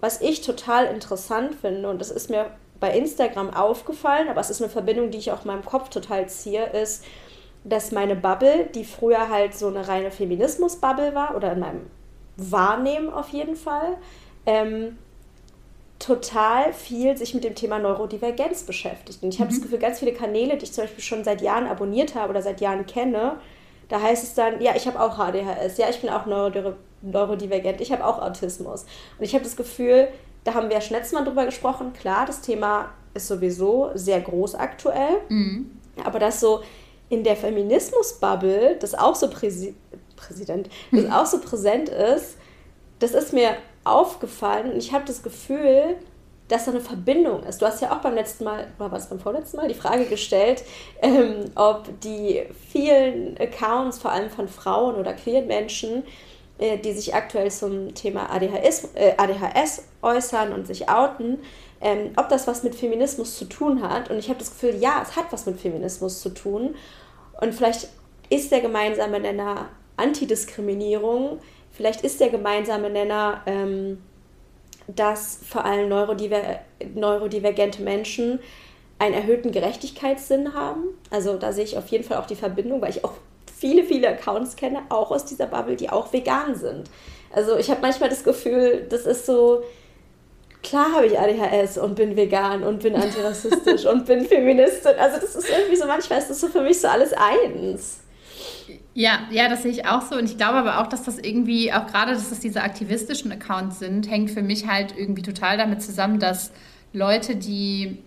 was 0.00 0.20
ich 0.20 0.40
total 0.40 0.86
interessant 0.86 1.54
finde, 1.54 1.88
und 1.88 2.00
das 2.00 2.10
ist 2.10 2.30
mir 2.30 2.46
bei 2.80 2.96
Instagram 2.96 3.52
aufgefallen, 3.52 4.28
aber 4.28 4.40
es 4.40 4.50
ist 4.50 4.62
eine 4.62 4.70
Verbindung, 4.70 5.10
die 5.10 5.18
ich 5.18 5.30
auch 5.32 5.42
in 5.42 5.48
meinem 5.48 5.64
Kopf 5.64 5.90
total 5.90 6.28
ziehe, 6.28 6.64
ist, 6.66 7.04
dass 7.62 7.92
meine 7.92 8.16
Bubble, 8.16 8.70
die 8.74 8.84
früher 8.84 9.28
halt 9.28 9.54
so 9.54 9.68
eine 9.68 9.86
reine 9.86 10.10
Feminismus-Bubble 10.10 11.14
war, 11.14 11.36
oder 11.36 11.52
in 11.52 11.60
meinem 11.60 11.90
Wahrnehmen 12.36 13.12
auf 13.12 13.28
jeden 13.28 13.54
Fall, 13.54 13.98
ähm, 14.46 14.96
total 15.98 16.72
viel 16.72 17.18
sich 17.18 17.34
mit 17.34 17.44
dem 17.44 17.54
Thema 17.54 17.78
Neurodivergenz 17.78 18.62
beschäftigt. 18.62 19.22
Und 19.22 19.34
ich 19.34 19.40
habe 19.40 19.50
mhm. 19.50 19.54
das 19.56 19.62
Gefühl, 19.62 19.78
ganz 19.78 19.98
viele 19.98 20.14
Kanäle, 20.14 20.56
die 20.56 20.64
ich 20.64 20.72
zum 20.72 20.84
Beispiel 20.84 21.04
schon 21.04 21.24
seit 21.24 21.42
Jahren 21.42 21.66
abonniert 21.66 22.14
habe 22.14 22.30
oder 22.30 22.40
seit 22.40 22.62
Jahren 22.62 22.86
kenne, 22.86 23.36
da 23.90 24.00
heißt 24.00 24.24
es 24.24 24.34
dann, 24.34 24.62
ja, 24.62 24.74
ich 24.74 24.86
habe 24.86 24.98
auch 24.98 25.18
ADHS, 25.18 25.76
ja, 25.76 25.90
ich 25.90 26.00
bin 26.00 26.08
auch 26.08 26.24
Neurodivergent 26.24 26.78
neurodivergent, 27.02 27.80
ich 27.80 27.92
habe 27.92 28.04
auch 28.04 28.20
Autismus. 28.20 28.84
Und 29.18 29.24
ich 29.24 29.34
habe 29.34 29.44
das 29.44 29.56
Gefühl, 29.56 30.08
da 30.44 30.54
haben 30.54 30.68
wir 30.68 30.76
ja 30.76 30.80
schon 30.80 30.96
letztes 30.96 31.12
Mal 31.12 31.24
drüber 31.24 31.44
gesprochen, 31.44 31.92
klar, 31.92 32.26
das 32.26 32.40
Thema 32.40 32.90
ist 33.14 33.28
sowieso 33.28 33.90
sehr 33.94 34.20
groß 34.20 34.54
aktuell, 34.54 35.20
mhm. 35.28 35.70
aber 36.04 36.18
das 36.18 36.40
so 36.40 36.62
in 37.08 37.24
der 37.24 37.36
Feminismus-Bubble, 37.36 38.76
das 38.80 38.94
auch 38.94 39.14
so 39.14 39.28
Präsi 39.28 39.74
Präsident, 40.16 40.68
das 40.92 41.10
auch 41.12 41.26
so 41.26 41.40
präsent 41.40 41.88
ist, 41.88 42.36
das 42.98 43.12
ist 43.12 43.32
mir 43.32 43.56
aufgefallen 43.84 44.72
und 44.72 44.78
ich 44.78 44.92
habe 44.92 45.04
das 45.06 45.22
Gefühl, 45.22 45.96
dass 46.48 46.64
da 46.64 46.72
eine 46.72 46.80
Verbindung 46.80 47.44
ist. 47.44 47.62
Du 47.62 47.66
hast 47.66 47.80
ja 47.80 47.92
auch 47.92 48.00
beim 48.00 48.14
letzten 48.14 48.44
Mal, 48.44 48.66
oder 48.78 48.90
war 48.90 48.98
es 48.98 49.06
beim 49.06 49.20
vorletzten 49.20 49.56
Mal, 49.56 49.68
die 49.68 49.74
Frage 49.74 50.04
gestellt, 50.06 50.64
ähm, 51.00 51.44
ob 51.54 51.88
die 52.00 52.42
vielen 52.70 53.38
Accounts, 53.38 53.98
vor 53.98 54.10
allem 54.10 54.30
von 54.30 54.48
Frauen 54.48 54.96
oder 54.96 55.14
queeren 55.14 55.46
Menschen, 55.46 56.02
äh, 56.60 56.76
die 56.76 56.92
sich 56.92 57.14
aktuell 57.14 57.50
zum 57.50 57.94
Thema 57.94 58.30
ADHS, 58.30 58.90
äh, 58.94 59.14
ADHS 59.16 59.84
äußern 60.02 60.52
und 60.52 60.66
sich 60.66 60.90
outen, 60.90 61.38
ähm, 61.80 62.10
ob 62.16 62.28
das 62.28 62.46
was 62.46 62.62
mit 62.62 62.74
Feminismus 62.74 63.38
zu 63.38 63.46
tun 63.46 63.82
hat. 63.82 64.10
Und 64.10 64.18
ich 64.18 64.28
habe 64.28 64.38
das 64.38 64.50
Gefühl, 64.50 64.76
ja, 64.76 65.00
es 65.02 65.16
hat 65.16 65.26
was 65.30 65.46
mit 65.46 65.58
Feminismus 65.58 66.20
zu 66.20 66.28
tun. 66.28 66.74
Und 67.40 67.54
vielleicht 67.54 67.88
ist 68.28 68.52
der 68.52 68.60
gemeinsame 68.60 69.20
Nenner 69.20 69.70
Antidiskriminierung, 69.96 71.40
vielleicht 71.72 72.02
ist 72.02 72.20
der 72.20 72.28
gemeinsame 72.28 72.90
Nenner, 72.90 73.42
ähm, 73.46 74.02
dass 74.86 75.40
vor 75.48 75.64
allem 75.64 75.88
neurodiver 75.88 76.60
neurodivergente 76.94 77.82
Menschen 77.82 78.40
einen 78.98 79.14
erhöhten 79.14 79.50
Gerechtigkeitssinn 79.50 80.52
haben. 80.52 80.84
Also 81.10 81.38
da 81.38 81.52
sehe 81.52 81.64
ich 81.64 81.78
auf 81.78 81.88
jeden 81.88 82.04
Fall 82.04 82.18
auch 82.18 82.26
die 82.26 82.36
Verbindung, 82.36 82.82
weil 82.82 82.90
ich 82.90 83.02
auch 83.02 83.14
viele, 83.60 83.84
viele 83.84 84.08
Accounts 84.08 84.56
kenne, 84.56 84.80
auch 84.88 85.10
aus 85.10 85.26
dieser 85.26 85.46
Bubble, 85.46 85.76
die 85.76 85.90
auch 85.90 86.12
vegan 86.12 86.54
sind. 86.54 86.90
Also 87.32 87.56
ich 87.58 87.70
habe 87.70 87.82
manchmal 87.82 88.08
das 88.08 88.24
Gefühl, 88.24 88.86
das 88.88 89.04
ist 89.06 89.26
so, 89.26 89.62
klar 90.62 90.92
habe 90.94 91.06
ich 91.06 91.18
ADHS 91.18 91.76
und 91.78 91.94
bin 91.94 92.16
vegan 92.16 92.62
und 92.64 92.82
bin 92.82 92.96
antirassistisch 92.96 93.84
und 93.90 94.06
bin 94.06 94.24
Feministin. 94.24 94.92
Also 94.98 95.20
das 95.20 95.36
ist 95.36 95.48
irgendwie 95.48 95.76
so, 95.76 95.86
manchmal 95.86 96.18
ist 96.18 96.30
das 96.30 96.40
so 96.40 96.48
für 96.48 96.62
mich 96.62 96.80
so 96.80 96.88
alles 96.88 97.12
eins. 97.12 98.00
Ja, 98.94 99.20
ja, 99.30 99.48
das 99.48 99.62
sehe 99.62 99.70
ich 99.70 99.86
auch 99.86 100.02
so. 100.02 100.16
Und 100.16 100.24
ich 100.24 100.38
glaube 100.38 100.58
aber 100.58 100.80
auch, 100.80 100.86
dass 100.86 101.04
das 101.04 101.18
irgendwie, 101.18 101.72
auch 101.72 101.86
gerade, 101.86 102.12
dass 102.12 102.30
das 102.30 102.40
diese 102.40 102.62
aktivistischen 102.62 103.30
Accounts 103.30 103.78
sind, 103.78 104.10
hängt 104.10 104.30
für 104.30 104.42
mich 104.42 104.66
halt 104.66 104.94
irgendwie 104.96 105.22
total 105.22 105.58
damit 105.58 105.82
zusammen, 105.82 106.18
dass 106.18 106.50
Leute, 106.92 107.36
die 107.36 107.98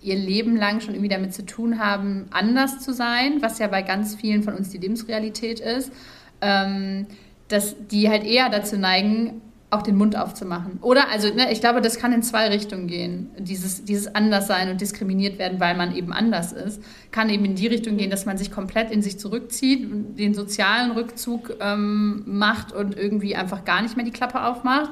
ihr 0.00 0.16
Leben 0.16 0.56
lang 0.56 0.80
schon 0.80 0.94
irgendwie 0.94 1.08
damit 1.08 1.34
zu 1.34 1.44
tun 1.44 1.78
haben, 1.78 2.26
anders 2.30 2.80
zu 2.80 2.92
sein, 2.92 3.40
was 3.40 3.58
ja 3.58 3.68
bei 3.68 3.82
ganz 3.82 4.14
vielen 4.14 4.42
von 4.42 4.54
uns 4.54 4.70
die 4.70 4.78
Lebensrealität 4.78 5.60
ist, 5.60 5.92
ähm, 6.40 7.06
dass 7.48 7.76
die 7.88 8.08
halt 8.08 8.24
eher 8.24 8.48
dazu 8.48 8.76
neigen, 8.76 9.40
auch 9.72 9.82
den 9.82 9.96
Mund 9.96 10.16
aufzumachen. 10.16 10.78
Oder, 10.82 11.08
also 11.10 11.32
ne, 11.32 11.50
ich 11.50 11.60
glaube, 11.60 11.80
das 11.80 11.98
kann 11.98 12.12
in 12.12 12.22
zwei 12.22 12.48
Richtungen 12.48 12.88
gehen. 12.88 13.30
Dieses, 13.38 13.84
dieses 13.84 14.14
Anderssein 14.14 14.68
und 14.68 14.82
diskriminiert 14.82 15.38
werden, 15.38 15.60
weil 15.60 15.74
man 15.74 15.96
eben 15.96 16.12
anders 16.12 16.52
ist, 16.52 16.82
kann 17.10 17.30
eben 17.30 17.46
in 17.46 17.54
die 17.54 17.68
Richtung 17.68 17.96
gehen, 17.96 18.10
dass 18.10 18.26
man 18.26 18.36
sich 18.36 18.50
komplett 18.50 18.90
in 18.90 19.00
sich 19.00 19.18
zurückzieht, 19.18 19.88
den 20.18 20.34
sozialen 20.34 20.90
Rückzug 20.90 21.56
ähm, 21.60 22.22
macht 22.26 22.72
und 22.72 22.98
irgendwie 22.98 23.34
einfach 23.34 23.64
gar 23.64 23.80
nicht 23.80 23.96
mehr 23.96 24.04
die 24.04 24.12
Klappe 24.12 24.44
aufmacht. 24.44 24.90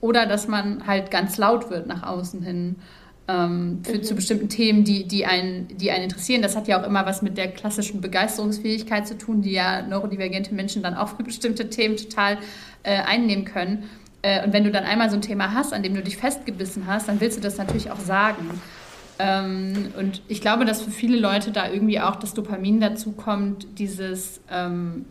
Oder 0.00 0.26
dass 0.26 0.46
man 0.46 0.86
halt 0.86 1.10
ganz 1.10 1.36
laut 1.36 1.68
wird 1.68 1.88
nach 1.88 2.04
außen 2.04 2.40
hin 2.40 2.76
ähm, 3.30 3.80
für, 3.84 3.98
mhm. 3.98 4.02
zu 4.02 4.14
bestimmten 4.14 4.48
Themen, 4.48 4.84
die, 4.84 5.06
die, 5.06 5.26
einen, 5.26 5.68
die 5.76 5.90
einen 5.90 6.04
interessieren. 6.04 6.42
Das 6.42 6.56
hat 6.56 6.68
ja 6.68 6.80
auch 6.80 6.86
immer 6.86 7.06
was 7.06 7.22
mit 7.22 7.36
der 7.36 7.48
klassischen 7.48 8.00
Begeisterungsfähigkeit 8.00 9.06
zu 9.06 9.16
tun, 9.16 9.42
die 9.42 9.52
ja 9.52 9.82
neurodivergente 9.82 10.54
Menschen 10.54 10.82
dann 10.82 10.94
auch 10.94 11.16
für 11.16 11.22
bestimmte 11.22 11.70
Themen 11.70 11.96
total 11.96 12.38
äh, 12.82 12.96
einnehmen 13.02 13.44
können. 13.44 13.84
Äh, 14.22 14.44
und 14.44 14.52
wenn 14.52 14.64
du 14.64 14.70
dann 14.70 14.84
einmal 14.84 15.10
so 15.10 15.16
ein 15.16 15.22
Thema 15.22 15.54
hast, 15.54 15.72
an 15.72 15.82
dem 15.82 15.94
du 15.94 16.02
dich 16.02 16.16
festgebissen 16.16 16.86
hast, 16.86 17.08
dann 17.08 17.20
willst 17.20 17.38
du 17.38 17.42
das 17.42 17.58
natürlich 17.58 17.90
auch 17.90 18.00
sagen. 18.00 18.60
Ähm, 19.18 19.92
und 19.98 20.22
ich 20.28 20.40
glaube, 20.40 20.64
dass 20.64 20.82
für 20.82 20.90
viele 20.90 21.18
Leute 21.18 21.52
da 21.52 21.70
irgendwie 21.70 22.00
auch 22.00 22.16
das 22.16 22.34
Dopamin 22.34 22.80
dazu 22.80 23.12
kommt, 23.12 23.66
dieses 23.78 24.40
ähm, 24.50 25.04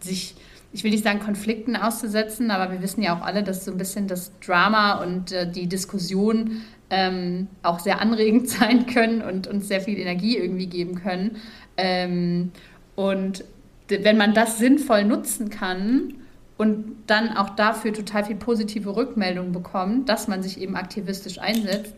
sich 0.00 0.34
ich 0.72 0.84
will 0.84 0.92
nicht 0.92 1.02
sagen, 1.02 1.18
Konflikten 1.18 1.74
auszusetzen, 1.74 2.52
aber 2.52 2.72
wir 2.72 2.80
wissen 2.80 3.02
ja 3.02 3.18
auch 3.18 3.22
alle, 3.22 3.42
dass 3.42 3.64
so 3.64 3.72
ein 3.72 3.76
bisschen 3.76 4.06
das 4.06 4.30
Drama 4.38 5.02
und 5.02 5.32
äh, 5.32 5.50
die 5.50 5.66
Diskussion 5.66 6.62
ähm, 6.90 7.48
auch 7.62 7.78
sehr 7.78 8.00
anregend 8.00 8.48
sein 8.50 8.86
können 8.86 9.22
und 9.22 9.46
uns 9.46 9.68
sehr 9.68 9.80
viel 9.80 9.98
Energie 9.98 10.36
irgendwie 10.36 10.66
geben 10.66 10.96
können. 10.96 11.36
Ähm, 11.76 12.52
und 12.96 13.44
wenn 13.88 14.16
man 14.16 14.34
das 14.34 14.58
sinnvoll 14.58 15.04
nutzen 15.04 15.50
kann 15.50 16.14
und 16.58 16.96
dann 17.06 17.36
auch 17.36 17.50
dafür 17.50 17.92
total 17.92 18.24
viel 18.24 18.36
positive 18.36 18.94
Rückmeldung 18.94 19.52
bekommt, 19.52 20.08
dass 20.08 20.28
man 20.28 20.42
sich 20.42 20.60
eben 20.60 20.76
aktivistisch 20.76 21.38
einsetzt, 21.38 21.94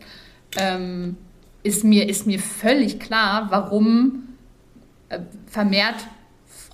ähm, 0.59 1.16
ist, 1.62 1.85
mir, 1.85 2.09
ist 2.09 2.26
mir 2.26 2.38
völlig 2.38 3.00
klar, 3.00 3.48
warum 3.50 4.28
äh, 5.09 5.20
vermehrt 5.46 5.96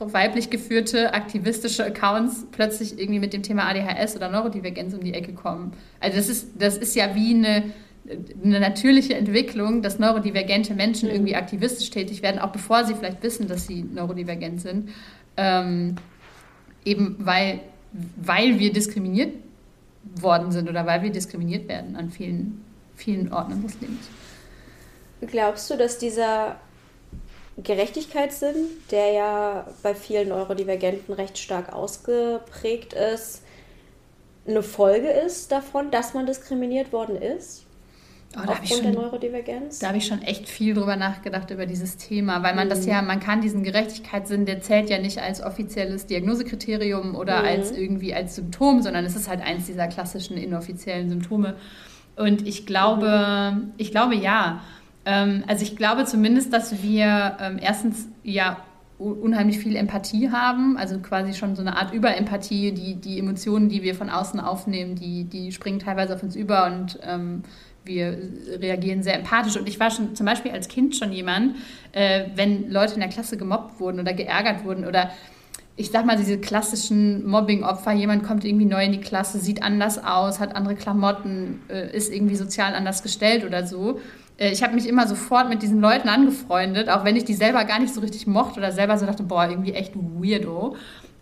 weiblich 0.00 0.48
geführte 0.50 1.12
aktivistische 1.12 1.85
Accounts 1.85 2.46
plötzlich 2.52 2.98
irgendwie 2.98 3.18
mit 3.18 3.33
dem 3.33 3.42
Thema 3.42 3.64
ADHS 3.68 4.14
oder 4.14 4.28
Neurodivergenz 4.28 4.94
um 4.94 5.00
die 5.00 5.12
Ecke 5.12 5.33
kommen. 5.33 5.72
Also 5.98 6.18
das 6.18 6.28
ist, 6.28 6.50
das 6.57 6.76
ist 6.76 6.94
ja 6.94 7.16
wie 7.16 7.35
eine 7.35 7.72
eine 8.42 8.61
natürliche 8.61 9.14
Entwicklung, 9.14 9.83
dass 9.83 9.99
neurodivergente 9.99 10.75
Menschen 10.75 11.09
mhm. 11.09 11.14
irgendwie 11.14 11.37
aktivistisch 11.37 11.90
tätig 11.90 12.23
werden, 12.23 12.38
auch 12.38 12.51
bevor 12.53 12.85
sie 12.85 12.94
vielleicht 12.94 13.23
wissen, 13.23 13.49
dass 13.49 13.66
sie 13.66 13.83
neurodivergent 13.83 14.61
sind. 14.61 14.90
Ähm, 15.37 15.97
eben 16.85 17.16
weil, 17.18 17.61
weil 18.16 18.59
wir 18.59 18.73
diskriminiert 18.73 19.35
worden 20.14 20.53
sind 20.53 20.68
oder 20.68 20.87
weil 20.87 21.03
wir 21.03 21.11
diskriminiert 21.11 21.68
werden 21.68 21.97
an 21.97 22.11
vielen, 22.11 22.64
vielen 22.97 23.33
Orten 23.33 23.53
unseres 23.53 23.81
Lebens. 23.81 24.09
Glaubst 25.21 25.71
du, 25.71 25.77
dass 25.77 25.99
dieser 25.99 26.57
Gerechtigkeitssinn, 27.62 28.55
der 28.90 29.12
ja 29.12 29.66
bei 29.83 29.94
vielen 29.94 30.29
Neurodivergenten 30.29 31.12
recht 31.12 31.38
stark 31.38 31.73
ausgeprägt 31.73 32.92
ist, 32.92 33.42
eine 34.47 34.62
Folge 34.62 35.09
ist 35.09 35.53
davon, 35.53 35.90
dass 35.90 36.14
man 36.14 36.25
diskriminiert 36.25 36.92
worden 36.92 37.16
ist? 37.16 37.66
Oh, 38.37 38.41
aufgrund 38.41 38.69
schon, 38.69 38.83
der 38.83 38.93
Neurodivergenz? 38.93 39.79
Da 39.79 39.88
habe 39.88 39.99
ich 39.99 40.07
schon 40.07 40.21
echt 40.21 40.49
viel 40.49 40.75
drüber 40.75 40.97
nachgedacht, 40.97 41.51
über 41.51 41.64
dieses 41.64 41.97
Thema, 41.97 42.43
weil 42.43 42.55
man 42.55 42.67
mhm. 42.67 42.71
das 42.71 42.85
ja, 42.85 43.01
man 43.01 43.21
kann 43.21 43.41
diesen 43.41 43.62
Gerechtigkeitssinn, 43.62 44.45
der 44.45 44.61
zählt 44.61 44.91
ja 44.91 44.99
nicht 44.99 45.19
als 45.19 45.43
offizielles 45.43 46.07
Diagnosekriterium 46.07 47.14
oder 47.14 47.41
mhm. 47.41 47.49
als 47.49 47.73
irgendwie 47.73 48.12
als 48.12 48.35
Symptom, 48.37 48.83
sondern 48.83 49.05
es 49.07 49.17
ist 49.17 49.29
halt 49.29 49.41
eins 49.41 49.67
dieser 49.67 49.88
klassischen 49.88 50.37
inoffiziellen 50.37 51.09
Symptome. 51.09 51.55
Und 52.17 52.47
ich 52.47 52.67
glaube, 52.67 53.53
mhm. 53.55 53.73
ich 53.79 53.93
glaube 53.93 54.14
ja. 54.14 54.61
Ähm, 55.07 55.45
also 55.47 55.62
ich 55.62 55.77
glaube 55.77 56.05
zumindest, 56.05 56.53
dass 56.53 56.83
wir 56.83 57.38
ähm, 57.41 57.59
erstens 57.61 58.09
ja 58.25 58.59
unheimlich 58.99 59.59
viel 59.59 59.77
Empathie 59.77 60.31
haben, 60.31 60.77
also 60.77 60.99
quasi 60.99 61.33
schon 61.33 61.55
so 61.55 61.62
eine 61.62 61.77
Art 61.77 61.95
Überempathie, 61.95 62.73
die, 62.73 62.97
die 62.97 63.21
Emotionen, 63.21 63.69
die 63.69 63.85
wir 63.85 63.95
von 63.95 64.11
außen 64.11 64.41
aufnehmen, 64.41 64.97
die, 64.97 65.25
die 65.25 65.53
springen 65.53 65.79
teilweise 65.79 66.17
auf 66.17 66.23
uns 66.25 66.35
über 66.35 66.67
und 66.67 66.99
ähm, 67.05 67.45
wir 67.88 68.16
reagieren 68.61 69.03
sehr 69.03 69.16
empathisch. 69.16 69.57
Und 69.57 69.68
ich 69.68 69.81
war 69.81 69.90
schon 69.90 70.14
zum 70.14 70.24
Beispiel 70.24 70.53
als 70.53 70.68
Kind 70.68 70.94
schon 70.94 71.12
jemand, 71.12 71.57
äh, 71.90 72.27
wenn 72.37 72.70
Leute 72.70 72.94
in 72.94 73.01
der 73.01 73.09
Klasse 73.09 73.37
gemobbt 73.37 73.81
wurden 73.81 73.98
oder 73.98 74.12
geärgert 74.12 74.64
wurden 74.64 74.87
oder 74.87 75.11
ich 75.79 75.92
sag 75.92 76.05
mal, 76.05 76.16
diese 76.16 76.38
klassischen 76.38 77.24
Mobbing-Opfer, 77.29 77.92
jemand 77.92 78.24
kommt 78.24 78.44
irgendwie 78.44 78.64
neu 78.64 78.85
in 78.85 78.90
die 78.90 79.01
Klasse, 79.01 79.38
sieht 79.38 79.62
anders 79.62 80.03
aus, 80.05 80.40
hat 80.40 80.57
andere 80.57 80.74
Klamotten, 80.74 81.61
äh, 81.68 81.96
ist 81.96 82.12
irgendwie 82.12 82.35
sozial 82.35 82.74
anders 82.74 83.05
gestellt 83.05 83.44
oder 83.44 83.64
so. 83.64 84.01
Äh, 84.38 84.51
ich 84.51 84.64
habe 84.64 84.74
mich 84.74 84.88
immer 84.88 85.07
sofort 85.07 85.48
mit 85.48 85.62
diesen 85.62 85.81
Leuten 85.81 86.09
angefreundet, 86.09 86.88
auch 86.88 87.05
wenn 87.05 87.14
ich 87.14 87.24
die 87.24 87.35
selber 87.35 87.64
gar 87.64 87.79
nicht 87.79 87.94
so 87.94 88.01
richtig 88.01 88.27
mochte 88.27 88.59
oder 88.59 88.72
selber 88.72 88.98
so 88.98 89.07
dachte, 89.07 89.22
boah, 89.22 89.48
irgendwie 89.48 89.72
echt 89.72 89.92
weirdo. 89.94 90.77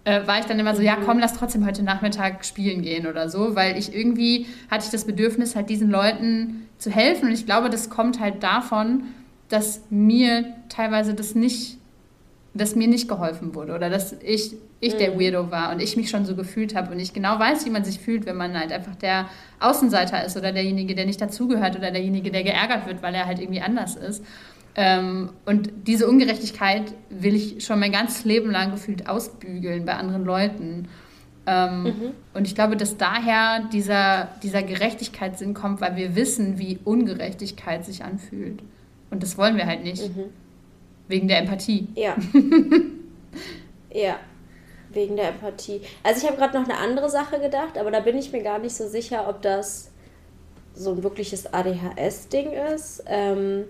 Äh, 0.06 0.24
war 0.28 0.38
ich 0.38 0.44
dann 0.44 0.60
immer 0.60 0.76
so, 0.76 0.82
ja 0.82 0.96
komm, 1.04 1.18
lass 1.18 1.34
trotzdem 1.34 1.66
heute 1.66 1.82
Nachmittag 1.82 2.44
spielen 2.44 2.82
gehen 2.82 3.08
oder 3.08 3.28
so, 3.28 3.56
weil 3.56 3.76
ich 3.76 3.92
irgendwie 3.92 4.46
hatte 4.70 4.84
ich 4.84 4.92
das 4.92 5.04
Bedürfnis, 5.04 5.56
halt 5.56 5.68
diesen 5.68 5.90
Leuten 5.90 6.68
zu 6.78 6.92
helfen 6.92 7.26
und 7.26 7.34
ich 7.34 7.44
glaube, 7.44 7.70
das 7.70 7.90
kommt 7.90 8.20
halt 8.20 8.40
davon, 8.44 9.02
dass 9.48 9.82
mir 9.90 10.44
teilweise 10.68 11.14
das 11.14 11.34
nicht, 11.34 11.78
dass 12.54 12.76
mir 12.76 12.86
nicht 12.86 13.08
geholfen 13.08 13.56
wurde 13.56 13.74
oder 13.74 13.90
dass 13.90 14.12
ich 14.22 14.54
ich 14.78 14.94
der 14.94 15.14
mhm. 15.14 15.20
Weirdo 15.20 15.50
war 15.50 15.72
und 15.72 15.82
ich 15.82 15.96
mich 15.96 16.08
schon 16.08 16.24
so 16.24 16.36
gefühlt 16.36 16.76
habe 16.76 16.92
und 16.92 17.00
ich 17.00 17.12
genau 17.12 17.40
weiß, 17.40 17.66
wie 17.66 17.70
man 17.70 17.84
sich 17.84 17.98
fühlt, 17.98 18.26
wenn 18.26 18.36
man 18.36 18.56
halt 18.56 18.70
einfach 18.70 18.94
der 18.94 19.28
Außenseiter 19.58 20.24
ist 20.24 20.36
oder 20.36 20.52
derjenige, 20.52 20.94
der 20.94 21.06
nicht 21.06 21.20
dazugehört 21.20 21.76
oder 21.76 21.90
derjenige, 21.90 22.30
der 22.30 22.44
geärgert 22.44 22.86
wird, 22.86 23.02
weil 23.02 23.14
er 23.14 23.26
halt 23.26 23.40
irgendwie 23.40 23.60
anders 23.60 23.96
ist. 23.96 24.22
Ähm, 24.76 25.30
und 25.46 25.70
diese 25.86 26.06
Ungerechtigkeit 26.06 26.92
will 27.08 27.34
ich 27.34 27.64
schon 27.64 27.80
mein 27.80 27.92
ganzes 27.92 28.24
Leben 28.24 28.50
lang 28.50 28.72
gefühlt 28.72 29.08
ausbügeln 29.08 29.86
bei 29.86 29.94
anderen 29.94 30.24
Leuten. 30.24 30.88
Ähm, 31.46 31.82
mhm. 31.84 32.12
Und 32.34 32.46
ich 32.46 32.54
glaube, 32.54 32.76
dass 32.76 32.98
daher 32.98 33.68
dieser, 33.72 34.28
dieser 34.42 34.62
Gerechtigkeitssinn 34.62 35.54
kommt, 35.54 35.80
weil 35.80 35.96
wir 35.96 36.14
wissen, 36.14 36.58
wie 36.58 36.78
Ungerechtigkeit 36.84 37.84
sich 37.86 38.04
anfühlt. 38.04 38.62
Und 39.10 39.22
das 39.22 39.38
wollen 39.38 39.56
wir 39.56 39.66
halt 39.66 39.82
nicht. 39.82 40.14
Mhm. 40.14 40.24
Wegen 41.08 41.28
der 41.28 41.38
Empathie. 41.38 41.88
Ja. 41.94 42.16
ja 43.92 44.16
wegen 44.96 45.16
der 45.16 45.28
Empathie. 45.28 45.80
Also 46.02 46.22
ich 46.22 46.26
habe 46.26 46.36
gerade 46.36 46.58
noch 46.58 46.68
eine 46.68 46.78
andere 46.78 47.08
Sache 47.08 47.38
gedacht, 47.38 47.78
aber 47.78 47.90
da 47.90 48.00
bin 48.00 48.18
ich 48.18 48.32
mir 48.32 48.42
gar 48.42 48.58
nicht 48.58 48.74
so 48.74 48.88
sicher, 48.88 49.28
ob 49.28 49.42
das 49.42 49.90
so 50.74 50.92
ein 50.92 51.02
wirkliches 51.02 51.52
ADHS-Ding 51.52 52.52
ist. 52.74 53.04
Ähm, 53.06 53.64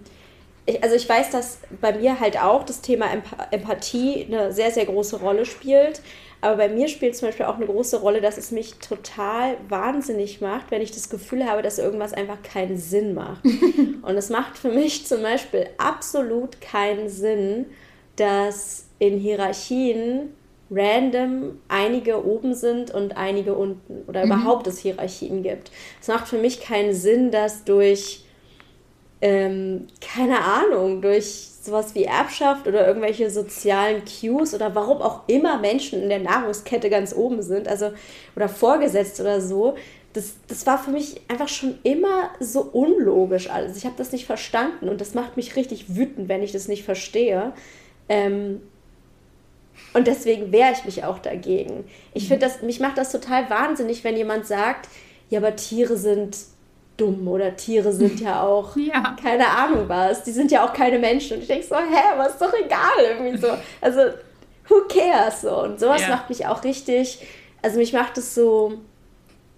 ich, 0.66 0.82
also 0.82 0.94
ich 0.96 1.08
weiß, 1.08 1.30
dass 1.30 1.58
bei 1.80 1.96
mir 1.96 2.20
halt 2.20 2.42
auch 2.42 2.64
das 2.64 2.80
Thema 2.80 3.10
Emp 3.12 3.24
Empathie 3.50 4.26
eine 4.26 4.52
sehr, 4.52 4.70
sehr 4.70 4.84
große 4.84 5.20
Rolle 5.20 5.46
spielt. 5.46 6.02
Aber 6.42 6.56
bei 6.56 6.68
mir 6.68 6.88
spielt 6.88 7.16
zum 7.16 7.28
Beispiel 7.28 7.46
auch 7.46 7.56
eine 7.56 7.66
große 7.66 8.00
Rolle, 8.00 8.20
dass 8.20 8.36
es 8.36 8.50
mich 8.50 8.74
total 8.74 9.56
wahnsinnig 9.68 10.40
macht, 10.40 10.70
wenn 10.70 10.82
ich 10.82 10.90
das 10.90 11.08
Gefühl 11.08 11.46
habe, 11.46 11.62
dass 11.62 11.78
irgendwas 11.78 12.12
einfach 12.12 12.42
keinen 12.42 12.76
Sinn 12.76 13.14
macht. 13.14 13.44
Und 14.02 14.16
es 14.16 14.28
macht 14.28 14.58
für 14.58 14.68
mich 14.68 15.06
zum 15.06 15.22
Beispiel 15.22 15.66
absolut 15.78 16.60
keinen 16.60 17.08
Sinn, 17.08 17.66
dass 18.16 18.86
in 18.98 19.18
Hierarchien 19.18 20.34
random 20.70 21.60
einige 21.68 22.24
oben 22.24 22.54
sind 22.54 22.92
und 22.92 23.16
einige 23.16 23.54
unten 23.54 24.02
oder 24.08 24.26
mhm. 24.26 24.32
überhaupt 24.32 24.66
es 24.66 24.78
Hierarchien 24.78 25.42
gibt. 25.42 25.70
Es 26.00 26.08
macht 26.08 26.26
für 26.26 26.38
mich 26.38 26.60
keinen 26.60 26.92
Sinn, 26.92 27.30
dass 27.30 27.64
durch, 27.64 28.24
ähm, 29.20 29.86
keine 30.00 30.40
Ahnung, 30.42 31.00
durch 31.00 31.48
sowas 31.62 31.94
wie 31.94 32.04
Erbschaft 32.04 32.66
oder 32.66 32.86
irgendwelche 32.86 33.30
sozialen 33.30 34.02
Cues 34.04 34.54
oder 34.54 34.74
warum 34.74 35.02
auch 35.02 35.22
immer 35.26 35.58
Menschen 35.58 36.02
in 36.02 36.08
der 36.08 36.20
Nahrungskette 36.20 36.90
ganz 36.90 37.14
oben 37.14 37.42
sind, 37.42 37.66
also 37.68 37.92
oder 38.36 38.48
vorgesetzt 38.48 39.20
oder 39.20 39.40
so, 39.40 39.74
das, 40.12 40.34
das 40.48 40.66
war 40.66 40.78
für 40.78 40.90
mich 40.90 41.20
einfach 41.28 41.48
schon 41.48 41.78
immer 41.82 42.30
so 42.40 42.62
unlogisch 42.62 43.50
alles. 43.50 43.76
Ich 43.76 43.84
habe 43.84 43.96
das 43.98 44.12
nicht 44.12 44.24
verstanden 44.24 44.88
und 44.88 45.00
das 45.00 45.12
macht 45.14 45.36
mich 45.36 45.56
richtig 45.56 45.94
wütend, 45.94 46.28
wenn 46.28 46.42
ich 46.42 46.52
das 46.52 46.68
nicht 46.68 46.84
verstehe. 46.84 47.52
Ähm, 48.08 48.62
und 49.92 50.06
deswegen 50.06 50.52
wehre 50.52 50.72
ich 50.72 50.84
mich 50.84 51.04
auch 51.04 51.18
dagegen. 51.18 51.84
Ich 52.14 52.24
mhm. 52.24 52.28
finde 52.28 52.46
das, 52.46 52.62
mich 52.62 52.80
macht 52.80 52.96
das 52.96 53.12
total 53.12 53.50
wahnsinnig, 53.50 54.04
wenn 54.04 54.16
jemand 54.16 54.46
sagt, 54.46 54.88
ja, 55.28 55.40
aber 55.40 55.56
Tiere 55.56 55.96
sind 55.96 56.36
dumm 56.96 57.26
oder 57.28 57.56
Tiere 57.56 57.92
sind 57.92 58.20
ja 58.20 58.42
auch 58.42 58.76
ja. 58.76 59.16
keine 59.22 59.48
Ahnung 59.48 59.88
was. 59.88 60.24
Die 60.24 60.32
sind 60.32 60.50
ja 60.50 60.64
auch 60.64 60.72
keine 60.72 60.98
Menschen. 60.98 61.36
Und 61.36 61.42
ich 61.42 61.48
denke 61.48 61.66
so, 61.66 61.76
hä, 61.76 62.12
aber 62.12 62.28
ist 62.28 62.40
doch 62.40 62.52
egal 62.52 63.04
irgendwie 63.08 63.38
so. 63.38 63.48
Also, 63.80 64.00
who 64.68 64.82
cares 64.88 65.42
so? 65.42 65.62
Und 65.62 65.80
sowas 65.80 66.02
ja. 66.02 66.08
macht 66.08 66.28
mich 66.28 66.46
auch 66.46 66.64
richtig, 66.64 67.18
also 67.62 67.78
mich 67.78 67.92
macht 67.92 68.18
es 68.18 68.34
so 68.34 68.78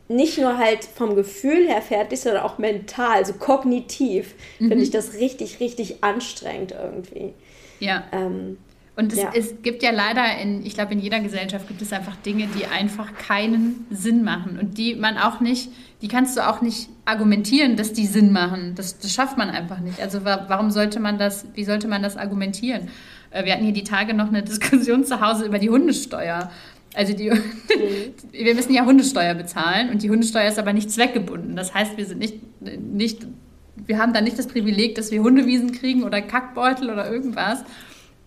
nicht 0.09 0.39
nur 0.39 0.57
halt 0.57 0.85
vom 0.85 1.15
Gefühl 1.15 1.69
her 1.69 1.83
fertig, 1.83 2.21
sondern 2.21 2.43
auch 2.43 2.59
mental, 2.59 3.25
so 3.27 3.35
kognitiv 3.35 4.35
mhm. 4.59 4.69
finde 4.69 4.83
ich 4.83 4.91
das 4.91 5.15
richtig, 5.15 5.61
richtig 5.61 6.03
anstrengend 6.03 6.73
irgendwie. 6.73 7.35
Ja. 7.79 8.05
Ähm, 8.13 8.59
und 8.99 9.13
es, 9.13 9.21
ja. 9.21 9.31
es, 9.33 9.63
gibt 9.63 9.85
ja 9.85 9.93
leider 9.93 10.25
in, 10.43 10.67
ich 10.67 10.75
glaube, 10.75 10.93
in 10.93 10.99
jeder 10.99 11.21
Gesellschaft 11.21 11.69
gibt 11.69 11.81
es 11.81 11.93
einfach 11.93 12.17
Dinge, 12.17 12.49
die 12.59 12.67
einfach 12.67 13.15
keinen 13.15 13.87
Sinn 13.91 14.25
machen 14.25 14.59
und 14.61 14.77
die 14.77 14.97
man 14.97 15.17
auch 15.19 15.39
nicht, 15.39 15.71
die 16.03 16.09
kannst 16.09 16.37
du 16.37 16.45
auch 16.45 16.63
nicht 16.63 16.89
argumentieren, 17.05 17.77
dass 17.77 17.93
die 17.93 18.07
Sinn 18.07 18.33
machen. 18.33 18.75
Das, 18.75 18.99
das 18.99 19.15
schafft 19.15 19.39
man 19.39 19.51
einfach 19.51 19.79
nicht. 19.79 20.01
Also 20.01 20.25
warum 20.25 20.73
sollte 20.73 20.99
man 20.99 21.17
das, 21.17 21.47
wie 21.55 21.63
sollte 21.63 21.87
man 21.87 22.03
das 22.03 22.17
argumentieren? 22.17 22.89
Äh, 23.31 23.45
wir 23.45 23.53
hatten 23.53 23.63
hier 23.63 23.73
die 23.73 23.85
Tage 23.85 24.15
noch 24.15 24.27
eine 24.27 24.43
Diskussion 24.43 25.05
zu 25.05 25.21
Hause 25.21 25.47
über 25.47 25.61
die 25.61 25.71
Hundesteuer. 25.71 26.51
Also 26.97 27.13
die, 27.13 27.31
mhm. 27.31 27.41
wir 28.33 28.55
müssen 28.57 28.75
ja 28.75 28.85
Hundesteuer 28.85 29.35
bezahlen 29.35 29.91
und 29.91 30.03
die 30.03 30.11
Hundesteuer 30.11 30.49
ist 30.49 30.59
aber 30.59 30.73
nicht 30.73 30.91
zweckgebunden. 30.91 31.55
Das 31.55 31.73
heißt, 31.73 31.97
wir 31.99 32.05
sind 32.05 32.19
nicht, 32.19 32.41
nicht, 32.61 33.29
wir 33.77 33.99
haben 33.99 34.13
da 34.13 34.21
nicht 34.21 34.41
das 34.41 34.49
Privileg, 34.49 34.97
dass 34.97 35.13
wir 35.13 35.23
Hundewiesen 35.23 35.71
kriegen 35.71 36.03
oder 36.03 36.21
Kackbeutel 36.21 36.91
oder 36.91 37.09
irgendwas 37.09 37.63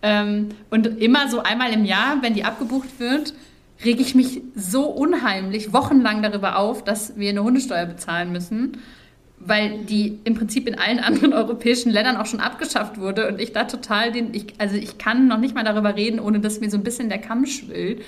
ähm, 0.02 0.48
und 0.70 0.86
immer 1.00 1.28
so 1.28 1.42
einmal 1.42 1.72
im 1.72 1.84
Jahr, 1.84 2.22
wenn 2.22 2.34
die 2.34 2.44
abgebucht 2.44 2.98
wird, 2.98 3.34
rege 3.84 4.02
ich 4.02 4.14
mich 4.14 4.42
so 4.54 4.86
unheimlich 4.86 5.72
wochenlang 5.72 6.22
darüber 6.22 6.58
auf, 6.58 6.84
dass 6.84 7.16
wir 7.16 7.30
eine 7.30 7.42
Hundesteuer 7.42 7.86
bezahlen 7.86 8.32
müssen, 8.32 8.78
weil 9.38 9.78
die 9.84 10.18
im 10.24 10.34
Prinzip 10.34 10.68
in 10.68 10.78
allen 10.78 10.98
anderen 10.98 11.32
europäischen 11.32 11.90
Ländern 11.90 12.16
auch 12.16 12.26
schon 12.26 12.40
abgeschafft 12.40 12.98
wurde 12.98 13.28
und 13.28 13.40
ich 13.40 13.52
da 13.52 13.64
total 13.64 14.12
den, 14.12 14.34
ich, 14.34 14.54
also 14.58 14.76
ich 14.76 14.98
kann 14.98 15.28
noch 15.28 15.38
nicht 15.38 15.54
mal 15.54 15.64
darüber 15.64 15.96
reden, 15.96 16.20
ohne 16.20 16.40
dass 16.40 16.60
mir 16.60 16.70
so 16.70 16.76
ein 16.76 16.84
bisschen 16.84 17.08
der 17.08 17.18
Kamm 17.18 17.46
schwillt, 17.46 18.02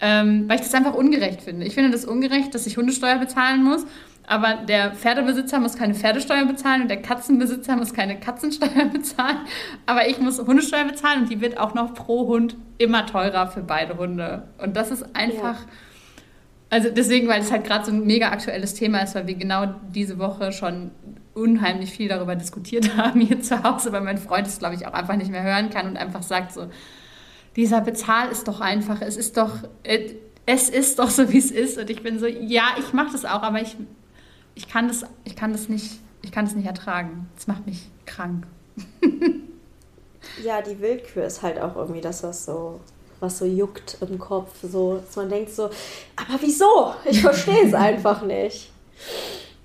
ähm, 0.00 0.44
weil 0.48 0.56
ich 0.56 0.62
das 0.62 0.74
einfach 0.74 0.94
ungerecht 0.94 1.42
finde. 1.42 1.66
Ich 1.66 1.74
finde 1.74 1.90
das 1.90 2.04
ungerecht, 2.04 2.54
dass 2.54 2.66
ich 2.66 2.76
Hundesteuer 2.76 3.16
bezahlen 3.16 3.64
muss 3.64 3.84
aber 4.28 4.54
der 4.66 4.92
Pferdebesitzer 4.92 5.58
muss 5.58 5.76
keine 5.76 5.94
Pferdesteuer 5.94 6.44
bezahlen 6.44 6.82
und 6.82 6.88
der 6.88 7.00
Katzenbesitzer 7.00 7.76
muss 7.76 7.94
keine 7.94 8.20
Katzensteuer 8.20 8.84
bezahlen. 8.92 9.38
Aber 9.86 10.06
ich 10.06 10.18
muss 10.18 10.38
Hundesteuer 10.38 10.84
bezahlen 10.84 11.22
und 11.22 11.30
die 11.30 11.40
wird 11.40 11.58
auch 11.58 11.74
noch 11.74 11.94
pro 11.94 12.26
Hund 12.28 12.56
immer 12.76 13.06
teurer 13.06 13.46
für 13.46 13.62
beide 13.62 13.96
Hunde. 13.96 14.44
Und 14.58 14.76
das 14.76 14.90
ist 14.90 15.16
einfach. 15.16 15.60
Ja. 15.60 15.66
Also 16.70 16.90
deswegen, 16.90 17.28
weil 17.28 17.40
es 17.40 17.50
halt 17.50 17.64
gerade 17.64 17.86
so 17.86 17.92
ein 17.92 18.04
mega 18.04 18.28
aktuelles 18.28 18.74
Thema 18.74 18.98
ist, 18.98 19.14
weil 19.14 19.26
wir 19.26 19.36
genau 19.36 19.74
diese 19.94 20.18
Woche 20.18 20.52
schon 20.52 20.90
unheimlich 21.32 21.92
viel 21.92 22.08
darüber 22.08 22.36
diskutiert 22.36 22.96
haben 22.98 23.20
hier 23.22 23.40
zu 23.40 23.62
Hause, 23.62 23.92
weil 23.92 24.02
mein 24.02 24.18
Freund 24.18 24.46
es, 24.46 24.58
glaube 24.58 24.74
ich, 24.74 24.86
auch 24.86 24.92
einfach 24.92 25.16
nicht 25.16 25.30
mehr 25.30 25.42
hören 25.42 25.70
kann 25.70 25.88
und 25.88 25.96
einfach 25.96 26.22
sagt 26.22 26.52
so, 26.52 26.68
dieser 27.56 27.80
Bezahl 27.80 28.28
ist 28.28 28.46
doch 28.46 28.60
einfach, 28.60 29.00
es 29.00 29.16
ist 29.16 29.38
doch, 29.38 29.52
äh, 29.84 30.10
es 30.44 30.68
ist 30.68 30.98
doch 30.98 31.08
so, 31.08 31.32
wie 31.32 31.38
es 31.38 31.50
ist. 31.50 31.78
Und 31.78 31.88
ich 31.88 32.02
bin 32.02 32.18
so, 32.18 32.26
ja, 32.26 32.64
ich 32.78 32.92
mache 32.92 33.12
das 33.12 33.24
auch, 33.24 33.42
aber 33.42 33.62
ich 33.62 33.76
ich 34.58 34.68
kann 34.68 34.88
das, 34.88 35.06
ich 35.24 35.36
kann 35.36 35.52
das 35.52 35.68
nicht, 35.68 36.00
ich 36.22 36.32
kann 36.32 36.44
das 36.44 36.56
nicht 36.56 36.66
ertragen. 36.66 37.28
Das 37.36 37.46
macht 37.46 37.64
mich 37.64 37.88
krank. 38.06 38.44
ja, 40.44 40.60
die 40.60 40.80
Willkür 40.80 41.24
ist 41.24 41.42
halt 41.42 41.60
auch 41.60 41.76
irgendwie 41.76 42.00
das, 42.00 42.24
was 42.24 42.44
so, 42.44 42.80
was 43.20 43.38
so 43.38 43.44
juckt 43.44 43.98
im 44.00 44.18
Kopf. 44.18 44.52
So, 44.62 44.96
dass 44.96 45.14
man 45.14 45.28
denkt 45.28 45.52
so, 45.52 45.70
aber 46.16 46.40
wieso? 46.40 46.92
Ich 47.04 47.20
verstehe 47.20 47.66
es 47.66 47.74
einfach 47.74 48.22
nicht. 48.22 48.72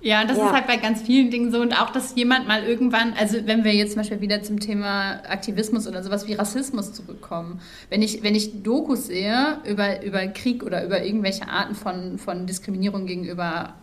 Ja, 0.00 0.20
und 0.20 0.30
das 0.30 0.38
ja. 0.38 0.46
ist 0.46 0.52
halt 0.52 0.68
bei 0.68 0.76
ganz 0.76 1.02
vielen 1.02 1.32
Dingen 1.32 1.50
so. 1.50 1.60
Und 1.60 1.72
auch, 1.72 1.90
dass 1.90 2.14
jemand 2.14 2.46
mal 2.46 2.62
irgendwann, 2.62 3.14
also 3.14 3.38
wenn 3.46 3.64
wir 3.64 3.72
jetzt 3.72 3.94
zum 3.94 4.02
Beispiel 4.02 4.20
wieder 4.20 4.42
zum 4.44 4.60
Thema 4.60 5.22
Aktivismus 5.28 5.88
oder 5.88 6.04
sowas 6.04 6.28
wie 6.28 6.34
Rassismus 6.34 6.92
zurückkommen, 6.92 7.60
wenn 7.90 8.00
ich, 8.00 8.22
wenn 8.22 8.36
ich 8.36 8.62
Dokus 8.62 9.06
sehe 9.06 9.58
über, 9.64 10.04
über 10.04 10.24
Krieg 10.28 10.62
oder 10.62 10.84
über 10.84 11.02
irgendwelche 11.02 11.48
Arten 11.48 11.74
von, 11.74 12.18
von 12.18 12.46
Diskriminierung 12.46 13.06
gegenüber, 13.06 13.74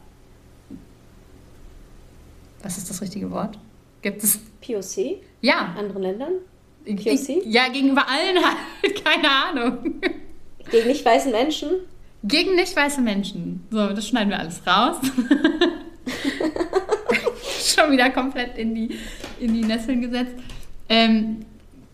was 2.63 2.77
ist 2.77 2.89
das 2.89 3.01
richtige 3.01 3.31
Wort? 3.31 3.57
Gibt 4.01 4.23
es? 4.23 4.39
POC? 4.61 5.21
Ja. 5.41 5.75
Anderen 5.77 6.01
Ländern? 6.01 6.33
POC? 6.85 7.45
Ja, 7.45 7.67
gegenüber 7.69 8.05
allen 8.07 8.43
halt, 8.43 9.03
keine 9.03 9.29
Ahnung. 9.29 10.01
Gegen 10.71 10.87
nicht 10.87 11.05
weißen 11.05 11.31
Menschen? 11.31 11.69
Gegen 12.23 12.55
nicht 12.55 12.75
weiße 12.75 13.01
Menschen. 13.01 13.65
So, 13.71 13.89
das 13.89 14.07
schneiden 14.07 14.29
wir 14.29 14.39
alles 14.39 14.61
raus. 14.65 14.97
Schon 17.75 17.91
wieder 17.91 18.09
komplett 18.09 18.57
in 18.57 18.75
die, 18.75 18.97
in 19.39 19.53
die 19.53 19.61
Nesseln 19.61 20.01
gesetzt. 20.01 20.35
Ähm, 20.89 21.45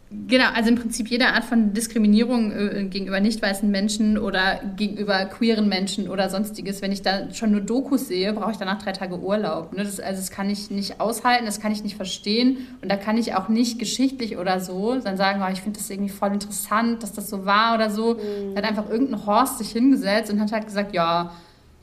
Genau, 0.10 0.46
also 0.54 0.70
im 0.70 0.76
Prinzip 0.76 1.10
jede 1.10 1.28
Art 1.28 1.44
von 1.44 1.74
Diskriminierung 1.74 2.52
äh, 2.54 2.86
gegenüber 2.86 3.20
nicht 3.20 3.42
weißen 3.42 3.70
Menschen 3.70 4.18
oder 4.18 4.62
gegenüber 4.78 5.26
queeren 5.26 5.68
Menschen 5.68 6.10
oder 6.10 6.30
sonstiges, 6.30 6.82
wenn 6.82 6.94
ich 6.94 7.02
da 7.02 7.34
schon 7.34 7.52
nur 7.52 7.60
Dokus 7.60 8.08
sehe, 8.08 8.32
brauche 8.32 8.52
ich 8.52 8.58
danach 8.58 8.82
drei 8.82 8.94
Tage 8.94 9.20
Urlaub. 9.20 9.74
Ne? 9.74 9.84
Das, 9.84 10.00
also 10.00 10.22
das 10.22 10.32
kann 10.32 10.50
ich 10.50 10.72
nicht 10.72 11.02
aushalten, 11.02 11.46
das 11.46 11.60
kann 11.60 11.74
ich 11.74 11.84
nicht 11.84 11.98
verstehen 11.98 12.58
und 12.82 12.90
da 12.90 12.96
kann 12.96 13.18
ich 13.18 13.36
auch 13.36 13.50
nicht 13.50 13.80
geschichtlich 13.80 14.38
oder 14.38 14.62
so 14.62 14.98
dann 14.98 15.18
sagen, 15.18 15.42
oh, 15.46 15.52
ich 15.52 15.62
finde 15.62 15.78
das 15.78 15.90
irgendwie 15.90 16.10
voll 16.10 16.32
interessant, 16.32 17.04
dass 17.04 17.12
das 17.12 17.30
so 17.30 17.46
war 17.46 17.76
oder 17.76 17.90
so. 17.90 18.14
Mhm. 18.14 18.56
Da 18.56 18.62
hat 18.62 18.70
einfach 18.70 18.90
irgendein 18.90 19.26
Horst 19.26 19.58
sich 19.58 19.72
hingesetzt 19.72 20.32
und 20.32 20.40
hat 20.40 20.54
halt 20.54 20.68
gesagt, 20.68 20.94
ja, 20.94 21.34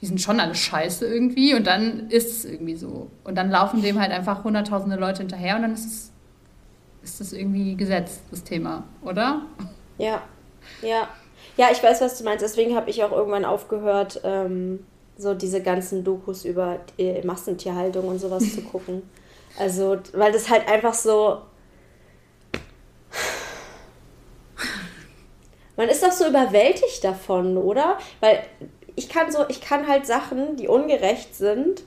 die 0.00 0.06
sind 0.06 0.20
schon 0.20 0.40
alle 0.40 0.54
scheiße 0.54 1.06
irgendwie 1.06 1.54
und 1.54 1.66
dann 1.66 2.08
ist 2.08 2.30
es 2.30 2.44
irgendwie 2.46 2.76
so. 2.76 3.10
Und 3.22 3.36
dann 3.36 3.50
laufen 3.50 3.82
dem 3.82 4.00
halt 4.00 4.12
einfach 4.12 4.44
hunderttausende 4.44 4.96
Leute 4.96 5.18
hinterher 5.18 5.56
und 5.56 5.62
dann 5.62 5.74
ist 5.74 5.86
es 5.86 6.13
ist 7.04 7.20
das 7.20 7.32
irgendwie 7.32 7.76
gesetzt, 7.76 8.22
das 8.30 8.42
Thema, 8.42 8.84
oder? 9.02 9.42
Ja, 9.98 10.22
ja. 10.82 11.08
Ja, 11.56 11.68
ich 11.70 11.82
weiß, 11.82 12.00
was 12.00 12.18
du 12.18 12.24
meinst. 12.24 12.42
Deswegen 12.42 12.74
habe 12.74 12.90
ich 12.90 13.04
auch 13.04 13.12
irgendwann 13.12 13.44
aufgehört, 13.44 14.20
ähm, 14.24 14.84
so 15.16 15.34
diese 15.34 15.62
ganzen 15.62 16.02
Dokus 16.02 16.44
über 16.44 16.80
die 16.98 17.20
Massentierhaltung 17.22 18.08
und 18.08 18.18
sowas 18.18 18.54
zu 18.54 18.62
gucken. 18.72 19.02
Also, 19.58 19.98
weil 20.14 20.32
das 20.32 20.50
halt 20.50 20.66
einfach 20.68 20.94
so. 20.94 21.42
Man 25.76 25.88
ist 25.88 26.02
doch 26.02 26.12
so 26.12 26.26
überwältigt 26.26 27.04
davon, 27.04 27.56
oder? 27.56 27.98
Weil 28.20 28.44
ich 28.96 29.08
kann 29.08 29.30
so, 29.30 29.44
ich 29.48 29.60
kann 29.60 29.86
halt 29.86 30.06
Sachen, 30.06 30.56
die 30.56 30.68
ungerecht 30.68 31.34
sind, 31.34 31.82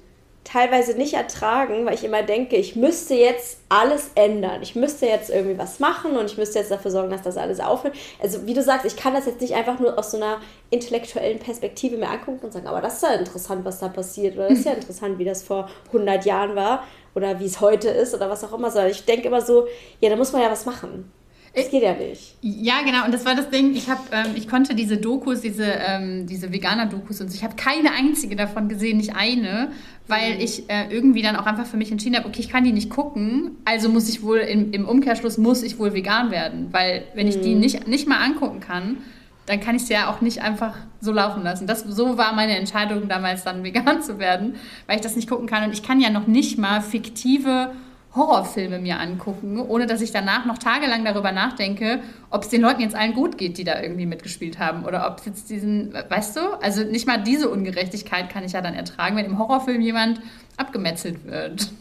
teilweise 0.48 0.94
nicht 0.94 1.14
ertragen, 1.14 1.86
weil 1.86 1.96
ich 1.96 2.06
immer 2.06 2.24
denke, 2.24 2.56
ich 2.56 2.78
müsste 2.78 3.16
jetzt 3.16 3.60
alles 3.68 4.12
ändern. 4.16 4.62
Ich 4.62 4.76
müsste 4.76 5.06
jetzt 5.06 5.30
irgendwie 5.30 5.58
was 5.58 5.80
machen 5.80 6.16
und 6.16 6.26
ich 6.26 6.38
müsste 6.38 6.60
jetzt 6.60 6.72
dafür 6.72 6.90
sorgen, 6.90 7.10
dass 7.10 7.22
das 7.22 7.36
alles 7.36 7.60
aufhört. 7.60 7.96
Also 8.22 8.48
wie 8.48 8.54
du 8.54 8.64
sagst, 8.64 8.86
ich 8.86 8.96
kann 8.96 9.14
das 9.14 9.26
jetzt 9.26 9.42
nicht 9.42 9.56
einfach 9.56 9.80
nur 9.80 10.00
aus 10.00 10.12
so 10.12 10.18
einer 10.18 10.40
intellektuellen 10.70 11.40
Perspektive 11.40 11.98
mir 11.98 12.10
angucken 12.10 12.46
und 12.46 12.54
sagen, 12.54 12.68
aber 12.68 12.80
das 12.80 12.96
ist 12.96 13.04
ja 13.04 13.16
interessant, 13.16 13.66
was 13.66 13.80
da 13.80 13.90
passiert 13.90 14.38
oder 14.38 14.48
das 14.48 14.60
ist 14.60 14.66
ja 14.66 14.72
interessant, 14.72 15.20
wie 15.20 15.26
das 15.26 15.44
vor 15.44 15.70
100 15.88 16.26
Jahren 16.26 16.56
war 16.56 16.86
oder 17.14 17.42
wie 17.42 17.46
es 17.46 17.60
heute 17.60 17.90
ist 17.90 18.16
oder 18.16 18.30
was 18.30 18.46
auch 18.46 18.54
immer. 18.54 18.72
Sondern 18.72 18.92
ich 18.92 19.04
denke 19.04 19.28
immer 19.28 19.42
so, 19.42 19.68
ja, 20.00 20.10
da 20.10 20.16
muss 20.16 20.32
man 20.32 20.42
ja 20.42 20.50
was 20.50 20.66
machen. 20.66 21.12
Das 21.56 21.72
geht 21.72 21.84
ja 21.84 21.94
nicht. 21.94 22.36
Ja, 22.42 22.82
genau. 22.86 23.06
Und 23.06 23.14
das 23.14 23.26
war 23.26 23.36
das 23.36 23.50
Ding. 23.50 23.76
Ich, 23.76 23.90
hab, 23.90 24.14
ähm, 24.14 24.34
ich 24.36 24.48
konnte 24.48 24.76
diese 24.76 24.98
Dokus, 24.98 25.42
diese, 25.42 25.66
ähm, 25.66 26.28
diese 26.28 26.52
Veganer-Dokus 26.52 27.22
und 27.22 27.30
so, 27.30 27.36
ich 27.36 27.44
habe 27.44 27.56
keine 27.56 27.92
einzige 27.92 28.36
davon 28.36 28.70
gesehen, 28.70 28.98
nicht 28.98 29.16
eine, 29.16 29.72
weil 30.08 30.36
mhm. 30.36 30.42
ich 30.42 30.70
äh, 30.70 30.88
irgendwie 30.90 31.22
dann 31.22 31.36
auch 31.36 31.46
einfach 31.46 31.66
für 31.66 31.78
mich 31.78 31.92
entschieden 31.92 32.16
habe, 32.16 32.28
okay, 32.28 32.42
ich 32.42 32.50
kann 32.50 32.64
die 32.64 32.72
nicht 32.72 32.90
gucken, 32.90 33.58
also 33.66 33.90
muss 33.90 34.08
ich 34.08 34.22
wohl 34.22 34.38
im, 34.38 34.72
im 34.72 34.88
Umkehrschluss 34.88 35.38
muss 35.38 35.64
ich 35.64 35.80
wohl 35.80 35.94
vegan 35.94 36.32
werden. 36.32 36.68
Weil 36.72 37.04
wenn 37.16 37.28
ich 37.28 37.42
die 37.42 37.56
mhm. 37.56 37.62
nicht, 37.62 37.88
nicht 37.88 38.08
mal 38.08 38.24
angucken 38.24 38.60
kann, 38.60 38.98
dann 39.48 39.62
kann 39.62 39.76
ich 39.76 39.86
sie 39.86 39.94
ja 39.94 40.12
auch 40.12 40.22
nicht 40.22 40.42
einfach 40.42 40.76
so 41.00 41.12
laufen 41.12 41.42
lassen. 41.42 41.68
Das, 41.68 41.82
so 41.82 42.18
war 42.18 42.34
meine 42.34 42.58
Entscheidung 42.58 43.08
damals 43.08 43.44
dann 43.44 43.64
vegan 43.64 44.04
zu 44.04 44.20
werden, 44.20 44.56
weil 44.86 44.98
ich 44.98 45.02
das 45.02 45.16
nicht 45.16 45.30
gucken 45.30 45.48
kann. 45.48 45.64
Und 45.64 45.74
ich 45.74 45.84
kann 45.84 46.00
ja 46.00 46.10
noch 46.10 46.28
nicht 46.28 46.58
mal 46.58 46.82
fiktive 46.82 47.72
Horrorfilme 48.18 48.80
mir 48.80 49.00
angucken, 49.00 49.60
ohne 49.60 49.86
dass 49.86 50.02
ich 50.02 50.12
danach 50.12 50.46
noch 50.46 50.58
tagelang 50.58 51.06
darüber 51.06 51.32
nachdenke, 51.32 52.02
ob 52.30 52.44
es 52.44 52.50
den 52.50 52.62
Leuten 52.62 52.82
jetzt 52.82 52.96
allen 52.96 53.14
gut 53.14 53.38
geht, 53.38 53.58
die 53.58 53.64
da 53.64 53.82
irgendwie 53.82 54.06
mitgespielt 54.06 54.60
haben. 54.60 54.86
Oder 54.86 55.08
ob 55.10 55.20
es 55.20 55.26
jetzt 55.26 55.50
diesen, 55.50 55.94
weißt 55.94 56.36
du, 56.36 56.42
also 56.62 56.84
nicht 56.84 57.08
mal 57.08 57.24
diese 57.24 57.50
Ungerechtigkeit 57.50 58.30
kann 58.30 58.44
ich 58.44 58.54
ja 58.54 58.62
dann 58.62 58.74
ertragen, 58.74 59.16
wenn 59.16 59.26
im 59.26 59.40
Horrorfilm 59.40 59.82
jemand 59.82 60.22
abgemetzelt 60.58 61.26
wird. 61.26 61.70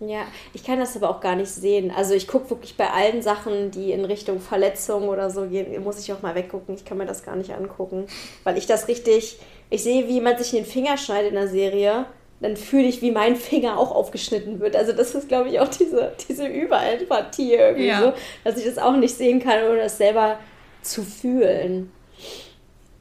Ja, 0.00 0.26
ich 0.52 0.64
kann 0.64 0.80
das 0.80 0.96
aber 0.96 1.08
auch 1.08 1.20
gar 1.20 1.36
nicht 1.36 1.48
sehen. 1.48 1.90
Also 1.90 2.14
ich 2.14 2.26
gucke 2.26 2.50
wirklich 2.50 2.76
bei 2.76 2.90
allen 2.90 3.22
Sachen, 3.22 3.70
die 3.70 3.92
in 3.92 4.04
Richtung 4.04 4.40
Verletzung 4.40 5.08
oder 5.08 5.30
so 5.30 5.46
gehen, 5.46 5.82
muss 5.82 5.98
ich 5.98 6.12
auch 6.12 6.20
mal 6.20 6.34
weggucken. 6.34 6.74
Ich 6.74 6.84
kann 6.84 6.98
mir 6.98 7.06
das 7.06 7.22
gar 7.22 7.36
nicht 7.36 7.52
angucken, 7.52 8.06
weil 8.42 8.58
ich 8.58 8.66
das 8.66 8.88
richtig, 8.88 9.38
ich 9.70 9.82
sehe, 9.82 10.06
wie 10.08 10.14
jemand 10.14 10.38
sich 10.40 10.50
den 10.50 10.66
Finger 10.66 10.98
schneidet 10.98 11.30
in 11.30 11.36
der 11.36 11.48
Serie 11.48 12.06
dann 12.40 12.56
fühle 12.56 12.84
ich, 12.84 13.00
wie 13.00 13.10
mein 13.10 13.36
Finger 13.36 13.78
auch 13.78 13.90
aufgeschnitten 13.94 14.60
wird. 14.60 14.76
Also 14.76 14.92
das 14.92 15.14
ist, 15.14 15.28
glaube 15.28 15.48
ich, 15.48 15.60
auch 15.60 15.68
diese, 15.68 16.12
diese 16.28 16.46
Überempathie 16.46 17.54
irgendwie 17.54 17.86
ja. 17.86 18.00
so, 18.00 18.12
dass 18.44 18.58
ich 18.58 18.64
das 18.64 18.78
auch 18.78 18.96
nicht 18.96 19.16
sehen 19.16 19.40
kann, 19.40 19.64
ohne 19.70 19.78
das 19.78 19.98
selber 19.98 20.38
zu 20.82 21.02
fühlen. 21.02 21.90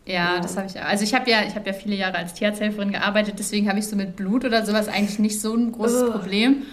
Ja, 0.06 0.36
ja. 0.36 0.40
das 0.40 0.58
habe 0.58 0.68
ich 0.68 0.80
auch. 0.80 0.86
Also 0.86 1.04
ich 1.04 1.14
habe 1.14 1.30
ja, 1.30 1.44
ich 1.44 1.54
ja 1.54 1.74
viele 1.74 1.96
Jahre 1.96 2.18
als 2.18 2.34
Tierarzthelferin 2.34 2.92
gearbeitet, 2.92 3.36
deswegen 3.38 3.70
habe 3.70 3.80
ich 3.80 3.88
so 3.88 3.96
mit 3.96 4.16
Blut 4.16 4.46
oder 4.46 4.66
sowas 4.66 4.88
eigentlich 4.88 5.20
nicht 5.20 5.40
so 5.40 5.54
ein 5.54 5.72
großes 5.72 6.04
oh. 6.04 6.12
Problem. 6.12 6.64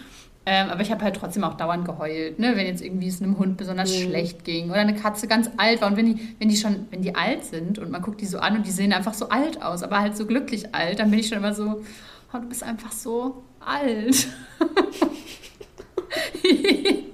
Ähm, 0.47 0.71
aber 0.71 0.81
ich 0.81 0.91
habe 0.91 1.05
halt 1.05 1.17
trotzdem 1.17 1.45
auch 1.45 1.55
dauernd 1.55 1.85
geheult, 1.85 2.39
ne? 2.39 2.57
wenn 2.57 2.67
jetzt 2.67 2.83
irgendwie 2.83 3.09
es 3.09 3.21
einem 3.21 3.39
Hund 3.39 3.59
besonders 3.59 3.95
mhm. 3.95 4.05
schlecht 4.05 4.45
ging 4.45 4.71
oder 4.71 4.81
eine 4.81 4.95
Katze 4.95 5.29
ganz 5.29 5.51
alt 5.59 5.83
war. 5.83 5.89
Und 5.89 5.97
wenn 5.97 6.07
die, 6.07 6.35
wenn 6.39 6.49
die 6.49 6.57
schon, 6.57 6.87
wenn 6.91 7.03
die 7.03 7.15
alt 7.15 7.45
sind 7.45 7.79
und 7.79 7.91
man 7.91 8.01
guckt 8.01 8.21
die 8.23 8.27
so 8.27 8.39
an 8.39 8.57
und 8.57 8.67
die 8.67 8.71
sehen 8.71 8.93
einfach 8.93 9.13
so 9.13 9.29
alt 9.29 9.63
aus, 9.63 9.83
aber 9.83 10.01
halt 10.01 10.17
so 10.17 10.27
glücklich 10.27 10.75
alt, 10.75 10.99
dann 10.99 11.11
bin 11.11 11.21
ich 11.21 11.29
schon 11.29 11.39
immer 11.39 11.53
so, 11.53 11.83
oh, 12.33 12.39
du 12.39 12.49
bist 12.49 12.63
einfach 12.63 12.93
so 12.93 13.43
alt. 13.61 14.29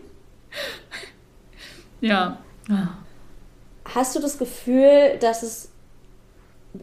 ja. 2.00 2.38
Hast 3.84 4.16
du 4.16 4.20
das 4.20 4.38
Gefühl, 4.38 5.18
dass 5.20 5.42
es 5.42 5.70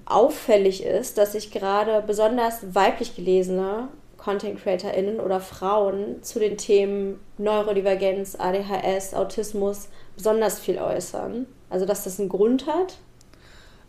auffällig 0.06 0.84
ist, 0.84 1.18
dass 1.18 1.32
sich 1.34 1.52
gerade 1.52 2.04
besonders 2.06 2.74
weiblich 2.74 3.16
gelesene 3.16 3.90
Content 4.18 4.62
CreatorInnen 4.62 5.20
oder 5.20 5.40
Frauen 5.40 6.24
zu 6.24 6.40
den 6.40 6.58
Themen 6.58 7.20
Neurodivergenz, 7.38 8.36
ADHS, 8.40 9.14
Autismus 9.14 9.90
besonders 10.16 10.60
viel 10.60 10.80
äußern? 10.80 11.46
Also, 11.70 11.86
dass 11.86 12.06
das 12.06 12.20
einen 12.20 12.30
Grund 12.30 12.66
hat? 12.68 12.98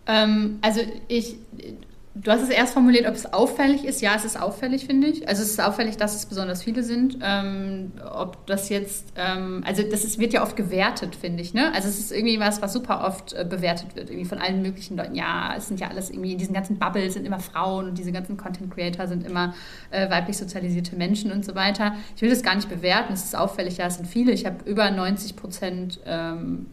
Ähm, 0.07 0.59
also, 0.61 0.81
ich, 1.09 1.37
Du 2.17 2.31
hast 2.31 2.43
es 2.43 2.49
erst 2.49 2.75
formuliert, 2.75 3.09
ob 3.09 3.15
es 3.15 3.33
auffällig 3.33 3.85
ist. 3.85 4.01
Ja, 4.01 4.15
es 4.15 4.25
ist 4.25 4.41
auffällig, 4.41 4.87
finde 4.87 5.09
ich. 5.09 5.27
Also 5.27 5.43
es 5.43 5.51
ist 5.51 5.61
auffällig, 5.61 5.97
dass 5.97 6.15
es 6.15 6.27
besonders 6.27 6.63
viele 6.63 6.85
sind. 6.85 7.19
Ähm, 7.21 7.91
ob 8.09 8.47
das 8.47 8.69
jetzt, 8.69 9.13
ähm, 9.17 9.65
also 9.67 9.83
das 9.83 10.05
ist, 10.05 10.21
wird 10.21 10.33
ja 10.33 10.45
oft 10.45 10.55
gewertet, 10.55 11.17
finde 11.17 11.43
ich. 11.43 11.55
Ne? 11.55 11.73
Also 11.75 11.89
es 11.89 11.99
ist 11.99 12.13
irgendwie 12.13 12.39
was, 12.39 12.63
was 12.63 12.73
super 12.73 13.05
oft 13.05 13.33
äh, 13.33 13.45
bewertet 13.45 13.97
wird, 13.97 14.11
irgendwie 14.11 14.29
von 14.29 14.39
allen 14.39 14.63
möglichen 14.63 14.97
Leuten. 14.97 15.17
Ja, 15.17 15.55
es 15.57 15.67
sind 15.67 15.81
ja 15.81 15.89
alles 15.89 16.11
irgendwie, 16.11 16.33
in 16.33 16.39
diesen 16.39 16.55
ganzen 16.55 16.79
Bubbles 16.79 17.15
sind 17.15 17.27
immer 17.27 17.41
Frauen 17.41 17.89
und 17.89 17.99
diese 17.99 18.13
ganzen 18.13 18.37
Content 18.37 18.73
Creator 18.73 19.09
sind 19.09 19.27
immer 19.27 19.53
äh, 19.91 20.09
weiblich 20.09 20.37
sozialisierte 20.37 20.95
Menschen 20.95 21.33
und 21.33 21.45
so 21.45 21.57
weiter. 21.57 21.97
Ich 22.15 22.23
will 22.23 22.31
das 22.31 22.45
gar 22.45 22.55
nicht 22.55 22.69
bewerten. 22.69 23.13
Es 23.13 23.25
ist 23.25 23.37
auffällig, 23.37 23.79
ja, 23.79 23.87
es 23.87 23.97
sind 23.97 24.07
viele. 24.07 24.31
Ich 24.31 24.47
habe 24.47 24.59
über 24.71 24.89
90 24.89 25.35
Prozent 25.35 25.99
ähm, 26.07 26.67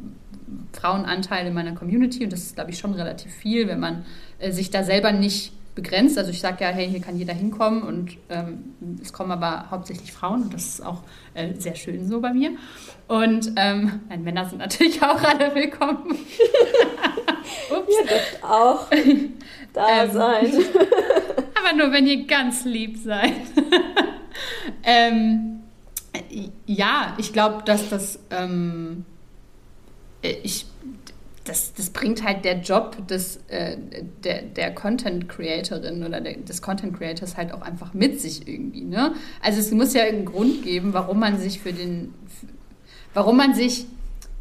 Frauenanteil 0.73 1.47
in 1.47 1.53
meiner 1.53 1.73
Community 1.73 2.23
und 2.23 2.33
das 2.33 2.41
ist, 2.41 2.55
glaube 2.55 2.71
ich, 2.71 2.79
schon 2.79 2.93
relativ 2.93 3.33
viel, 3.33 3.67
wenn 3.67 3.79
man 3.79 4.05
äh, 4.39 4.51
sich 4.51 4.69
da 4.69 4.83
selber 4.83 5.11
nicht 5.11 5.53
begrenzt. 5.75 6.17
Also 6.17 6.31
ich 6.31 6.39
sage 6.39 6.63
ja, 6.63 6.69
hey, 6.69 6.87
hier 6.89 7.01
kann 7.01 7.17
jeder 7.17 7.33
hinkommen 7.33 7.83
und 7.83 8.17
ähm, 8.29 8.75
es 9.01 9.13
kommen 9.13 9.31
aber 9.31 9.69
hauptsächlich 9.71 10.11
Frauen 10.11 10.43
und 10.43 10.53
das 10.53 10.65
ist 10.65 10.85
auch 10.85 11.03
äh, 11.33 11.53
sehr 11.57 11.75
schön 11.75 12.07
so 12.07 12.19
bei 12.19 12.33
mir. 12.33 12.51
Und 13.07 13.53
ähm, 13.55 14.01
nein, 14.09 14.23
Männer 14.23 14.45
sind 14.45 14.59
natürlich 14.59 15.01
auch 15.03 15.21
alle 15.23 15.53
willkommen. 15.55 16.11
Ups. 17.71 17.93
Ihr 17.99 18.07
dürft 18.07 18.43
auch 18.43 18.87
da 19.73 20.03
ähm, 20.03 20.11
sein. 20.11 20.45
aber 21.55 21.77
nur, 21.77 21.91
wenn 21.91 22.07
ihr 22.07 22.25
ganz 22.25 22.65
lieb 22.65 22.97
seid. 22.97 23.33
ähm, 24.83 25.61
ja, 26.65 27.13
ich 27.17 27.31
glaube, 27.31 27.63
dass 27.65 27.89
das 27.89 28.19
ähm, 28.29 29.05
äh, 29.07 29.10
ich, 30.21 30.65
das, 31.43 31.73
das 31.73 31.89
bringt 31.89 32.23
halt 32.23 32.45
der 32.45 32.59
Job 32.59 33.07
des, 33.07 33.39
äh, 33.47 33.77
der, 34.23 34.43
der 34.43 34.73
Content 34.73 35.27
Creatorin 35.27 36.03
oder 36.03 36.21
der, 36.21 36.37
des 36.37 36.61
Content 36.61 36.97
Creators 36.97 37.37
halt 37.37 37.53
auch 37.53 37.61
einfach 37.61 37.93
mit 37.93 38.21
sich 38.21 38.47
irgendwie. 38.47 38.83
Ne? 38.83 39.15
Also 39.41 39.59
es 39.59 39.71
muss 39.71 39.93
ja 39.93 40.03
einen 40.03 40.25
Grund 40.25 40.63
geben, 40.63 40.93
warum 40.93 41.19
man 41.19 41.39
sich 41.39 41.59
für 41.59 41.73
den, 41.73 42.13
warum 43.13 43.37
man 43.37 43.53
sich 43.55 43.85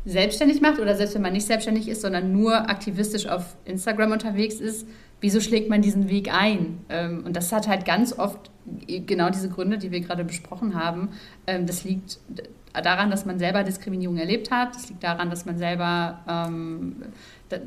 selbstständig 0.04 0.60
macht 0.60 0.78
oder 0.78 0.96
selbst 0.96 1.14
wenn 1.14 1.22
man 1.22 1.32
nicht 1.32 1.46
selbstständig 1.46 1.88
ist, 1.88 2.02
sondern 2.02 2.32
nur 2.32 2.68
aktivistisch 2.70 3.26
auf 3.26 3.56
Instagram 3.64 4.12
unterwegs 4.12 4.54
ist, 4.54 4.86
wieso 5.20 5.40
schlägt 5.40 5.68
man 5.68 5.82
diesen 5.82 6.08
Weg 6.08 6.32
ein? 6.32 6.78
Ähm, 6.88 7.24
und 7.24 7.36
das 7.36 7.52
hat 7.52 7.68
halt 7.68 7.84
ganz 7.84 8.18
oft 8.18 8.50
genau 8.86 9.30
diese 9.30 9.48
Gründe, 9.48 9.78
die 9.78 9.90
wir 9.90 10.00
gerade 10.00 10.24
besprochen 10.24 10.74
haben. 10.74 11.10
Ähm, 11.46 11.66
das 11.66 11.84
liegt 11.84 12.18
daran, 12.72 13.10
dass 13.10 13.26
man 13.26 13.38
selber 13.38 13.64
Diskriminierung 13.64 14.16
erlebt 14.16 14.50
hat. 14.50 14.74
Das 14.74 14.88
liegt 14.88 15.02
daran, 15.02 15.30
dass 15.30 15.44
man 15.44 15.58
selber, 15.58 16.20
ähm, 16.28 17.02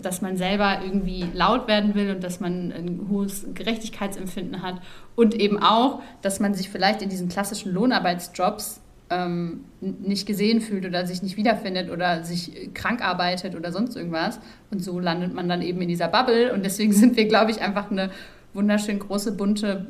dass 0.01 0.21
man 0.21 0.37
selber 0.37 0.79
irgendwie 0.83 1.25
laut 1.33 1.67
werden 1.67 1.93
will 1.95 2.11
und 2.11 2.23
dass 2.23 2.39
man 2.39 2.71
ein 2.71 3.07
hohes 3.09 3.45
Gerechtigkeitsempfinden 3.53 4.61
hat. 4.61 4.81
Und 5.15 5.35
eben 5.35 5.61
auch, 5.61 6.01
dass 6.21 6.39
man 6.39 6.53
sich 6.53 6.69
vielleicht 6.69 7.01
in 7.01 7.09
diesen 7.09 7.27
klassischen 7.27 7.73
Lohnarbeitsjobs 7.73 8.79
ähm, 9.09 9.65
nicht 9.81 10.25
gesehen 10.25 10.61
fühlt 10.61 10.85
oder 10.85 11.05
sich 11.05 11.21
nicht 11.21 11.35
wiederfindet 11.35 11.89
oder 11.91 12.23
sich 12.23 12.73
krank 12.73 13.01
arbeitet 13.01 13.55
oder 13.55 13.71
sonst 13.71 13.95
irgendwas. 13.95 14.39
Und 14.71 14.83
so 14.83 14.99
landet 14.99 15.33
man 15.33 15.49
dann 15.49 15.61
eben 15.61 15.81
in 15.81 15.89
dieser 15.89 16.07
Bubble. 16.07 16.53
Und 16.53 16.63
deswegen 16.63 16.93
sind 16.93 17.17
wir, 17.17 17.27
glaube 17.27 17.51
ich, 17.51 17.61
einfach 17.61 17.91
eine 17.91 18.09
wunderschön 18.53 18.99
große, 18.99 19.33
bunte, 19.33 19.85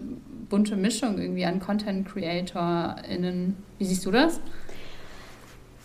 bunte 0.50 0.76
Mischung 0.76 1.20
irgendwie 1.20 1.46
an 1.46 1.60
Content-CreatorInnen. 1.60 3.58
Wie 3.78 3.86
siehst 3.86 4.06
du 4.06 4.12
das? 4.12 4.40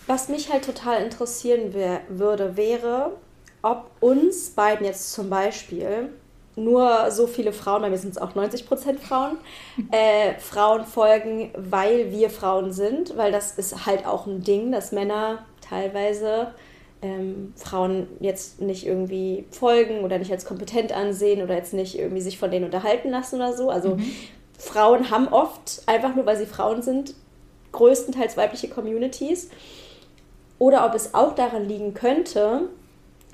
Was 0.09 0.31
mich 0.31 0.51
halt 0.51 0.65
total 0.65 1.03
interessieren 1.03 1.75
würde, 2.09 2.57
wäre, 2.57 3.13
ob 3.61 3.91
uns 4.01 4.49
beiden 4.51 4.87
jetzt 4.87 5.13
zum 5.13 5.29
Beispiel 5.29 6.09
nur 6.57 7.11
so 7.11 7.27
viele 7.27 7.53
Frauen, 7.53 7.83
bei 7.83 7.91
mir 7.91 7.99
sind 7.99 8.13
es 8.13 8.19
auch 8.19 8.35
90 8.35 8.67
Prozent 8.67 9.01
Frauen, 9.01 9.37
äh, 9.91 10.39
Frauen 10.39 10.87
folgen, 10.87 11.51
weil 11.55 12.11
wir 12.11 12.31
Frauen 12.31 12.73
sind, 12.73 13.19
weil 13.19 13.33
das 13.33 13.59
ist 13.59 13.85
halt 13.85 14.07
auch 14.07 14.27
ein 14.27 14.43
Ding, 14.43 14.73
dass 14.73 14.93
Männer 14.93 15.45
teilweise 15.61 16.55
ähm, 17.03 17.53
Frauen 17.55 18.09
jetzt 18.19 18.63
nicht 18.63 18.87
irgendwie 18.87 19.45
folgen 19.51 20.05
oder 20.05 20.19
nicht 20.19 20.33
als 20.33 20.47
kompetent 20.47 20.91
ansehen 20.91 21.43
oder 21.43 21.55
jetzt 21.55 21.75
nicht 21.75 21.99
irgendwie 21.99 22.23
sich 22.23 22.39
von 22.39 22.51
denen 22.51 22.65
unterhalten 22.65 23.11
lassen 23.11 23.37
oder 23.37 23.55
so. 23.55 23.69
Also 23.69 23.97
mhm. 23.97 24.11
Frauen 24.59 25.11
haben 25.11 25.29
oft, 25.29 25.83
einfach 25.85 26.17
nur 26.17 26.25
weil 26.25 26.39
sie 26.39 26.47
Frauen 26.47 26.81
sind, 26.81 27.13
größtenteils 27.73 28.39
weibliche 28.39 28.69
Communities. 28.69 29.51
Oder 30.59 30.87
ob 30.87 30.95
es 30.95 31.15
auch 31.15 31.35
daran 31.35 31.69
liegen 31.69 31.95
könnte, 31.95 32.69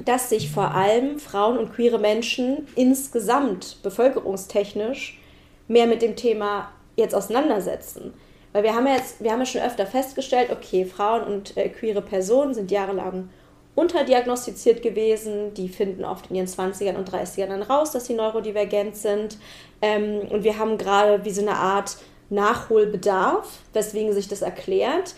dass 0.04 0.28
sich 0.28 0.50
vor 0.50 0.74
allem 0.74 1.18
Frauen 1.18 1.58
und 1.58 1.72
queere 1.72 1.98
Menschen 1.98 2.66
insgesamt 2.74 3.82
bevölkerungstechnisch 3.82 5.20
mehr 5.68 5.86
mit 5.86 6.02
dem 6.02 6.16
Thema 6.16 6.70
jetzt 6.96 7.14
auseinandersetzen. 7.14 8.12
Weil 8.52 8.64
wir 8.64 8.74
haben 8.74 8.86
ja 8.86 8.94
jetzt, 8.94 9.22
wir 9.22 9.32
haben 9.32 9.40
ja 9.40 9.46
schon 9.46 9.62
öfter 9.62 9.86
festgestellt, 9.86 10.50
okay, 10.50 10.84
Frauen 10.84 11.24
und 11.24 11.56
äh, 11.56 11.68
queere 11.68 12.02
Personen 12.02 12.54
sind 12.54 12.70
jahrelang 12.70 13.28
unterdiagnostiziert 13.74 14.82
gewesen, 14.82 15.54
die 15.54 15.68
finden 15.68 16.04
oft 16.04 16.30
in 16.30 16.36
ihren 16.36 16.46
20ern 16.46 16.94
und 16.94 17.10
30ern 17.10 17.48
dann 17.48 17.62
raus, 17.62 17.90
dass 17.90 18.06
sie 18.06 18.14
neurodivergent 18.14 18.96
sind. 18.96 19.38
Ähm, 19.82 20.20
und 20.30 20.44
wir 20.44 20.58
haben 20.58 20.78
gerade 20.78 21.24
wie 21.24 21.32
so 21.32 21.42
eine 21.42 21.56
Art 21.56 21.96
Nachholbedarf, 22.30 23.48
weswegen 23.72 24.12
sich 24.12 24.28
das 24.28 24.42
erklärt. 24.42 25.14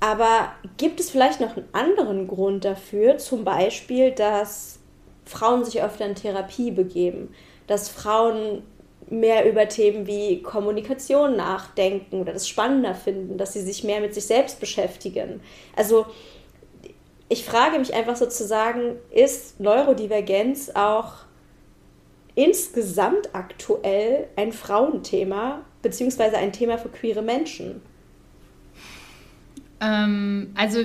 Aber 0.00 0.52
gibt 0.76 1.00
es 1.00 1.10
vielleicht 1.10 1.40
noch 1.40 1.56
einen 1.56 1.68
anderen 1.72 2.28
Grund 2.28 2.64
dafür? 2.64 3.18
Zum 3.18 3.44
Beispiel, 3.44 4.10
dass 4.10 4.78
Frauen 5.24 5.64
sich 5.64 5.82
öfter 5.82 6.06
in 6.06 6.14
Therapie 6.14 6.70
begeben, 6.70 7.34
dass 7.66 7.88
Frauen 7.88 8.62
mehr 9.08 9.48
über 9.48 9.68
Themen 9.68 10.06
wie 10.06 10.42
Kommunikation 10.42 11.36
nachdenken 11.36 12.20
oder 12.20 12.32
das 12.32 12.48
spannender 12.48 12.94
finden, 12.94 13.38
dass 13.38 13.52
sie 13.52 13.60
sich 13.60 13.84
mehr 13.84 14.00
mit 14.00 14.14
sich 14.14 14.26
selbst 14.26 14.60
beschäftigen. 14.60 15.40
Also 15.76 16.06
ich 17.28 17.44
frage 17.44 17.78
mich 17.78 17.94
einfach 17.94 18.16
sozusagen, 18.16 18.96
ist 19.10 19.60
Neurodivergenz 19.60 20.70
auch 20.74 21.12
insgesamt 22.34 23.34
aktuell 23.34 24.28
ein 24.36 24.52
Frauenthema 24.52 25.62
beziehungsweise 25.82 26.36
ein 26.36 26.52
Thema 26.52 26.78
für 26.78 26.88
queere 26.88 27.22
Menschen? 27.22 27.82
Ähm, 29.80 30.50
also 30.54 30.80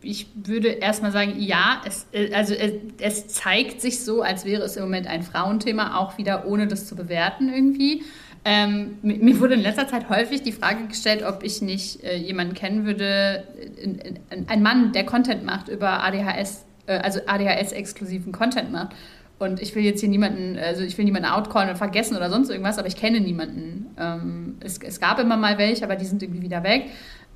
ich 0.00 0.28
würde 0.34 0.68
erstmal 0.68 1.12
sagen, 1.12 1.34
ja, 1.38 1.82
es, 1.84 2.06
äh, 2.12 2.32
also 2.32 2.54
es, 2.54 2.72
es, 3.00 3.28
zeigt 3.28 3.80
sich 3.80 4.00
so, 4.00 4.22
als 4.22 4.44
wäre 4.44 4.62
es 4.62 4.76
im 4.76 4.84
Moment 4.84 5.06
ein 5.06 5.22
Frauenthema, 5.22 5.98
auch 5.98 6.18
wieder 6.18 6.46
ohne 6.46 6.66
das 6.66 6.86
zu 6.86 6.96
bewerten 6.96 7.52
irgendwie. 7.52 8.02
Ähm, 8.44 8.98
mir 9.02 9.40
wurde 9.40 9.54
in 9.54 9.60
letzter 9.60 9.88
Zeit 9.88 10.08
häufig 10.08 10.42
die 10.42 10.52
Frage 10.52 10.86
gestellt, 10.86 11.22
ob 11.22 11.42
ich 11.42 11.60
nicht 11.60 12.04
äh, 12.04 12.16
jemanden 12.16 12.54
kennen 12.54 12.86
würde, 12.86 13.44
äh, 13.82 14.40
ein 14.46 14.62
Mann, 14.62 14.92
der 14.92 15.04
Content 15.04 15.44
macht 15.44 15.68
über 15.68 16.04
ADHS, 16.04 16.64
äh, 16.86 16.98
also 16.98 17.20
ADHS-exklusiven 17.26 18.32
Content 18.32 18.70
macht. 18.70 18.94
Und 19.40 19.60
ich 19.60 19.74
will 19.74 19.84
jetzt 19.84 20.00
hier 20.00 20.08
niemanden, 20.08 20.58
also 20.58 20.82
ich 20.82 20.98
will 20.98 21.04
niemanden 21.04 21.28
outcallen 21.28 21.68
oder 21.68 21.78
vergessen 21.78 22.16
oder 22.16 22.28
sonst 22.28 22.50
irgendwas, 22.50 22.78
aber 22.78 22.88
ich 22.88 22.96
kenne 22.96 23.20
niemanden. 23.20 23.86
Ähm, 23.98 24.56
es, 24.60 24.78
es 24.78 24.98
gab 24.98 25.20
immer 25.20 25.36
mal 25.36 25.58
welche, 25.58 25.84
aber 25.84 25.94
die 25.94 26.06
sind 26.06 26.22
irgendwie 26.22 26.42
wieder 26.42 26.64
weg 26.64 26.86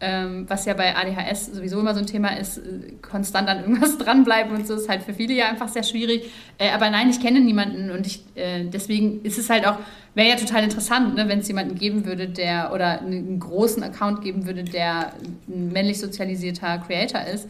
ähm, 0.05 0.47
was 0.49 0.65
ja 0.65 0.75
bei 0.75 0.97
ADHS 0.97 1.47
sowieso 1.47 1.79
immer 1.79 1.95
so 1.95 2.01
ein 2.01 2.07
Thema 2.07 2.37
ist, 2.37 2.59
äh, 2.59 2.93
konstant 3.01 3.49
an 3.49 3.61
irgendwas 3.61 3.97
dranbleiben 3.99 4.53
und 4.53 4.67
so 4.67 4.75
ist 4.75 4.89
halt 4.89 5.05
für 5.05 5.15
viele 5.15 5.33
ja 5.33 5.49
einfach 5.49 5.69
sehr 5.69 5.85
schwierig. 5.85 6.29
Äh, 6.59 6.71
aber 6.71 6.91
nein, 6.91 7.09
ich 7.09 7.21
kenne 7.21 7.41
niemanden 7.41 7.91
und 7.91 8.05
ich, 8.05 8.25
äh, 8.35 8.65
deswegen 8.65 9.23
ist 9.23 9.39
es 9.39 9.49
halt 9.49 9.65
auch, 9.65 9.79
wäre 10.15 10.29
ja 10.29 10.35
total 10.35 10.65
interessant, 10.65 11.15
ne, 11.15 11.29
wenn 11.29 11.39
es 11.39 11.49
jemanden 11.49 11.77
geben 11.77 12.05
würde, 12.05 12.29
der 12.29 12.73
oder 12.75 13.01
einen 13.01 13.39
großen 13.39 13.83
Account 13.85 14.23
geben 14.23 14.45
würde, 14.45 14.65
der 14.65 15.13
ein 15.49 15.71
männlich 15.73 16.01
sozialisierter 16.01 16.79
Creator 16.79 17.23
ist. 17.23 17.49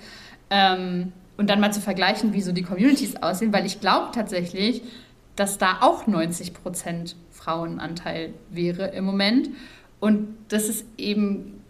Ähm, 0.51 1.13
und 1.39 1.49
dann 1.49 1.59
mal 1.59 1.73
zu 1.73 1.81
vergleichen, 1.81 2.35
wie 2.35 2.43
so 2.43 2.53
die 2.53 2.63
Communities 2.63 3.17
aussehen, 3.17 3.55
weil 3.55 3.65
ich 3.65 3.81
glaube 3.81 4.11
tatsächlich, 4.15 4.83
dass 5.37 5.57
da 5.57 5.79
auch 5.81 6.07
90% 6.07 7.15
Frauenanteil 7.31 8.35
wäre 8.51 8.89
im 8.89 9.05
Moment. 9.05 9.49
Und 9.99 10.37
das 10.49 10.69
ist 10.69 10.85
eben 10.99 11.62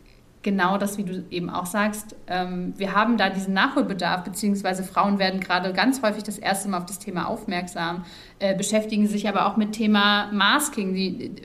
genau 0.42 0.76
das, 0.78 0.98
wie 0.98 1.04
du 1.04 1.24
eben 1.30 1.50
auch 1.50 1.66
sagst. 1.66 2.16
Ähm, 2.26 2.74
wir 2.76 2.94
haben 2.94 3.16
da 3.16 3.30
diesen 3.30 3.54
Nachholbedarf, 3.54 4.24
beziehungsweise 4.24 4.82
Frauen 4.82 5.18
werden 5.18 5.40
gerade 5.40 5.72
ganz 5.72 6.02
häufig 6.02 6.24
das 6.24 6.38
erste 6.38 6.68
Mal 6.68 6.78
auf 6.78 6.86
das 6.86 6.98
Thema 6.98 7.28
aufmerksam, 7.28 8.04
äh, 8.38 8.56
beschäftigen 8.56 9.06
sich 9.06 9.28
aber 9.28 9.46
auch 9.46 9.56
mit 9.56 9.72
Thema 9.72 10.30
Masking. 10.32 11.36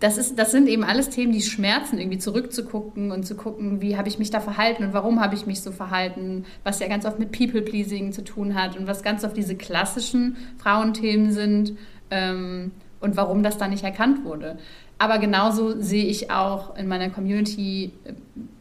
Das, 0.00 0.18
ist, 0.18 0.38
das 0.38 0.50
sind 0.50 0.68
eben 0.68 0.84
alles 0.84 1.10
Themen, 1.10 1.32
die 1.32 1.42
schmerzen, 1.42 1.98
irgendwie 1.98 2.18
zurückzugucken 2.18 3.12
und 3.12 3.24
zu 3.26 3.34
gucken, 3.34 3.80
wie 3.80 3.96
habe 3.96 4.08
ich 4.08 4.18
mich 4.18 4.30
da 4.30 4.40
verhalten 4.40 4.84
und 4.84 4.92
warum 4.92 5.20
habe 5.20 5.34
ich 5.34 5.46
mich 5.46 5.62
so 5.62 5.72
verhalten, 5.72 6.44
was 6.64 6.80
ja 6.80 6.88
ganz 6.88 7.06
oft 7.06 7.18
mit 7.18 7.32
People-Pleasing 7.32 8.12
zu 8.12 8.24
tun 8.24 8.54
hat 8.54 8.76
und 8.76 8.86
was 8.86 9.02
ganz 9.02 9.24
oft 9.24 9.36
diese 9.36 9.56
klassischen 9.56 10.36
Frauenthemen 10.58 11.32
sind 11.32 11.76
ähm, 12.10 12.72
und 13.00 13.16
warum 13.16 13.42
das 13.42 13.58
da 13.58 13.68
nicht 13.68 13.84
erkannt 13.84 14.24
wurde. 14.24 14.58
Aber 14.98 15.18
genauso 15.18 15.80
sehe 15.80 16.06
ich 16.06 16.30
auch 16.30 16.76
in 16.76 16.88
meiner 16.88 17.10
Community 17.10 17.92
äh, 18.04 18.12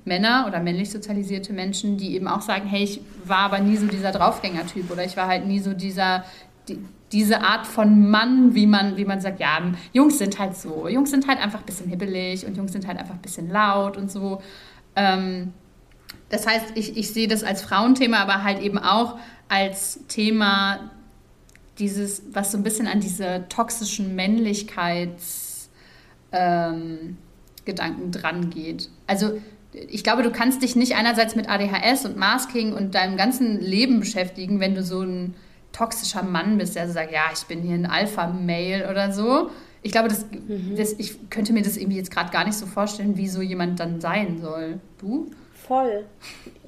Männer 0.04 0.46
oder 0.48 0.60
männlich 0.60 0.92
sozialisierte 0.92 1.54
Menschen, 1.54 1.98
die 1.98 2.16
eben 2.16 2.28
auch 2.28 2.42
sagen, 2.42 2.68
hey, 2.68 2.84
ich 2.84 3.02
war 3.24 3.40
aber 3.40 3.60
nie 3.60 3.78
so 3.78 3.88
dieser 3.88 4.12
Draufgänger-Typ 4.12 4.92
oder 4.92 5.04
ich 5.06 5.18
war 5.18 5.28
halt 5.28 5.48
nie 5.48 5.60
so 5.60 5.74
dieser, 5.74 6.26
die, 6.68 6.78
diese 7.12 7.42
Art 7.42 7.66
von 7.66 8.10
Mann, 8.10 8.54
wie 8.54 8.68
man, 8.68 8.98
wie 8.98 9.06
man 9.06 9.22
sagt, 9.22 9.40
ja, 9.40 9.60
Jungs 9.94 10.18
sind 10.18 10.38
halt 10.38 10.58
so, 10.58 10.88
Jungs 10.88 11.10
sind 11.10 11.28
halt 11.28 11.40
einfach 11.40 11.60
ein 11.60 11.66
bisschen 11.66 11.90
hibbelig 11.90 12.46
und 12.46 12.58
Jungs 12.58 12.74
sind 12.74 12.86
halt 12.86 13.00
einfach 13.00 13.16
ein 13.16 13.22
bisschen 13.22 13.50
laut 13.50 13.98
und 13.98 14.12
so. 14.12 14.42
Ähm, 14.96 15.54
das 16.30 16.46
heißt, 16.46 16.74
ich, 16.76 16.98
ich 16.98 17.12
sehe 17.12 17.28
das 17.28 17.44
als 17.44 17.62
Frauenthema, 17.62 18.18
aber 18.18 18.44
halt 18.44 18.62
eben 18.62 18.78
auch 18.78 19.18
als 19.48 20.02
Thema 20.08 20.92
dieses, 21.80 22.24
was 22.34 22.52
so 22.52 22.58
ein 22.58 22.64
bisschen 22.64 22.88
an 22.88 23.00
diese 23.00 23.46
toxischen 23.48 24.18
Männlichkeits- 24.20 25.45
ähm, 26.36 27.18
Gedanken 27.66 28.12
dran 28.12 28.50
geht. 28.50 28.90
Also 29.08 29.42
ich 29.74 30.04
glaube, 30.04 30.24
du 30.24 30.32
kannst 30.32 30.62
dich 30.62 30.76
nicht 30.76 30.96
einerseits 30.96 31.36
mit 31.36 31.50
ADHS 31.50 32.06
und 32.06 32.18
Masking 32.18 32.74
und 32.74 32.96
deinem 32.96 33.18
ganzen 33.18 33.60
Leben 33.60 34.00
beschäftigen, 34.00 34.60
wenn 34.60 34.76
du 34.76 34.84
so 34.84 35.02
ein 35.02 35.36
toxischer 35.74 36.24
Mann 36.24 36.58
bist, 36.58 36.76
der 36.76 36.88
so 36.88 36.94
sagt, 36.94 37.12
ja, 37.12 37.26
ich 37.34 37.44
bin 37.44 37.62
hier 37.62 37.76
ein 37.76 37.86
Alpha-Mail 37.86 38.88
oder 38.90 39.12
so. 39.12 39.50
Ich 39.82 39.92
glaube, 39.92 40.08
das, 40.08 40.26
mhm. 40.32 40.76
das, 40.78 40.94
ich 40.94 41.30
könnte 41.30 41.54
mir 41.54 41.62
das 41.62 41.78
irgendwie 41.78 41.98
jetzt 41.98 42.12
gerade 42.12 42.32
gar 42.32 42.46
nicht 42.46 42.58
so 42.58 42.66
vorstellen, 42.66 43.18
wie 43.18 43.28
so 43.28 43.42
jemand 43.42 43.80
dann 43.80 44.00
sein 44.00 44.40
soll. 44.42 44.80
Du? 45.00 45.30
Voll. 45.54 46.06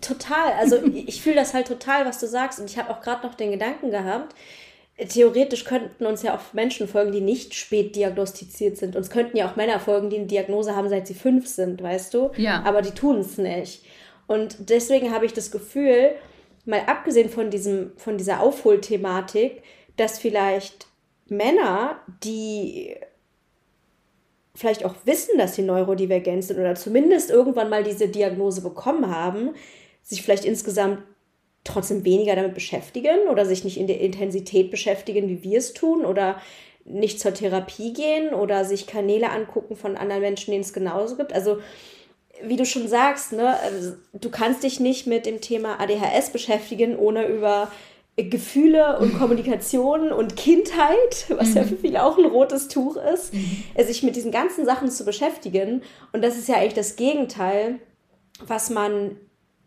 Total. 0.01 0.53
Also 0.59 0.78
ich 0.93 1.22
fühle 1.22 1.36
das 1.36 1.53
halt 1.53 1.68
total, 1.68 2.05
was 2.05 2.20
du 2.20 2.28
sagst. 2.28 2.59
Und 2.59 2.70
ich 2.70 2.78
habe 2.78 2.89
auch 2.89 3.01
gerade 3.01 3.26
noch 3.26 3.36
den 3.36 3.51
Gedanken 3.51 3.91
gehabt, 3.91 4.36
theoretisch 4.98 5.64
könnten 5.64 6.06
uns 6.06 6.24
ja 6.24 6.36
auch 6.36 6.54
Menschen 6.54 6.88
folgen, 6.88 7.12
die 7.12 7.22
nicht 7.22 7.54
spät 7.54 7.95
diagnostiziert 7.95 8.78
sind. 8.78 8.95
Uns 8.95 9.10
könnten 9.10 9.38
ja 9.38 9.50
auch 9.50 9.56
Männer 9.56 9.80
folgen, 9.80 10.10
die 10.10 10.18
eine 10.18 10.26
Diagnose 10.26 10.76
haben, 10.76 10.89
seit 10.89 11.06
sie 11.08 11.14
fünf 11.14 11.48
sind, 11.48 11.82
weißt 11.84 12.14
du? 12.14 12.32
Ja. 12.38 12.64
Aber 12.66 12.82
die 12.82 12.91
tun 12.91 13.20
es 13.20 13.38
nicht. 13.38 13.84
Und 14.26 14.70
deswegen 14.70 15.14
habe 15.14 15.26
ich 15.26 15.34
das 15.34 15.52
Gefühl, 15.52 16.12
mal 16.66 16.82
abgesehen 16.88 17.30
von, 17.30 17.50
diesem, 17.50 17.91
von 17.98 18.18
dieser 18.18 18.41
Aufholthematik, 18.41 19.62
dass 19.95 20.20
vielleicht 20.20 20.88
Männer, 21.28 22.00
die 22.24 22.95
vielleicht 24.56 24.84
auch 24.84 24.95
wissen, 25.06 25.38
dass 25.38 25.56
sie 25.56 25.62
neurodivergent 25.62 26.43
sind 26.43 26.60
oder 26.60 26.76
zumindest 26.76 27.30
irgendwann 27.30 27.70
mal 27.70 27.84
diese 27.84 28.08
Diagnose 28.08 28.62
bekommen 28.62 29.10
haben, 29.14 29.52
sich 30.02 30.24
vielleicht 30.24 30.45
insgesamt 30.45 31.04
trotzdem 31.68 32.05
weniger 32.05 32.36
damit 32.36 32.53
beschäftigen 32.53 33.28
oder 33.30 33.45
sich 33.45 33.63
nicht 33.63 33.78
in 33.78 33.88
der 33.88 33.99
Intensität 34.01 34.72
beschäftigen, 34.72 35.30
wie 35.30 35.43
wir 35.43 35.59
es 35.59 35.74
tun 35.74 36.05
oder 36.05 36.41
nicht 36.86 37.20
zur 37.20 37.34
Therapie 37.34 37.93
gehen 37.93 38.34
oder 38.34 38.65
sich 38.65 38.88
Kanäle 38.88 39.30
angucken 39.30 39.76
von 39.76 39.97
anderen 39.97 40.22
Menschen, 40.22 40.51
denen 40.51 40.63
es 40.63 40.74
genauso 40.74 41.18
gibt. 41.18 41.34
Also 41.34 41.57
wie 42.43 42.55
du 42.55 42.65
schon 42.65 42.88
sagst, 42.88 43.34
ne, 43.34 43.59
also, 43.59 43.93
du 44.13 44.30
kannst 44.30 44.63
dich 44.63 44.80
nicht 44.80 45.07
mit 45.07 45.26
dem 45.26 45.41
Thema 45.41 45.80
ADHS 45.80 46.30
beschäftigen, 46.32 46.97
ohne 46.97 47.26
über 47.28 47.72
Gefühle 48.15 48.97
und 48.99 49.18
Kommunikation 49.18 50.11
und 50.11 50.36
Kindheit, 50.36 51.26
was 51.30 51.53
ja 51.53 51.63
mhm. 51.63 51.68
für 51.68 51.78
viele 51.78 52.03
auch 52.03 52.18
ein 52.18 52.26
rotes 52.26 52.68
Tuch 52.68 52.95
ist, 52.95 53.34
mhm. 53.34 53.63
sich 53.86 54.01
mit 54.01 54.15
diesen 54.15 54.32
ganzen 54.32 54.65
Sachen 54.65 54.89
zu 54.89 55.05
beschäftigen. 55.05 55.84
Und 56.13 56.24
das 56.24 56.38
ist 56.38 56.47
ja 56.47 56.55
eigentlich 56.55 56.74
das 56.74 56.95
Gegenteil, 56.95 57.80
was 58.45 58.70
man 58.70 59.18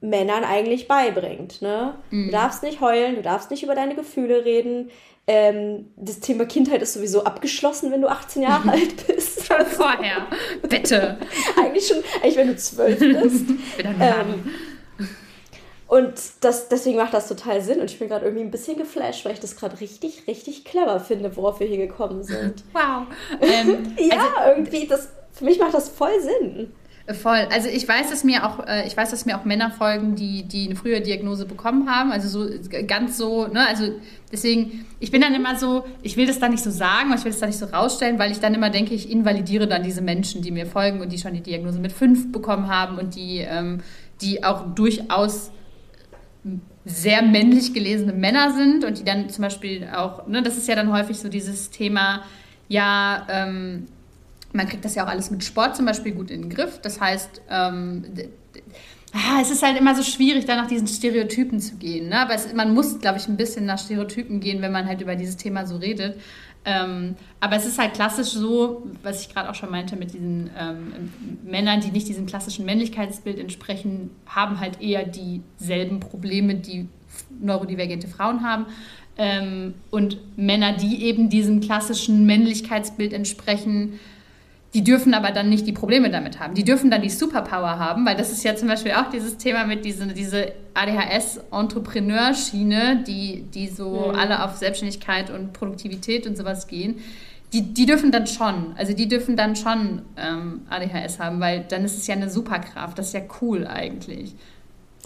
Männern 0.01 0.45
eigentlich 0.45 0.89
beibringt. 0.89 1.61
Ne? 1.63 1.95
Mhm. 2.11 2.27
Du 2.27 2.33
darfst 2.33 2.63
nicht 2.63 2.81
heulen, 2.81 3.17
du 3.17 3.23
darfst 3.23 3.51
nicht 3.51 3.63
über 3.63 3.75
deine 3.75 3.95
Gefühle 3.95 4.45
reden. 4.45 4.91
Ähm, 5.27 5.93
das 5.97 6.21
Thema 6.21 6.47
Kindheit 6.47 6.83
ist 6.83 6.95
sowieso 6.95 7.25
abgeschlossen, 7.25 7.93
wenn 7.93 8.01
du 8.01 8.09
18 8.09 8.43
Jahre 8.43 8.69
alt 8.73 9.07
bist. 9.07 9.47
Schon 9.47 9.67
vorher. 9.67 10.27
Bitte. 10.69 11.19
eigentlich 11.57 11.87
schon, 11.87 11.99
eigentlich 12.23 12.37
wenn 12.37 12.49
du 12.49 12.57
12 12.57 12.99
bist. 12.99 13.45
ähm, 14.01 14.51
und 15.87 16.15
das, 16.41 16.69
deswegen 16.69 16.97
macht 16.97 17.13
das 17.13 17.29
total 17.29 17.61
Sinn. 17.61 17.81
Und 17.81 17.91
ich 17.91 17.99
bin 17.99 18.09
gerade 18.09 18.25
irgendwie 18.25 18.45
ein 18.45 18.51
bisschen 18.51 18.79
geflasht, 18.79 19.25
weil 19.25 19.33
ich 19.33 19.41
das 19.41 19.57
gerade 19.57 19.81
richtig, 19.81 20.27
richtig 20.27 20.65
clever 20.65 21.01
finde, 21.01 21.37
worauf 21.37 21.61
wir 21.61 21.67
hier 21.67 21.79
gekommen 21.79 22.23
sind. 22.23 22.65
Wow. 22.73 23.07
Ähm, 23.41 23.95
ja, 23.99 24.19
also, 24.37 24.51
irgendwie, 24.51 24.87
das, 24.87 25.11
für 25.33 25.45
mich 25.45 25.59
macht 25.59 25.75
das 25.75 25.89
voll 25.89 26.21
Sinn. 26.21 26.73
Voll. 27.15 27.49
Also 27.51 27.69
ich 27.69 27.89
weiß, 27.89 28.11
dass 28.11 28.25
mir 28.25 28.47
auch, 28.47 28.67
äh, 28.67 28.87
ich 28.87 28.97
weiß, 28.97 29.11
dass 29.11 29.27
mir 29.27 29.39
auch 29.39 29.45
Männer 29.45 29.71
folgen, 29.71 30.15
die, 30.17 30.43
die 30.45 30.67
eine 30.67 30.77
frühe 30.77 31.01
Diagnose 31.01 31.47
bekommen 31.47 31.89
haben. 31.89 32.13
Also 32.13 32.29
so 32.29 32.51
ganz 32.87 33.17
so, 33.17 33.47
ne, 33.47 33.67
also 33.67 33.93
deswegen, 34.31 34.87
ich 35.01 35.11
bin 35.11 35.21
dann 35.21 35.35
immer 35.35 35.57
so, 35.57 35.85
ich 36.03 36.17
will 36.17 36.27
das 36.27 36.39
da 36.39 36.49
nicht 36.49 36.63
so 36.63 36.71
sagen, 36.71 37.13
ich 37.17 37.25
will 37.25 37.33
das 37.33 37.41
da 37.41 37.47
nicht 37.47 37.59
so 37.59 37.67
rausstellen, 37.67 38.19
weil 38.19 38.31
ich 38.31 38.39
dann 38.39 38.55
immer 38.55 38.71
denke, 38.71 38.95
ich 38.95 39.11
invalidiere 39.11 39.67
dann 39.67 39.83
diese 39.83 40.03
Menschen, 40.03 40.43
die 40.43 40.51
mir 40.51 40.67
folgen 40.67 41.01
und 41.01 41.11
die 41.11 41.19
schon 41.19 41.35
die 41.35 41.41
Diagnose 41.41 41.81
mit 41.81 41.93
fünf 41.93 42.31
bekommen 42.31 42.69
haben 42.69 42.99
und 42.99 43.15
die, 43.15 43.39
ähm, 43.39 43.81
die 44.21 44.45
auch 44.45 44.75
durchaus 44.75 45.51
sehr 46.85 47.23
männlich 47.23 47.75
gelesene 47.75 48.13
Männer 48.13 48.53
sind 48.53 48.85
und 48.85 48.99
die 48.99 49.05
dann 49.05 49.29
zum 49.31 49.43
Beispiel 49.43 49.89
auch, 49.95 50.27
ne, 50.27 50.43
das 50.43 50.57
ist 50.57 50.69
ja 50.69 50.77
dann 50.77 50.93
häufig 50.93 51.19
so 51.19 51.29
dieses 51.29 51.71
Thema, 51.71 52.23
ja, 52.69 53.27
ähm, 53.29 53.87
man 54.53 54.69
kriegt 54.69 54.85
das 54.85 54.95
ja 54.95 55.05
auch 55.05 55.09
alles 55.09 55.31
mit 55.31 55.45
Sport 55.45 55.77
zum 55.77 55.87
Beispiel 55.87 56.13
gut 56.13 56.31
in 56.31 56.43
den 56.43 56.51
Griff. 56.51 56.81
Das 56.81 57.01
heißt, 57.01 57.43
ähm, 57.51 58.05
ah, 59.13 59.41
es 59.41 59.51
ist 59.51 59.63
halt 59.63 59.79
immer 59.79 59.95
so 59.95 60.03
schwierig, 60.03 60.45
da 60.45 60.57
nach 60.57 60.67
diesen 60.67 60.87
Stereotypen 60.87 61.61
zu 61.61 61.77
gehen. 61.77 62.09
Ne? 62.09 62.19
Aber 62.21 62.35
es, 62.35 62.53
man 62.53 62.75
muss, 62.75 62.99
glaube 63.01 63.19
ich, 63.19 63.29
ein 63.29 63.37
bisschen 63.37 63.67
nach 63.67 63.79
Stereotypen 63.79 64.41
gehen, 64.41 64.63
wenn 64.63 64.73
man 64.73 64.87
halt 64.87 65.01
über 65.01 65.17
dieses 65.17 65.37
Thema 65.37 65.67
so 65.67 65.77
redet. 65.77 66.17
Ähm, 66.65 67.17
aber 67.41 67.57
es 67.57 67.65
ist 67.65 67.79
halt 67.79 67.95
klassisch 67.95 68.29
so, 68.29 68.87
was 69.03 69.23
ich 69.23 69.33
gerade 69.33 69.49
auch 69.49 69.55
schon 69.55 69.71
meinte, 69.71 69.97
mit 69.97 70.13
diesen 70.13 70.51
ähm, 70.59 71.11
Männern, 71.43 71.81
die 71.81 71.91
nicht 71.91 72.07
diesem 72.07 72.27
klassischen 72.27 72.67
Männlichkeitsbild 72.67 73.39
entsprechen, 73.39 74.11
haben 74.27 74.61
halt 74.61 74.81
eher 74.83 75.05
dieselben 75.05 76.01
Probleme, 76.01 76.57
die 76.57 76.87
neurodivergente 77.41 78.09
Frauen 78.09 78.43
haben. 78.43 78.67
Ähm, 79.17 79.75
und 79.91 80.19
Männer, 80.37 80.75
die 80.75 81.05
eben 81.05 81.31
diesem 81.31 81.61
klassischen 81.61 82.27
Männlichkeitsbild 82.27 83.15
entsprechen, 83.15 83.99
die 84.73 84.85
dürfen 84.85 85.15
aber 85.15 85.33
dann 85.33 85.49
nicht 85.49 85.67
die 85.67 85.73
Probleme 85.73 86.11
damit 86.11 86.39
haben. 86.39 86.55
Die 86.55 86.63
dürfen 86.63 86.93
dann 86.93 87.03
die 87.03 87.11
Superpower 87.11 87.81
haben, 87.81 88.07
weil 88.07 88.17
das 88.17 88.31
ist 88.31 88.45
ja 88.45 88.55
zum 88.55 88.69
Beispiel 88.69 88.93
auch 88.93 89.11
dieses 89.11 89.37
Thema 89.37 89.65
mit 89.65 89.85
diese, 89.85 90.07
diese 90.07 90.53
ADHS-Entrepreneurschiene, 90.75 93.03
die, 93.05 93.47
die 93.53 93.67
so 93.67 94.13
mhm. 94.13 94.19
alle 94.19 94.45
auf 94.45 94.55
Selbstständigkeit 94.57 95.31
und 95.31 95.53
Produktivität 95.53 96.25
und 96.27 96.37
sowas 96.37 96.69
gehen. 96.69 97.01
Die, 97.53 97.63
die 97.63 97.85
dürfen 97.85 98.13
dann 98.13 98.29
schon, 98.29 98.75
also 98.77 98.93
die 98.93 99.09
dürfen 99.09 99.37
dann 99.37 99.57
schon 99.57 100.03
ähm, 100.17 100.61
ADHS 100.71 101.19
haben, 101.19 101.41
weil 101.41 101.65
dann 101.69 101.85
ist 101.85 101.99
es 101.99 102.07
ja 102.07 102.15
eine 102.15 102.31
Superkraft. 102.31 102.97
Das 102.97 103.09
ist 103.09 103.15
ja 103.15 103.23
cool 103.41 103.67
eigentlich. 103.67 104.37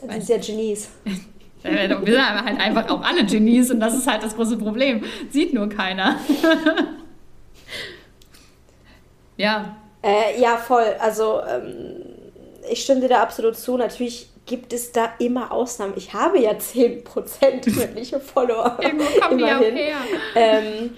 Das 0.07 0.27
sind 0.27 0.29
ja 0.29 0.37
Genies. 0.37 0.91
Wir 1.62 1.89
sind 1.89 2.45
halt 2.45 2.61
einfach 2.61 2.91
auch 2.91 3.01
alle 3.01 3.25
Genies 3.25 3.71
und 3.71 3.81
das 3.81 3.95
ist 3.95 4.07
halt 4.07 4.23
das 4.23 4.37
große 4.37 4.59
Problem. 4.59 5.03
Sieht 5.31 5.55
nur 5.55 5.71
keiner. 5.71 6.19
Ja. 9.37 9.76
Äh, 10.03 10.41
ja, 10.41 10.57
voll. 10.57 10.97
Also 11.01 11.41
ähm, 11.41 12.03
ich 12.70 12.82
stimme 12.82 13.01
dir 13.01 13.09
da 13.09 13.22
absolut 13.22 13.57
zu. 13.57 13.76
Natürlich 13.76 14.28
gibt 14.47 14.72
es 14.72 14.93
da 14.93 15.12
immer 15.18 15.53
Ausnahmen. 15.53 15.95
Ich 15.97 16.12
habe 16.12 16.39
ja 16.39 16.53
10% 16.53 17.76
männliche 17.76 18.20
Follower. 18.20 18.78
Irgendwo 18.82 19.20
kommen 19.20 19.39
die 19.39 19.45
auch 19.45 19.61
her. 19.61 19.97
Ähm, 20.35 20.97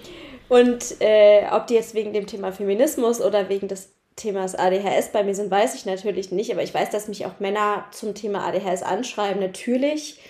und 0.48 1.00
äh, 1.00 1.44
ob 1.50 1.66
die 1.66 1.74
jetzt 1.74 1.94
wegen 1.94 2.12
dem 2.12 2.26
Thema 2.26 2.52
Feminismus 2.52 3.20
oder 3.20 3.48
wegen 3.48 3.68
des 3.68 3.92
Themas 4.16 4.54
ADHS 4.54 5.12
bei 5.12 5.22
mir 5.24 5.34
sind, 5.34 5.50
weiß 5.50 5.74
ich 5.74 5.84
natürlich 5.84 6.32
nicht. 6.32 6.52
Aber 6.52 6.62
ich 6.62 6.72
weiß, 6.72 6.90
dass 6.90 7.08
mich 7.08 7.26
auch 7.26 7.38
Männer 7.38 7.84
zum 7.90 8.14
Thema 8.14 8.46
ADHS 8.46 8.82
anschreiben. 8.82 9.40
Natürlich 9.40 10.20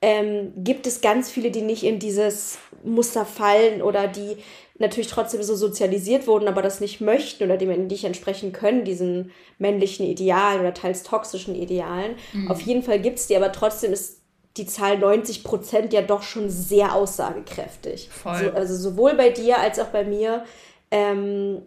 ähm, 0.00 0.52
gibt 0.56 0.86
es 0.86 1.00
ganz 1.00 1.30
viele, 1.30 1.50
die 1.50 1.62
nicht 1.62 1.84
in 1.84 1.98
dieses 1.98 2.58
Muster 2.84 3.24
fallen 3.24 3.82
oder 3.82 4.08
die 4.08 4.36
natürlich 4.82 5.08
trotzdem 5.08 5.42
so 5.42 5.54
sozialisiert 5.54 6.26
wurden, 6.26 6.48
aber 6.48 6.60
das 6.60 6.80
nicht 6.80 7.00
möchten 7.00 7.44
oder 7.44 7.56
die 7.56 7.66
nicht 7.66 8.04
entsprechen 8.04 8.52
können, 8.52 8.84
diesen 8.84 9.30
männlichen 9.58 10.04
Idealen 10.04 10.60
oder 10.60 10.74
teils 10.74 11.02
toxischen 11.02 11.54
Idealen. 11.54 12.16
Mhm. 12.34 12.50
Auf 12.50 12.60
jeden 12.60 12.82
Fall 12.82 13.00
gibt 13.00 13.18
es 13.18 13.26
die, 13.26 13.36
aber 13.36 13.52
trotzdem 13.52 13.92
ist 13.92 14.20
die 14.58 14.66
Zahl 14.66 14.98
90 14.98 15.44
Prozent 15.44 15.92
ja 15.94 16.02
doch 16.02 16.22
schon 16.22 16.50
sehr 16.50 16.94
aussagekräftig. 16.94 18.10
Voll. 18.10 18.36
So, 18.36 18.50
also 18.50 18.76
sowohl 18.76 19.14
bei 19.14 19.30
dir 19.30 19.58
als 19.58 19.78
auch 19.78 19.86
bei 19.86 20.04
mir. 20.04 20.44
Ähm, 20.90 21.62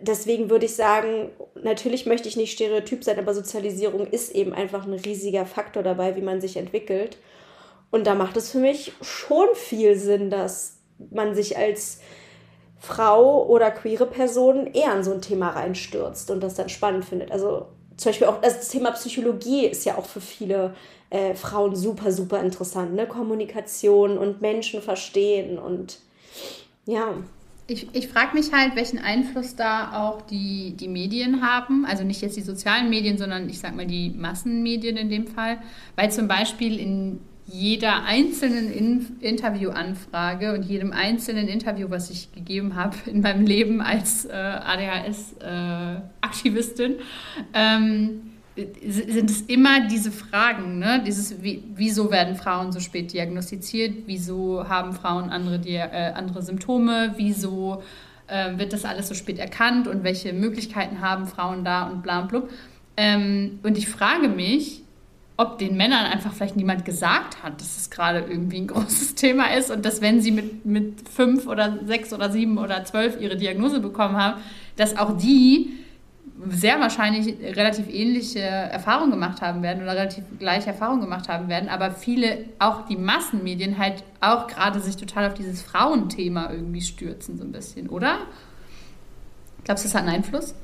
deswegen 0.00 0.48
würde 0.48 0.64
ich 0.64 0.74
sagen, 0.74 1.30
natürlich 1.62 2.06
möchte 2.06 2.28
ich 2.28 2.36
nicht 2.36 2.52
stereotyp 2.52 3.04
sein, 3.04 3.18
aber 3.18 3.34
Sozialisierung 3.34 4.06
ist 4.06 4.34
eben 4.34 4.54
einfach 4.54 4.86
ein 4.86 4.94
riesiger 4.94 5.44
Faktor 5.44 5.82
dabei, 5.82 6.16
wie 6.16 6.22
man 6.22 6.40
sich 6.40 6.56
entwickelt. 6.56 7.18
Und 7.90 8.06
da 8.06 8.14
macht 8.14 8.36
es 8.36 8.50
für 8.50 8.58
mich 8.58 8.92
schon 9.02 9.48
viel 9.54 9.96
Sinn, 9.96 10.30
dass 10.30 10.78
man 11.10 11.34
sich 11.34 11.58
als 11.58 12.00
Frau 12.80 13.46
oder 13.46 13.70
queere 13.70 14.06
Person 14.06 14.66
eher 14.66 14.96
in 14.96 15.04
so 15.04 15.12
ein 15.12 15.20
Thema 15.20 15.50
reinstürzt 15.50 16.30
und 16.30 16.40
das 16.42 16.54
dann 16.54 16.70
spannend 16.70 17.04
findet. 17.04 17.30
Also 17.30 17.66
zum 17.96 18.10
Beispiel 18.10 18.26
auch 18.26 18.40
das 18.40 18.68
Thema 18.70 18.90
Psychologie 18.92 19.66
ist 19.66 19.84
ja 19.84 19.98
auch 19.98 20.06
für 20.06 20.22
viele 20.22 20.74
äh, 21.10 21.34
Frauen 21.34 21.76
super, 21.76 22.10
super 22.10 22.40
interessant. 22.40 22.94
Ne? 22.94 23.06
Kommunikation 23.06 24.16
und 24.16 24.40
Menschen 24.40 24.80
verstehen 24.80 25.58
und 25.58 25.98
ja. 26.86 27.14
Ich, 27.66 27.86
ich 27.92 28.08
frage 28.08 28.34
mich 28.34 28.50
halt, 28.52 28.74
welchen 28.74 28.98
Einfluss 28.98 29.54
da 29.54 30.02
auch 30.02 30.22
die, 30.22 30.74
die 30.76 30.88
Medien 30.88 31.40
haben. 31.40 31.84
Also 31.84 32.02
nicht 32.02 32.20
jetzt 32.20 32.36
die 32.36 32.42
sozialen 32.42 32.90
Medien, 32.90 33.16
sondern 33.16 33.48
ich 33.48 33.60
sag 33.60 33.76
mal 33.76 33.86
die 33.86 34.10
Massenmedien 34.10 34.96
in 34.96 35.08
dem 35.08 35.28
Fall. 35.28 35.58
Weil 35.94 36.10
zum 36.10 36.26
Beispiel 36.26 36.80
in 36.80 37.20
jeder 37.50 38.04
einzelnen 38.04 38.72
in 38.72 39.16
Interviewanfrage 39.20 40.54
und 40.54 40.64
jedem 40.64 40.92
einzelnen 40.92 41.48
Interview, 41.48 41.90
was 41.90 42.08
ich 42.10 42.32
gegeben 42.32 42.76
habe 42.76 42.96
in 43.06 43.20
meinem 43.20 43.44
Leben 43.46 43.80
als 43.80 44.26
äh, 44.26 44.32
ADHS-Aktivistin, 44.32 46.92
äh, 46.92 46.96
ähm, 47.54 48.30
sind 48.86 49.30
es 49.30 49.42
immer 49.42 49.86
diese 49.88 50.10
Fragen, 50.10 50.78
ne? 50.78 51.02
Dieses, 51.06 51.42
wie, 51.42 51.62
wieso 51.74 52.10
werden 52.10 52.36
Frauen 52.36 52.72
so 52.72 52.80
spät 52.80 53.12
diagnostiziert, 53.12 53.94
wieso 54.06 54.68
haben 54.68 54.92
Frauen 54.92 55.30
andere, 55.30 55.60
äh, 55.66 56.12
andere 56.12 56.42
Symptome, 56.42 57.14
wieso 57.16 57.82
äh, 58.26 58.58
wird 58.58 58.72
das 58.72 58.84
alles 58.84 59.08
so 59.08 59.14
spät 59.14 59.38
erkannt 59.38 59.88
und 59.88 60.04
welche 60.04 60.32
Möglichkeiten 60.32 61.00
haben 61.00 61.26
Frauen 61.26 61.64
da 61.64 61.88
und 61.88 62.02
bla 62.02 62.20
und 62.20 62.28
blub. 62.28 62.50
Ähm, 62.96 63.60
und 63.62 63.78
ich 63.78 63.88
frage 63.88 64.28
mich, 64.28 64.82
ob 65.40 65.56
den 65.56 65.74
Männern 65.74 66.04
einfach 66.04 66.34
vielleicht 66.34 66.56
niemand 66.56 66.84
gesagt 66.84 67.42
hat, 67.42 67.62
dass 67.62 67.78
es 67.78 67.88
gerade 67.88 68.18
irgendwie 68.28 68.58
ein 68.58 68.66
großes 68.66 69.14
Thema 69.14 69.54
ist 69.56 69.70
und 69.70 69.86
dass 69.86 70.02
wenn 70.02 70.20
sie 70.20 70.32
mit, 70.32 70.66
mit 70.66 71.08
fünf 71.08 71.46
oder 71.46 71.78
sechs 71.86 72.12
oder 72.12 72.30
sieben 72.30 72.58
oder 72.58 72.84
zwölf 72.84 73.18
ihre 73.18 73.36
Diagnose 73.36 73.80
bekommen 73.80 74.18
haben, 74.18 74.38
dass 74.76 74.98
auch 74.98 75.16
die 75.16 75.78
sehr 76.50 76.78
wahrscheinlich 76.78 77.36
relativ 77.56 77.88
ähnliche 77.88 78.40
Erfahrungen 78.40 79.12
gemacht 79.12 79.40
haben 79.40 79.62
werden 79.62 79.82
oder 79.82 79.92
relativ 79.94 80.24
gleiche 80.38 80.68
Erfahrungen 80.68 81.00
gemacht 81.00 81.28
haben 81.30 81.48
werden, 81.48 81.70
aber 81.70 81.90
viele, 81.90 82.44
auch 82.58 82.84
die 82.86 82.96
Massenmedien 82.96 83.78
halt 83.78 84.04
auch 84.20 84.46
gerade 84.46 84.80
sich 84.80 84.96
total 84.96 85.26
auf 85.26 85.34
dieses 85.34 85.62
Frauenthema 85.62 86.50
irgendwie 86.50 86.82
stürzen, 86.82 87.38
so 87.38 87.44
ein 87.44 87.52
bisschen, 87.52 87.88
oder? 87.88 88.18
Glaubst 89.64 89.84
du, 89.84 89.88
das 89.88 89.94
hat 89.94 90.02
einen 90.02 90.16
Einfluss? 90.16 90.54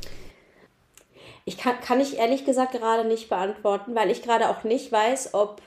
Ich 1.46 1.56
kann, 1.56 1.80
kann 1.80 2.00
ich 2.00 2.18
ehrlich 2.18 2.44
gesagt 2.44 2.72
gerade 2.72 3.08
nicht 3.08 3.28
beantworten, 3.28 3.94
weil 3.94 4.10
ich 4.10 4.20
gerade 4.20 4.50
auch 4.50 4.64
nicht 4.64 4.92
weiß, 4.92 5.32
ob 5.32 5.62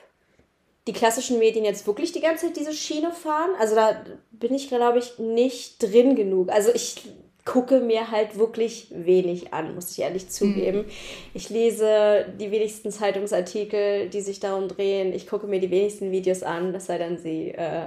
die 0.86 0.92
klassischen 0.92 1.38
Medien 1.38 1.64
jetzt 1.64 1.86
wirklich 1.86 2.12
die 2.12 2.20
ganze 2.20 2.46
Zeit 2.46 2.56
diese 2.56 2.72
Schiene 2.72 3.12
fahren. 3.12 3.50
Also 3.58 3.74
da 3.74 4.02
bin 4.30 4.54
ich, 4.54 4.68
glaube 4.68 4.98
ich, 4.98 5.18
nicht 5.18 5.82
drin 5.82 6.16
genug. 6.16 6.50
Also 6.50 6.70
ich 6.72 7.02
gucke 7.44 7.80
mir 7.80 8.10
halt 8.10 8.38
wirklich 8.38 8.88
wenig 8.90 9.52
an, 9.52 9.74
muss 9.74 9.90
ich 9.92 10.00
ehrlich 10.00 10.28
zugeben. 10.28 10.80
Mhm. 10.80 10.90
Ich 11.34 11.48
lese 11.48 12.26
die 12.38 12.50
wenigsten 12.50 12.90
Zeitungsartikel, 12.90 14.08
die 14.08 14.20
sich 14.20 14.40
darum 14.40 14.68
drehen. 14.68 15.12
Ich 15.14 15.26
gucke 15.26 15.46
mir 15.46 15.60
die 15.60 15.70
wenigsten 15.70 16.12
Videos 16.12 16.42
an, 16.42 16.72
das 16.72 16.86
sei 16.86 16.98
denn, 16.98 17.18
sie 17.18 17.48
äh, 17.48 17.86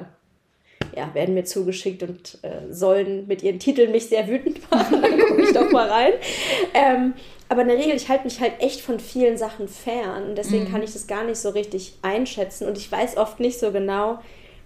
ja, 0.95 1.13
werden 1.13 1.33
mir 1.33 1.43
zugeschickt 1.43 2.03
und 2.03 2.39
äh, 2.41 2.71
sollen 2.71 3.27
mit 3.27 3.43
ihren 3.43 3.59
Titeln 3.59 3.91
mich 3.91 4.07
sehr 4.07 4.27
wütend 4.27 4.59
machen. 4.71 5.01
Dann 5.01 5.19
gucke 5.19 5.43
ich 5.43 5.53
doch 5.53 5.71
mal 5.71 5.89
rein. 5.89 6.13
Ähm, 6.73 7.13
aber 7.53 7.61
in 7.61 7.67
der 7.67 7.77
Regel, 7.77 7.95
ich 7.95 8.09
halte 8.09 8.23
mich 8.23 8.41
halt 8.41 8.53
echt 8.59 8.81
von 8.81 8.99
vielen 8.99 9.37
Sachen 9.37 9.67
fern. 9.67 10.29
Und 10.29 10.35
deswegen 10.39 10.63
mhm. 10.63 10.71
kann 10.71 10.81
ich 10.81 10.91
das 10.91 11.05
gar 11.05 11.23
nicht 11.23 11.37
so 11.37 11.49
richtig 11.49 11.93
einschätzen. 12.01 12.67
Und 12.67 12.79
ich 12.79 12.91
weiß 12.91 13.15
oft 13.17 13.39
nicht 13.39 13.59
so 13.59 13.71
genau, 13.71 14.17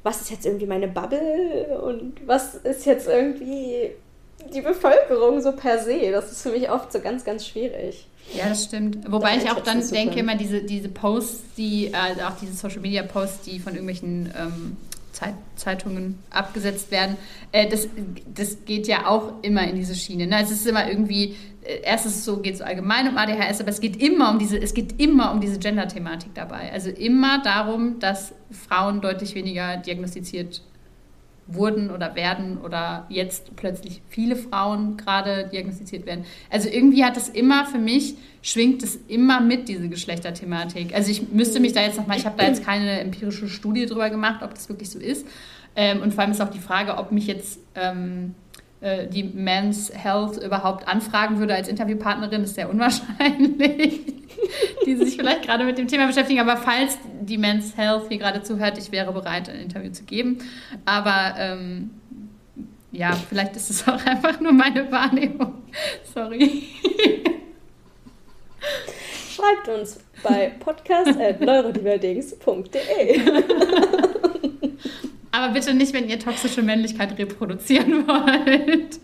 was 0.04 0.22
ist 0.22 0.32
jetzt 0.32 0.46
irgendwie 0.46 0.68
meine 0.68 0.88
Bubble 0.88 1.82
und 1.84 2.26
was 2.26 2.56
ist 2.56 2.86
jetzt 2.86 3.10
irgendwie 3.10 3.92
die 4.54 4.62
Bevölkerung 4.62 5.42
so 5.42 5.52
per 5.52 5.84
se. 5.84 6.12
Das 6.12 6.32
ist 6.32 6.44
für 6.44 6.52
mich 6.52 6.72
oft 6.72 6.94
so 6.94 7.02
ganz, 7.02 7.26
ganz 7.26 7.46
schwierig. 7.46 8.08
Ja, 8.34 8.48
das 8.48 8.64
stimmt. 8.64 9.00
Wobei 9.12 9.36
das 9.36 9.44
ich 9.44 9.52
auch 9.52 9.60
dann 9.60 9.86
denke, 9.90 10.20
immer 10.20 10.36
diese, 10.38 10.62
diese 10.62 10.88
Posts, 10.88 11.56
die, 11.58 11.88
äh, 11.88 12.24
auch 12.24 12.38
diese 12.42 12.54
Social 12.54 12.80
Media 12.80 13.04
Posts, 13.04 13.42
die 13.42 13.60
von 13.60 13.74
irgendwelchen 13.74 14.34
ähm, 14.40 14.78
Zeit, 15.12 15.34
Zeitungen 15.58 16.20
abgesetzt 16.30 16.90
werden, 16.90 17.18
äh, 17.52 17.68
das, 17.68 17.90
das 18.34 18.64
geht 18.64 18.88
ja 18.88 19.08
auch 19.08 19.34
immer 19.42 19.68
in 19.68 19.76
diese 19.76 19.96
Schiene. 19.96 20.28
Ne? 20.28 20.42
Es 20.42 20.52
ist 20.52 20.66
immer 20.66 20.90
irgendwie, 20.90 21.36
erstens 21.84 22.24
so 22.24 22.38
geht 22.38 22.56
es 22.56 22.62
allgemein 22.62 23.08
um 23.08 23.18
ADHS, 23.18 23.62
aber 23.62 23.70
es 23.70 23.82
geht 23.82 24.02
immer 24.02 24.32
um 24.32 24.40
diese, 24.40 24.58
es 24.58 24.74
geht 24.74 25.00
immer 25.02 25.32
um 25.32 25.42
diese 25.42 25.60
Gender-Thematik 25.60 26.34
dabei. 26.34 26.72
Also 26.72 26.90
immer 26.90 27.42
darum, 27.42 28.00
dass 28.00 28.34
Frauen 28.52 29.02
deutlich 29.02 29.36
weniger 29.36 29.78
diagnostiziert 29.78 30.62
wurden 31.48 31.92
oder 31.92 32.16
werden 32.16 32.58
oder 32.58 33.06
jetzt 33.10 33.56
plötzlich 33.56 34.02
viele 34.10 34.36
Frauen 34.36 34.98
gerade 34.98 35.48
diagnostiziert 35.48 36.06
werden. 36.06 36.26
Also 36.50 36.70
irgendwie 36.70 37.06
hat 37.06 37.16
es 37.16 37.30
immer 37.30 37.66
für 37.66 37.78
mich, 37.78 38.16
schwingt 38.42 38.84
es 38.84 39.00
immer 39.08 39.40
mit, 39.40 39.70
diese 39.70 39.88
Geschlechterthematik. 39.88 40.94
Also 40.94 41.10
ich 41.10 41.30
müsste 41.32 41.60
mich 41.60 41.74
da 41.74 41.82
jetzt 41.82 41.98
nochmal, 41.98 42.18
ich 42.18 42.26
habe 42.26 42.38
da 42.38 42.46
jetzt 42.46 42.66
keine 42.66 43.00
empirische 43.00 43.48
Studie 43.48 43.86
drüber 43.86 44.10
gemacht, 44.10 44.44
ob 44.44 44.54
das 44.54 44.68
wirklich 44.68 44.90
so 44.90 45.00
ist. 45.00 45.26
Ähm, 45.76 46.02
und 46.02 46.14
vor 46.14 46.24
allem 46.24 46.32
ist 46.32 46.42
auch 46.42 46.50
die 46.50 46.60
Frage, 46.60 46.98
ob 46.98 47.12
mich 47.12 47.28
jetzt 47.28 47.60
ähm, 47.76 48.34
äh, 48.47 48.47
die 48.82 49.24
Men's 49.24 49.92
Health 49.94 50.38
überhaupt 50.38 50.88
anfragen 50.88 51.40
würde 51.40 51.56
als 51.56 51.68
Interviewpartnerin, 51.68 52.44
ist 52.44 52.54
sehr 52.56 52.70
unwahrscheinlich, 52.70 54.02
die 54.86 54.96
sich 54.96 55.16
vielleicht 55.16 55.42
gerade 55.44 55.64
mit 55.64 55.80
dem 55.80 55.88
Thema 55.88 56.08
beschäftigen. 56.08 56.40
Aber 56.40 56.58
falls 56.58 56.98
die 57.22 57.38
Men's 57.38 57.76
Health 57.76 58.04
hier 58.10 58.20
gerade 58.20 58.44
zuhört, 58.44 58.78
ich 58.78 58.92
wäre 58.92 59.12
bereit, 59.12 59.50
ein 59.50 59.62
Interview 59.62 59.92
zu 59.92 60.04
geben. 60.04 60.38
Aber 60.86 61.34
ähm, 61.38 61.90
ja, 62.92 63.14
vielleicht 63.14 63.56
ist 63.56 63.70
es 63.70 63.88
auch 63.88 64.04
einfach 64.06 64.40
nur 64.40 64.54
meine 64.54 64.92
Wahrnehmung. 64.92 65.64
Sorry. 66.14 66.64
Schreibt 69.36 69.68
uns 69.68 70.00
bei 70.24 70.54
podcast.neurodiverdings.de. 70.60 73.22
Aber 75.32 75.54
bitte 75.54 75.74
nicht, 75.74 75.94
wenn 75.94 76.10
ihr 76.10 76.20
toxische 76.20 76.62
Männlichkeit 76.62 77.18
reproduzieren 77.18 78.08
wollt. 78.08 79.00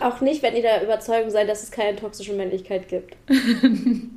Auch 0.00 0.20
nicht, 0.20 0.42
wenn 0.42 0.54
ihr 0.54 0.62
der 0.62 0.82
Überzeugung 0.84 1.30
seid, 1.30 1.48
dass 1.48 1.62
es 1.62 1.70
keine 1.70 1.96
toxische 1.96 2.32
Männlichkeit 2.34 2.88
gibt. 2.88 3.16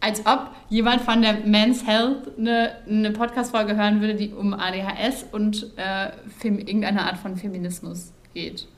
Als 0.00 0.20
ob 0.26 0.50
jemand 0.68 1.02
von 1.02 1.22
der 1.22 1.34
Men's 1.44 1.86
Health 1.86 2.36
eine, 2.38 2.76
eine 2.86 3.10
Podcast-Folge 3.12 3.76
hören 3.76 4.00
würde, 4.00 4.14
die 4.14 4.32
um 4.32 4.52
ADHS 4.54 5.26
und 5.32 5.72
äh, 5.76 6.10
irgendeine 6.42 7.02
Art 7.02 7.18
von 7.18 7.36
Feminismus 7.36 8.12
geht. 8.34 8.68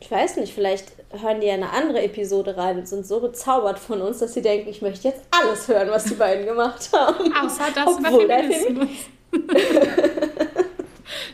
Ich 0.00 0.10
weiß 0.10 0.36
nicht, 0.38 0.54
vielleicht 0.54 0.92
hören 1.10 1.42
die 1.42 1.50
eine 1.50 1.70
andere 1.70 2.02
Episode 2.02 2.56
rein 2.56 2.78
und 2.78 2.88
sind 2.88 3.06
so 3.06 3.20
bezaubert 3.20 3.78
von 3.78 4.00
uns, 4.00 4.18
dass 4.18 4.32
sie 4.32 4.40
denken, 4.40 4.70
ich 4.70 4.80
möchte 4.80 5.08
jetzt 5.08 5.22
alles 5.30 5.68
hören, 5.68 5.90
was 5.90 6.04
die 6.04 6.14
beiden 6.14 6.46
gemacht 6.46 6.88
haben. 6.92 7.32
Außer 7.34 7.64
das 7.74 7.86
Obwohl 7.86 8.24
über 8.24 8.38
Feminismus. 8.38 8.88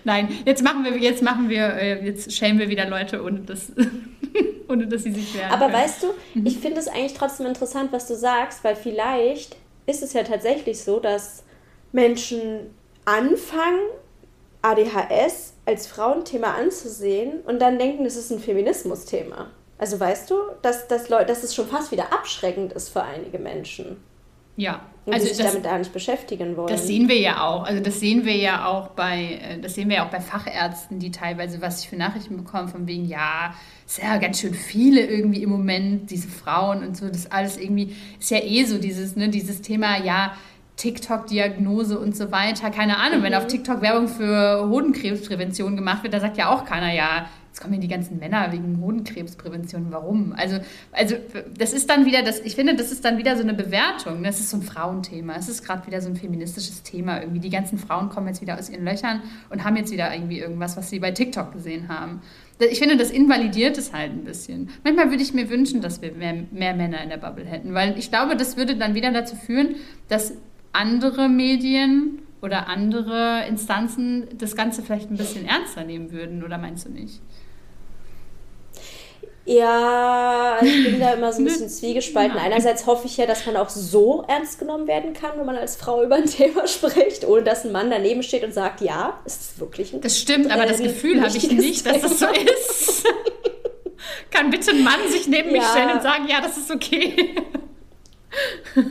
Nein, 0.04 0.28
jetzt 0.44 0.62
machen 0.62 0.84
wir, 0.84 0.96
jetzt 0.96 1.22
machen 1.22 1.48
wir, 1.48 1.74
äh, 1.74 2.04
jetzt 2.04 2.32
schämen 2.32 2.58
wir 2.58 2.68
wieder 2.68 2.88
Leute, 2.88 3.22
ohne 3.22 3.40
dass, 3.40 3.72
ohne 4.68 4.86
dass 4.86 5.02
sie 5.02 5.12
sich 5.12 5.34
wehren. 5.34 5.50
Aber 5.50 5.66
können. 5.66 5.74
weißt 5.74 6.02
du, 6.02 6.06
mhm. 6.34 6.46
ich 6.46 6.58
finde 6.58 6.80
es 6.80 6.88
eigentlich 6.88 7.14
trotzdem 7.14 7.46
interessant, 7.46 7.92
was 7.92 8.06
du 8.06 8.14
sagst, 8.14 8.62
weil 8.64 8.76
vielleicht 8.76 9.56
ist 9.86 10.02
es 10.02 10.12
ja 10.12 10.22
tatsächlich 10.22 10.82
so, 10.82 11.00
dass 11.00 11.44
Menschen 11.92 12.74
anfangen, 13.04 13.80
ADHS 14.62 15.54
als 15.64 15.86
Frauenthema 15.86 16.54
anzusehen 16.54 17.40
und 17.46 17.60
dann 17.60 17.78
denken, 17.78 18.04
es 18.04 18.16
ist 18.16 18.30
ein 18.30 18.40
Feminismusthema. 18.40 19.50
Also 19.78 20.00
weißt 20.00 20.30
du, 20.30 20.36
dass, 20.62 20.88
dass, 20.88 21.08
Leute, 21.08 21.26
dass 21.26 21.42
es 21.44 21.54
schon 21.54 21.68
fast 21.68 21.92
wieder 21.92 22.12
abschreckend 22.12 22.72
ist 22.72 22.88
für 22.88 23.02
einige 23.02 23.38
Menschen. 23.38 23.98
Ja, 24.56 24.80
und 25.06 25.14
also 25.14 25.26
die 25.26 25.34
sich 25.34 25.44
das, 25.44 25.52
damit 25.52 25.64
gar 25.64 25.78
nicht 25.78 25.92
beschäftigen 25.92 26.56
wollen. 26.56 26.68
Das 26.68 26.86
sehen 26.88 27.08
wir 27.08 27.18
ja 27.18 27.44
auch. 27.44 27.64
Also 27.64 27.80
das 27.80 28.00
sehen 28.00 28.24
wir 28.24 28.36
ja 28.36 28.66
auch 28.66 28.88
bei, 28.88 29.38
äh, 29.40 29.60
das 29.60 29.76
sehen 29.76 29.88
wir 29.88 29.96
ja 29.96 30.06
auch 30.06 30.10
bei 30.10 30.20
Fachärzten, 30.20 30.98
die 30.98 31.12
teilweise, 31.12 31.62
was 31.62 31.80
ich 31.80 31.88
für 31.88 31.96
Nachrichten 31.96 32.36
bekomme, 32.36 32.66
von 32.66 32.88
wegen, 32.88 33.04
ja, 33.04 33.54
ist 33.86 34.02
ja 34.02 34.16
ganz 34.16 34.40
schön 34.40 34.52
viele 34.52 35.06
irgendwie 35.06 35.44
im 35.44 35.50
Moment, 35.50 36.10
diese 36.10 36.26
Frauen 36.26 36.84
und 36.84 36.96
so, 36.96 37.08
das 37.08 37.30
alles 37.30 37.56
irgendwie, 37.56 37.94
ist 38.18 38.32
ja 38.32 38.42
eh 38.42 38.64
so 38.64 38.78
dieses, 38.78 39.14
ne, 39.14 39.28
dieses 39.28 39.62
Thema, 39.62 40.02
ja, 40.02 40.36
TikTok-Diagnose 40.74 41.98
und 41.98 42.16
so 42.16 42.32
weiter. 42.32 42.70
Keine 42.70 42.98
Ahnung, 42.98 43.20
mhm. 43.20 43.24
wenn 43.24 43.34
auf 43.34 43.46
TikTok 43.46 43.80
Werbung 43.82 44.08
für 44.08 44.68
Hodenkrebsprävention 44.68 45.76
gemacht 45.76 46.02
wird, 46.02 46.14
da 46.14 46.20
sagt 46.20 46.36
ja 46.36 46.52
auch 46.52 46.64
keiner, 46.64 46.92
ja, 46.92 47.26
jetzt 47.56 47.62
kommen 47.62 47.72
hier 47.72 47.80
die 47.80 47.88
ganzen 47.88 48.18
Männer 48.18 48.52
wegen 48.52 48.82
Hodenkrebsprävention, 48.82 49.86
warum? 49.88 50.34
Also, 50.36 50.58
also 50.92 51.16
das 51.56 51.72
ist 51.72 51.88
dann 51.88 52.04
wieder, 52.04 52.22
das, 52.22 52.40
ich 52.40 52.54
finde, 52.54 52.74
das 52.74 52.92
ist 52.92 53.02
dann 53.02 53.16
wieder 53.16 53.34
so 53.34 53.42
eine 53.42 53.54
Bewertung. 53.54 54.22
Das 54.22 54.40
ist 54.40 54.50
so 54.50 54.58
ein 54.58 54.62
Frauenthema. 54.62 55.36
Es 55.36 55.48
ist 55.48 55.64
gerade 55.64 55.86
wieder 55.86 56.02
so 56.02 56.10
ein 56.10 56.16
feministisches 56.16 56.82
Thema. 56.82 57.18
Irgendwie 57.18 57.40
die 57.40 57.48
ganzen 57.48 57.78
Frauen 57.78 58.10
kommen 58.10 58.26
jetzt 58.26 58.42
wieder 58.42 58.58
aus 58.58 58.68
ihren 58.68 58.84
Löchern 58.84 59.22
und 59.48 59.64
haben 59.64 59.74
jetzt 59.76 59.90
wieder 59.90 60.12
irgendwie 60.12 60.38
irgendwas, 60.38 60.76
was 60.76 60.90
sie 60.90 60.98
bei 60.98 61.12
TikTok 61.12 61.52
gesehen 61.54 61.88
haben. 61.88 62.20
Ich 62.58 62.78
finde, 62.78 62.98
das 62.98 63.10
invalidiert 63.10 63.78
es 63.78 63.94
halt 63.94 64.12
ein 64.12 64.24
bisschen. 64.24 64.68
Manchmal 64.84 65.08
würde 65.08 65.22
ich 65.22 65.32
mir 65.32 65.48
wünschen, 65.48 65.80
dass 65.80 66.02
wir 66.02 66.12
mehr, 66.12 66.34
mehr 66.50 66.74
Männer 66.74 67.02
in 67.02 67.08
der 67.08 67.16
Bubble 67.16 67.46
hätten, 67.46 67.72
weil 67.72 67.98
ich 67.98 68.10
glaube, 68.10 68.36
das 68.36 68.58
würde 68.58 68.76
dann 68.76 68.94
wieder 68.94 69.12
dazu 69.12 69.34
führen, 69.34 69.76
dass 70.08 70.34
andere 70.72 71.30
Medien 71.30 72.18
oder 72.42 72.68
andere 72.68 73.46
Instanzen 73.48 74.26
das 74.36 74.56
Ganze 74.56 74.82
vielleicht 74.82 75.10
ein 75.10 75.16
bisschen 75.16 75.46
ernster 75.46 75.84
nehmen 75.84 76.12
würden, 76.12 76.44
oder 76.44 76.58
meinst 76.58 76.86
du 76.86 76.90
nicht? 76.90 77.22
Ja, 79.46 80.58
ich 80.60 80.84
bin 80.84 80.98
da 80.98 81.12
immer 81.12 81.32
so 81.32 81.38
ein 81.38 81.44
bisschen 81.46 81.68
zwiegespalten. 81.68 82.36
Einerseits 82.36 82.84
hoffe 82.86 83.06
ich 83.06 83.16
ja, 83.16 83.26
dass 83.26 83.46
man 83.46 83.56
auch 83.56 83.68
so 83.68 84.24
ernst 84.26 84.58
genommen 84.58 84.88
werden 84.88 85.12
kann, 85.12 85.38
wenn 85.38 85.46
man 85.46 85.56
als 85.56 85.76
Frau 85.76 86.02
über 86.02 86.16
ein 86.16 86.26
Thema 86.30 86.66
spricht, 86.66 87.24
ohne 87.24 87.44
dass 87.44 87.64
ein 87.64 87.72
Mann 87.72 87.88
daneben 87.88 88.24
steht 88.24 88.42
und 88.42 88.52
sagt, 88.52 88.80
ja, 88.80 89.20
ist 89.24 89.40
es 89.40 89.60
wirklich 89.60 89.92
ein 89.92 90.00
Das 90.00 90.18
stimmt, 90.18 90.50
aber 90.50 90.66
das 90.66 90.82
Gefühl 90.82 91.22
habe 91.22 91.36
ich 91.36 91.50
nicht, 91.50 91.86
dass 91.86 92.02
das 92.02 92.18
so 92.18 92.26
ist. 92.26 93.04
kann 94.30 94.50
bitte 94.50 94.72
ein 94.72 94.82
Mann 94.82 95.08
sich 95.08 95.28
neben 95.28 95.54
ja. 95.54 95.58
mich 95.58 95.64
stellen 95.68 95.90
und 95.92 96.02
sagen, 96.02 96.26
ja, 96.28 96.40
das 96.40 96.56
ist 96.56 96.70
okay. 96.70 97.36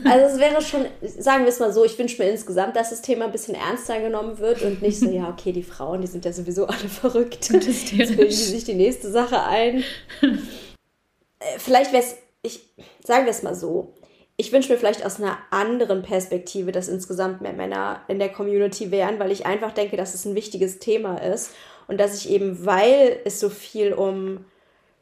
Also 0.04 0.34
es 0.34 0.40
wäre 0.40 0.60
schon, 0.60 0.86
sagen 1.02 1.44
wir 1.44 1.50
es 1.50 1.60
mal 1.60 1.72
so, 1.72 1.84
ich 1.84 1.98
wünsche 1.98 2.22
mir 2.22 2.30
insgesamt, 2.30 2.76
dass 2.76 2.90
das 2.90 3.02
Thema 3.02 3.26
ein 3.26 3.32
bisschen 3.32 3.54
ernster 3.54 4.00
genommen 4.00 4.38
wird 4.38 4.62
und 4.62 4.82
nicht 4.82 4.98
so, 4.98 5.08
ja, 5.08 5.28
okay, 5.28 5.52
die 5.52 5.62
Frauen, 5.62 6.00
die 6.00 6.06
sind 6.06 6.24
ja 6.24 6.32
sowieso 6.32 6.66
alle 6.66 6.88
verrückt. 6.88 7.50
Jetzt 7.50 8.16
bilden 8.16 8.32
sie 8.32 8.44
sich 8.44 8.64
die 8.64 8.74
nächste 8.74 9.10
Sache 9.10 9.42
ein. 9.42 9.84
Äh, 10.22 11.58
vielleicht 11.58 11.92
wäre 11.92 12.02
es, 12.02 12.16
ich, 12.42 12.60
sagen 13.04 13.24
wir 13.24 13.30
es 13.30 13.42
mal 13.42 13.54
so, 13.54 13.94
ich 14.36 14.52
wünsche 14.52 14.72
mir 14.72 14.78
vielleicht 14.78 15.04
aus 15.04 15.20
einer 15.20 15.38
anderen 15.50 16.02
Perspektive, 16.02 16.72
dass 16.72 16.88
insgesamt 16.88 17.40
mehr 17.40 17.54
Männer 17.54 18.02
in 18.08 18.18
der 18.18 18.28
Community 18.28 18.90
wären, 18.90 19.18
weil 19.18 19.32
ich 19.32 19.46
einfach 19.46 19.72
denke, 19.72 19.96
dass 19.96 20.14
es 20.14 20.24
ein 20.26 20.34
wichtiges 20.34 20.78
Thema 20.78 21.16
ist 21.18 21.52
und 21.88 21.98
dass 21.98 22.16
ich 22.16 22.30
eben, 22.30 22.66
weil 22.66 23.18
es 23.24 23.40
so 23.40 23.48
viel 23.48 23.94
um 23.94 24.44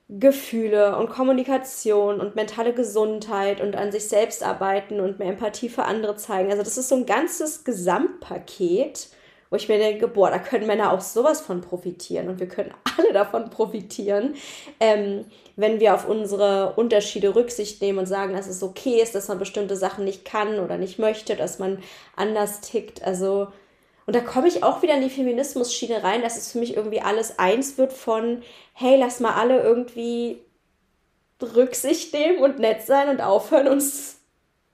Gefühle 0.08 0.98
und 0.98 1.08
Kommunikation 1.08 2.20
und 2.20 2.34
mentale 2.34 2.74
Gesundheit 2.74 3.60
und 3.62 3.74
an 3.74 3.90
sich 3.90 4.06
selbst 4.06 4.42
arbeiten 4.42 5.00
und 5.00 5.18
mehr 5.18 5.28
Empathie 5.28 5.70
für 5.70 5.84
andere 5.84 6.16
zeigen. 6.16 6.50
Also 6.50 6.62
das 6.62 6.76
ist 6.76 6.90
so 6.90 6.96
ein 6.96 7.06
ganzes 7.06 7.64
Gesamtpaket, 7.64 9.08
wo 9.48 9.56
ich 9.56 9.68
mir 9.68 9.78
denke, 9.78 10.06
boah, 10.06 10.30
da 10.30 10.38
können 10.38 10.66
Männer 10.66 10.92
auch 10.92 11.00
sowas 11.00 11.40
von 11.40 11.62
profitieren 11.62 12.28
und 12.28 12.38
wir 12.38 12.48
können 12.48 12.74
alle 12.98 13.14
davon 13.14 13.48
profitieren, 13.48 14.34
ähm, 14.78 15.24
wenn 15.56 15.80
wir 15.80 15.94
auf 15.94 16.06
unsere 16.06 16.74
Unterschiede 16.74 17.34
Rücksicht 17.34 17.80
nehmen 17.80 18.00
und 18.00 18.06
sagen, 18.06 18.34
dass 18.34 18.46
es 18.46 18.62
okay 18.62 19.00
ist, 19.00 19.14
dass 19.14 19.28
man 19.28 19.38
bestimmte 19.38 19.76
Sachen 19.76 20.04
nicht 20.04 20.26
kann 20.26 20.58
oder 20.58 20.76
nicht 20.76 20.98
möchte, 20.98 21.34
dass 21.34 21.58
man 21.58 21.78
anders 22.14 22.60
tickt. 22.60 23.02
Also 23.02 23.48
und 24.06 24.14
da 24.14 24.20
komme 24.20 24.48
ich 24.48 24.62
auch 24.62 24.82
wieder 24.82 24.94
in 24.94 25.02
die 25.02 25.10
Feminismus-Schiene 25.10 26.02
rein, 26.02 26.22
dass 26.22 26.36
es 26.36 26.52
für 26.52 26.58
mich 26.58 26.76
irgendwie 26.76 27.00
alles 27.00 27.38
eins 27.38 27.78
wird 27.78 27.92
von, 27.92 28.42
hey, 28.74 28.96
lass 28.98 29.20
mal 29.20 29.34
alle 29.34 29.62
irgendwie 29.62 30.40
Rücksicht 31.42 32.12
nehmen 32.12 32.38
und 32.38 32.58
nett 32.58 32.82
sein 32.82 33.08
und 33.08 33.20
aufhören, 33.20 33.68
uns 33.68 34.18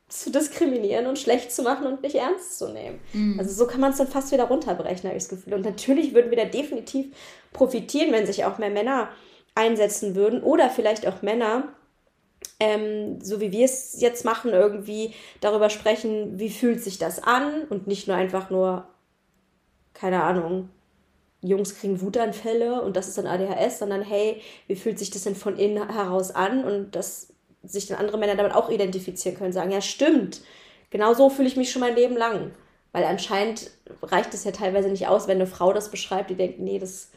zu 0.08 0.30
diskriminieren 0.30 1.06
und 1.06 1.18
schlecht 1.18 1.52
zu 1.52 1.62
machen 1.62 1.86
und 1.86 2.02
nicht 2.02 2.16
ernst 2.16 2.58
zu 2.58 2.68
nehmen. 2.68 3.00
Mhm. 3.12 3.38
Also 3.38 3.54
so 3.54 3.66
kann 3.66 3.80
man 3.80 3.92
es 3.92 3.98
dann 3.98 4.08
fast 4.08 4.32
wieder 4.32 4.44
runterbrechen, 4.44 5.08
habe 5.08 5.16
ich 5.16 5.22
das 5.22 5.28
Gefühl. 5.28 5.54
Und 5.54 5.64
natürlich 5.64 6.14
würden 6.14 6.30
wir 6.30 6.36
da 6.36 6.46
definitiv 6.46 7.14
profitieren, 7.52 8.12
wenn 8.12 8.26
sich 8.26 8.44
auch 8.44 8.58
mehr 8.58 8.70
Männer 8.70 9.10
einsetzen 9.54 10.16
würden 10.16 10.42
oder 10.42 10.68
vielleicht 10.68 11.06
auch 11.06 11.22
Männer, 11.22 11.68
ähm, 12.58 13.20
so 13.22 13.40
wie 13.40 13.52
wir 13.52 13.64
es 13.64 14.00
jetzt 14.00 14.24
machen, 14.24 14.50
irgendwie 14.50 15.14
darüber 15.40 15.70
sprechen, 15.70 16.38
wie 16.38 16.50
fühlt 16.50 16.82
sich 16.82 16.98
das 16.98 17.22
an 17.22 17.64
und 17.68 17.86
nicht 17.86 18.08
nur 18.08 18.16
einfach 18.16 18.50
nur, 18.50 18.88
keine 20.00 20.22
Ahnung, 20.22 20.70
Jungs 21.42 21.76
kriegen 21.76 22.00
Wutanfälle 22.00 22.82
und 22.82 22.96
das 22.96 23.08
ist 23.08 23.18
dann 23.18 23.26
ADHS, 23.26 23.78
sondern 23.78 24.02
hey, 24.02 24.40
wie 24.66 24.76
fühlt 24.76 24.98
sich 24.98 25.10
das 25.10 25.24
denn 25.24 25.34
von 25.34 25.56
innen 25.56 25.92
heraus 25.92 26.30
an 26.30 26.64
und 26.64 26.96
dass 26.96 27.32
sich 27.62 27.86
dann 27.86 27.98
andere 27.98 28.18
Männer 28.18 28.36
damit 28.36 28.54
auch 28.54 28.70
identifizieren 28.70 29.36
können, 29.36 29.52
sagen, 29.52 29.70
ja 29.70 29.80
stimmt, 29.80 30.40
genau 30.90 31.14
so 31.14 31.28
fühle 31.28 31.48
ich 31.48 31.56
mich 31.56 31.70
schon 31.70 31.80
mein 31.80 31.94
Leben 31.94 32.16
lang. 32.16 32.52
Weil 32.92 33.04
anscheinend 33.04 33.70
reicht 34.02 34.34
es 34.34 34.44
ja 34.44 34.50
teilweise 34.50 34.88
nicht 34.88 35.06
aus, 35.06 35.28
wenn 35.28 35.36
eine 35.36 35.46
Frau 35.46 35.72
das 35.72 35.90
beschreibt, 35.90 36.30
die 36.30 36.34
denkt, 36.34 36.58
nee, 36.58 36.78
das 36.78 37.10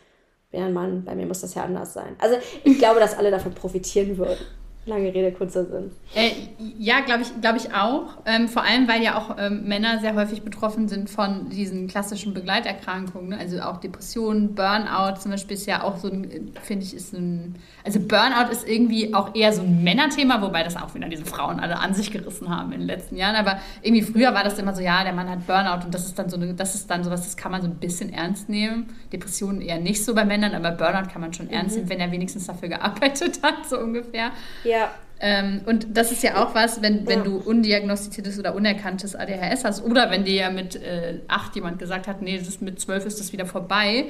wäre 0.51 0.65
ein 0.65 0.73
Mann, 0.73 1.03
bei 1.03 1.15
mir 1.15 1.25
muss 1.25 1.41
das 1.41 1.55
ja 1.55 1.63
anders 1.63 1.93
sein. 1.93 2.15
Also 2.19 2.37
ich 2.63 2.77
glaube, 2.77 2.99
dass 2.99 3.17
alle 3.17 3.31
davon 3.31 3.55
profitieren 3.55 4.17
würden. 4.17 4.45
Lange 4.85 5.13
Rede, 5.13 5.31
kurzer 5.31 5.63
Sinn. 5.65 5.91
Äh, 6.13 6.31
ja, 6.77 6.99
glaube 6.99 7.21
ich, 7.21 7.29
glaub 7.39 7.55
ich 7.55 7.73
auch. 7.73 8.17
Ähm, 8.25 8.49
vor 8.49 8.63
allem, 8.63 8.85
weil 8.89 9.01
ja 9.01 9.17
auch 9.17 9.37
ähm, 9.39 9.63
Männer 9.65 9.99
sehr 9.99 10.13
häufig 10.13 10.41
betroffen 10.41 10.89
sind 10.89 11.09
von 11.09 11.49
diesen 11.49 11.87
klassischen 11.87 12.33
Begleiterkrankungen. 12.33 13.29
Ne? 13.29 13.37
Also 13.37 13.61
auch 13.61 13.77
Depressionen, 13.77 14.55
Burnout 14.55 15.21
zum 15.21 15.31
Beispiel 15.31 15.55
ist 15.55 15.67
ja 15.67 15.83
auch 15.83 15.95
so 15.95 16.09
ein, 16.09 16.51
finde 16.61 16.85
ich, 16.85 16.93
ist 16.93 17.13
ein. 17.13 17.55
Also 17.85 18.01
Burnout 18.01 18.51
ist 18.51 18.67
irgendwie 18.67 19.13
auch 19.13 19.33
eher 19.33 19.53
so 19.53 19.61
ein 19.61 19.85
Männerthema, 19.85 20.41
wobei 20.41 20.63
das 20.63 20.75
auch 20.75 20.93
wieder 20.93 21.07
diese 21.07 21.23
Frauen 21.23 21.61
alle 21.61 21.79
an 21.79 21.93
sich 21.93 22.11
gerissen 22.11 22.49
haben 22.49 22.73
in 22.73 22.79
den 22.79 22.87
letzten 22.87 23.15
Jahren. 23.15 23.37
Aber 23.37 23.59
irgendwie 23.81 24.03
früher 24.03 24.33
war 24.33 24.43
das 24.43 24.59
immer 24.59 24.75
so, 24.75 24.81
ja, 24.81 25.05
der 25.05 25.13
Mann 25.13 25.29
hat 25.29 25.47
Burnout 25.47 25.85
und 25.85 25.93
das 25.93 26.05
ist 26.07 26.19
dann 26.19 26.29
so 26.29 26.35
eine, 26.35 26.53
das 26.55 26.75
ist 26.75 26.89
dann 26.89 27.05
sowas, 27.05 27.23
das 27.23 27.37
kann 27.37 27.53
man 27.53 27.61
so 27.61 27.69
ein 27.69 27.75
bisschen 27.75 28.11
ernst 28.11 28.49
nehmen. 28.49 28.87
Depressionen 29.13 29.61
eher 29.61 29.79
nicht 29.79 30.03
so 30.03 30.13
bei 30.13 30.25
Männern, 30.25 30.53
aber 30.55 30.71
Burnout 30.71 31.09
kann 31.09 31.21
man 31.21 31.33
schon 31.33 31.45
mhm. 31.45 31.53
ernst 31.53 31.77
nehmen, 31.77 31.87
wenn 31.87 32.01
er 32.01 32.11
wenigstens 32.11 32.47
dafür 32.47 32.67
gearbeitet 32.67 33.39
hat, 33.41 33.65
so 33.69 33.79
ungefähr. 33.79 34.31
Ja. 34.65 34.72
Ja. 34.73 34.91
Ähm, 35.19 35.61
und 35.65 35.95
das 35.95 36.11
ist 36.11 36.23
ja 36.23 36.43
auch 36.43 36.53
was, 36.53 36.81
wenn, 36.81 37.07
wenn 37.07 37.19
ja. 37.19 37.25
du 37.25 37.37
undiagnostiziertes 37.37 38.39
oder 38.39 38.55
unerkanntes 38.55 39.15
ADHS 39.15 39.63
hast 39.63 39.83
oder 39.83 40.11
wenn 40.11 40.25
dir 40.25 40.35
ja 40.35 40.49
mit 40.49 40.75
äh, 40.75 41.19
acht 41.27 41.55
jemand 41.55 41.79
gesagt 41.79 42.07
hat, 42.07 42.21
nee, 42.21 42.37
das 42.37 42.47
ist 42.47 42.61
mit 42.61 42.79
zwölf 42.79 43.05
ist 43.05 43.19
das 43.19 43.31
wieder 43.31 43.45
vorbei. 43.45 44.07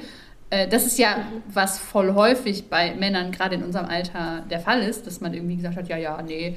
Äh, 0.50 0.66
das 0.66 0.86
ist 0.86 0.98
ja 0.98 1.18
mhm. 1.18 1.42
was 1.52 1.78
voll 1.78 2.14
häufig 2.14 2.68
bei 2.68 2.94
Männern, 2.94 3.30
gerade 3.30 3.54
in 3.54 3.62
unserem 3.62 3.86
Alter, 3.86 4.44
der 4.50 4.58
Fall 4.58 4.82
ist, 4.82 5.06
dass 5.06 5.20
man 5.20 5.34
irgendwie 5.34 5.56
gesagt 5.56 5.76
hat, 5.76 5.88
ja, 5.88 5.98
ja, 5.98 6.20
nee, 6.22 6.56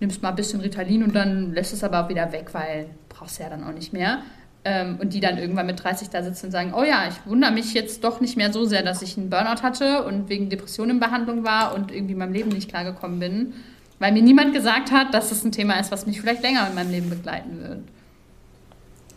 nimmst 0.00 0.22
mal 0.22 0.30
ein 0.30 0.36
bisschen 0.36 0.60
Ritalin 0.60 1.04
und 1.04 1.14
dann 1.14 1.52
lässt 1.52 1.72
es 1.72 1.84
aber 1.84 2.04
auch 2.04 2.08
wieder 2.08 2.32
weg, 2.32 2.48
weil 2.52 2.86
brauchst 3.08 3.38
du 3.38 3.44
ja 3.44 3.50
dann 3.50 3.62
auch 3.62 3.72
nicht 3.72 3.92
mehr. 3.92 4.22
Ähm, 4.64 4.98
und 5.00 5.12
die 5.12 5.18
dann 5.18 5.38
irgendwann 5.38 5.66
mit 5.66 5.82
30 5.82 6.10
da 6.10 6.22
sitzen 6.22 6.46
und 6.46 6.52
sagen, 6.52 6.72
oh 6.72 6.84
ja, 6.84 7.08
ich 7.08 7.26
wundere 7.26 7.50
mich 7.50 7.74
jetzt 7.74 8.04
doch 8.04 8.20
nicht 8.20 8.36
mehr 8.36 8.52
so 8.52 8.64
sehr, 8.64 8.84
dass 8.84 9.02
ich 9.02 9.18
einen 9.18 9.28
Burnout 9.28 9.62
hatte 9.62 10.04
und 10.04 10.28
wegen 10.28 10.50
Depression 10.50 10.88
in 10.88 11.00
Behandlung 11.00 11.42
war 11.42 11.74
und 11.74 11.90
irgendwie 11.90 12.14
meinem 12.14 12.32
Leben 12.32 12.50
nicht 12.50 12.68
klargekommen 12.68 13.18
bin, 13.18 13.54
weil 13.98 14.12
mir 14.12 14.22
niemand 14.22 14.54
gesagt 14.54 14.92
hat, 14.92 15.14
dass 15.14 15.30
das 15.30 15.42
ein 15.44 15.50
Thema 15.50 15.80
ist, 15.80 15.90
was 15.90 16.06
mich 16.06 16.20
vielleicht 16.20 16.42
länger 16.42 16.68
in 16.68 16.76
meinem 16.76 16.92
Leben 16.92 17.10
begleiten 17.10 17.60
wird. 17.60 17.80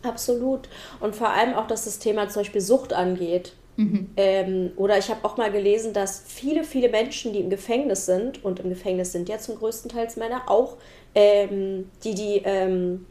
Absolut. 0.06 0.70
Und 1.00 1.16
vor 1.16 1.30
allem 1.30 1.54
auch, 1.54 1.68
dass 1.68 1.86
das 1.86 2.00
Thema 2.00 2.28
zum 2.30 2.42
Beispiel 2.42 2.62
Sucht 2.62 2.94
angeht. 2.94 3.54
Mhm. 3.78 4.10
Ähm, 4.16 4.72
oder 4.78 4.98
ich 4.98 5.10
habe 5.10 5.26
auch 5.26 5.38
mal 5.38 5.52
gelesen, 5.52 5.94
dass 5.94 6.24
viele, 6.26 6.64
viele 6.64 6.90
Menschen, 6.90 7.34
die 7.34 7.40
im 7.40 7.50
Gefängnis 7.50 8.06
sind, 8.06 8.44
und 8.44 8.60
im 8.60 8.70
Gefängnis 8.70 9.12
sind 9.12 9.28
ja 9.28 9.38
zum 9.38 9.58
größten 9.58 9.92
Teil 9.92 10.08
Männer, 10.16 10.44
auch 10.48 10.78
ähm, 11.14 11.90
die, 12.04 12.16
die 12.16 12.42
ähm, 12.46 13.06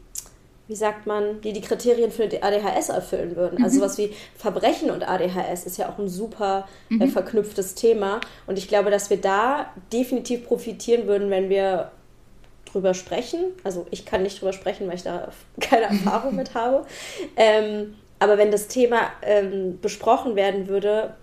wie 0.67 0.75
sagt 0.75 1.05
man, 1.05 1.41
die 1.41 1.53
die 1.53 1.61
Kriterien 1.61 2.11
für 2.11 2.23
ADHS 2.23 2.89
erfüllen 2.89 3.35
würden. 3.35 3.63
Also 3.63 3.77
mhm. 3.77 3.81
Also 3.81 3.81
was 3.81 3.97
wie 3.97 4.15
Verbrechen 4.35 4.89
und 4.89 5.07
ADHS 5.07 5.65
ist 5.65 5.77
ja 5.77 5.89
auch 5.89 5.99
ein 5.99 6.07
super 6.07 6.67
äh, 6.89 6.95
mhm. 6.95 7.01
äh, 7.01 7.07
verknüpftes 7.07 7.75
Thema. 7.75 8.19
Und 8.47 8.57
ich 8.57 8.67
glaube, 8.67 8.89
dass 8.89 9.09
wir 9.09 9.17
da 9.17 9.71
definitiv 9.93 10.47
profitieren 10.47 11.07
würden, 11.07 11.29
wenn 11.29 11.49
wir 11.49 11.91
drüber 12.71 12.93
sprechen. 12.93 13.45
Also 13.63 13.85
ich 13.91 14.05
kann 14.05 14.23
nicht 14.23 14.41
drüber 14.41 14.53
sprechen, 14.53 14.87
weil 14.87 14.95
ich 14.95 15.03
da 15.03 15.29
keine 15.59 15.85
Erfahrung 15.85 16.35
mit 16.35 16.55
habe. 16.55 16.85
Ähm, 17.35 17.95
aber 18.19 18.37
wenn 18.37 18.51
das 18.51 18.67
Thema 18.67 19.11
ähm, 19.21 19.79
besprochen 19.81 20.35
werden 20.35 20.67
würde, 20.67 21.15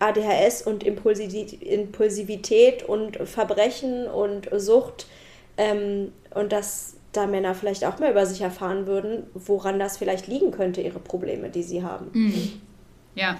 ADHS 0.00 0.62
und 0.62 0.82
Impulsivität 0.82 2.82
und 2.82 3.16
Verbrechen 3.28 4.08
und 4.08 4.48
Sucht 4.56 5.06
ähm, 5.56 6.12
und 6.34 6.50
das 6.50 6.96
da 7.12 7.26
Männer 7.26 7.54
vielleicht 7.54 7.84
auch 7.84 7.98
mehr 7.98 8.10
über 8.10 8.26
sich 8.26 8.40
erfahren 8.40 8.86
würden, 8.86 9.24
woran 9.34 9.78
das 9.78 9.98
vielleicht 9.98 10.26
liegen 10.26 10.50
könnte, 10.50 10.80
ihre 10.80 10.98
Probleme, 10.98 11.50
die 11.50 11.62
sie 11.62 11.82
haben. 11.82 12.06
Mhm. 12.12 12.52
Ja. 13.14 13.36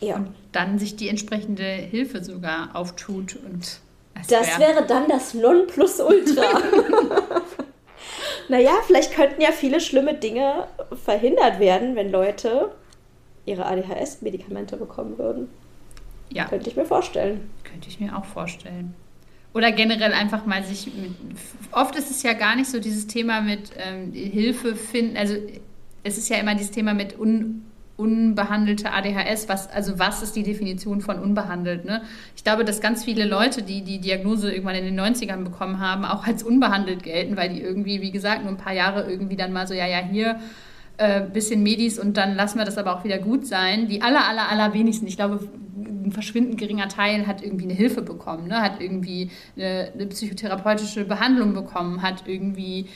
Ja. 0.00 0.16
Und 0.16 0.34
dann 0.50 0.78
sich 0.78 0.96
die 0.96 1.08
entsprechende 1.08 1.64
Hilfe 1.64 2.24
sogar 2.24 2.74
auftut 2.74 3.36
und 3.36 3.80
das 4.28 4.58
wär 4.58 4.68
wäre 4.68 4.86
dann 4.86 5.08
das 5.08 5.34
Nonplusultra. 5.34 6.42
naja, 8.48 8.72
vielleicht 8.86 9.14
könnten 9.14 9.40
ja 9.40 9.52
viele 9.52 9.80
schlimme 9.80 10.14
Dinge 10.14 10.66
verhindert 11.04 11.60
werden, 11.60 11.96
wenn 11.96 12.10
Leute 12.10 12.72
ihre 13.44 13.66
ADHS-Medikamente 13.66 14.76
bekommen 14.76 15.18
würden. 15.18 15.48
Ja. 16.30 16.46
Könnte 16.46 16.70
ich 16.70 16.76
mir 16.76 16.84
vorstellen. 16.84 17.50
Könnte 17.64 17.88
ich 17.88 18.00
mir 18.00 18.16
auch 18.16 18.24
vorstellen. 18.24 18.94
Oder 19.54 19.72
generell 19.72 20.12
einfach 20.12 20.46
mal 20.46 20.64
sich 20.64 20.86
mit, 20.86 21.12
oft 21.72 21.94
ist 21.96 22.10
es 22.10 22.22
ja 22.22 22.32
gar 22.32 22.56
nicht 22.56 22.70
so 22.70 22.80
dieses 22.80 23.06
Thema 23.06 23.40
mit 23.42 23.70
ähm, 23.76 24.12
Hilfe 24.12 24.74
finden, 24.76 25.16
also 25.16 25.34
es 26.04 26.18
ist 26.18 26.28
ja 26.28 26.38
immer 26.38 26.54
dieses 26.54 26.70
Thema 26.70 26.94
mit 26.94 27.18
un, 27.18 27.64
unbehandelte 27.96 28.92
ADHS, 28.92 29.48
was, 29.48 29.70
also 29.70 29.98
was 29.98 30.22
ist 30.22 30.34
die 30.34 30.42
Definition 30.42 31.00
von 31.00 31.18
unbehandelt? 31.18 31.84
Ne? 31.84 32.02
Ich 32.34 32.44
glaube, 32.44 32.64
dass 32.64 32.80
ganz 32.80 33.04
viele 33.04 33.24
Leute, 33.26 33.62
die 33.62 33.82
die 33.82 34.00
Diagnose 34.00 34.50
irgendwann 34.50 34.76
in 34.76 34.84
den 34.84 34.98
90ern 34.98 35.44
bekommen 35.44 35.78
haben, 35.78 36.04
auch 36.04 36.26
als 36.26 36.42
unbehandelt 36.42 37.02
gelten, 37.02 37.36
weil 37.36 37.50
die 37.50 37.60
irgendwie, 37.60 38.00
wie 38.00 38.10
gesagt, 38.10 38.42
nur 38.42 38.50
ein 38.50 38.56
paar 38.56 38.72
Jahre 38.72 39.08
irgendwie 39.08 39.36
dann 39.36 39.52
mal 39.52 39.66
so, 39.66 39.74
ja, 39.74 39.86
ja, 39.86 39.98
hier 39.98 40.40
äh, 40.98 41.22
bisschen 41.22 41.62
Medis 41.62 41.98
und 41.98 42.16
dann 42.16 42.34
lassen 42.34 42.58
wir 42.58 42.64
das 42.64 42.78
aber 42.78 42.96
auch 42.96 43.04
wieder 43.04 43.18
gut 43.18 43.46
sein. 43.46 43.88
Die 43.88 44.02
aller, 44.02 44.26
aller, 44.26 44.48
aller 44.48 44.74
wenigsten, 44.74 45.06
ich 45.06 45.16
glaube, 45.16 45.40
ein 45.76 46.12
verschwindend 46.12 46.58
geringer 46.58 46.88
Teil 46.88 47.26
hat 47.26 47.42
irgendwie 47.42 47.64
eine 47.64 47.74
Hilfe 47.74 48.02
bekommen, 48.02 48.48
ne? 48.48 48.60
hat 48.60 48.80
irgendwie 48.80 49.30
eine, 49.56 49.90
eine 49.94 50.06
psychotherapeutische 50.06 51.04
Behandlung 51.04 51.54
bekommen, 51.54 52.02
hat 52.02 52.24
irgendwie 52.26 52.86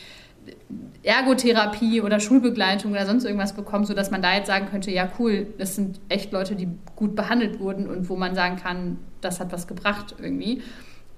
Ergotherapie 1.03 2.01
oder 2.01 2.21
Schulbegleitung 2.21 2.93
oder 2.93 3.07
sonst 3.07 3.25
irgendwas 3.25 3.55
bekommen, 3.55 3.85
sodass 3.85 4.11
man 4.11 4.23
da 4.23 4.35
jetzt 4.35 4.47
sagen 4.47 4.67
könnte, 4.71 4.91
ja 4.91 5.09
cool, 5.19 5.47
das 5.59 5.77
sind 5.77 6.01
echt 6.09 6.33
Leute, 6.33 6.55
die 6.55 6.69
gut 6.97 7.15
behandelt 7.15 7.61
wurden 7.61 7.89
und 7.89 8.09
wo 8.09 8.17
man 8.17 8.35
sagen 8.35 8.57
kann, 8.57 8.99
das 9.21 9.41
hat 9.41 9.53
was 9.53 9.67
gebracht 9.67 10.15
irgendwie. 10.21 10.63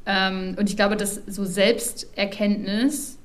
Ähm, 0.07 0.57
und 0.59 0.69
ich 0.69 0.77
glaube, 0.77 0.97
dass 0.97 1.17
so 1.27 1.45
Selbsterkenntnis 1.45 3.18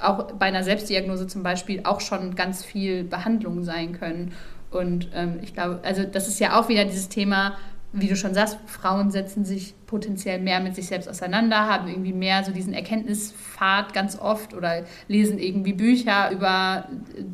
auch 0.00 0.32
bei 0.32 0.46
einer 0.46 0.62
Selbstdiagnose 0.62 1.26
zum 1.26 1.42
Beispiel 1.42 1.80
auch 1.84 2.00
schon 2.00 2.34
ganz 2.34 2.64
viel 2.64 3.04
Behandlung 3.04 3.64
sein 3.64 3.92
können. 3.92 4.32
Und 4.70 5.08
ähm, 5.14 5.38
ich 5.42 5.54
glaube, 5.54 5.80
also 5.82 6.04
das 6.04 6.28
ist 6.28 6.38
ja 6.38 6.58
auch 6.58 6.68
wieder 6.68 6.84
dieses 6.84 7.08
Thema, 7.08 7.56
wie 7.92 8.08
du 8.08 8.16
schon 8.16 8.34
sagst, 8.34 8.58
Frauen 8.66 9.10
setzen 9.10 9.44
sich 9.44 9.74
potenziell 9.86 10.38
mehr 10.38 10.60
mit 10.60 10.74
sich 10.74 10.86
selbst 10.86 11.08
auseinander, 11.08 11.66
haben 11.66 11.88
irgendwie 11.88 12.12
mehr 12.12 12.44
so 12.44 12.52
diesen 12.52 12.74
Erkenntnispfad 12.74 13.94
ganz 13.94 14.18
oft 14.18 14.52
oder 14.52 14.84
lesen 15.08 15.38
irgendwie 15.38 15.72
Bücher 15.72 16.30
über 16.30 16.88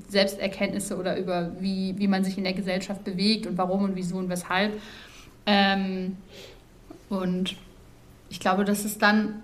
Selbsterkenntnisse 0.09 0.97
oder 0.97 1.19
über 1.19 1.53
wie, 1.59 1.95
wie 1.99 2.07
man 2.07 2.23
sich 2.23 2.39
in 2.39 2.45
der 2.45 2.53
Gesellschaft 2.53 3.03
bewegt 3.03 3.47
und 3.47 3.59
warum 3.59 3.83
und 3.83 3.97
wieso 3.97 4.17
und 4.19 4.29
weshalb. 4.29 4.81
Ähm, 5.47 6.17
und 7.09 7.57
ich 8.29 8.39
glaube, 8.39 8.65
dass 8.65 8.85
es 8.85 8.99
dann 8.99 9.43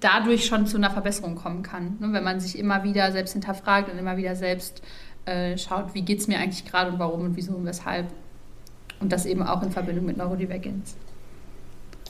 dadurch 0.00 0.46
schon 0.46 0.66
zu 0.66 0.76
einer 0.76 0.90
Verbesserung 0.90 1.36
kommen 1.36 1.62
kann, 1.62 1.96
ne? 2.00 2.12
wenn 2.12 2.24
man 2.24 2.40
sich 2.40 2.58
immer 2.58 2.84
wieder 2.84 3.12
selbst 3.12 3.32
hinterfragt 3.32 3.90
und 3.90 3.98
immer 3.98 4.16
wieder 4.16 4.36
selbst 4.36 4.82
äh, 5.26 5.56
schaut, 5.58 5.94
wie 5.94 6.02
geht 6.02 6.20
es 6.20 6.28
mir 6.28 6.38
eigentlich 6.38 6.64
gerade 6.64 6.90
und 6.90 6.98
warum 6.98 7.22
und 7.22 7.36
wieso 7.36 7.52
und 7.52 7.66
weshalb. 7.66 8.06
Und 9.00 9.12
das 9.12 9.24
eben 9.24 9.42
auch 9.42 9.62
in 9.62 9.70
Verbindung 9.70 10.04
mit 10.06 10.16
Neurodivergenz. 10.16 10.94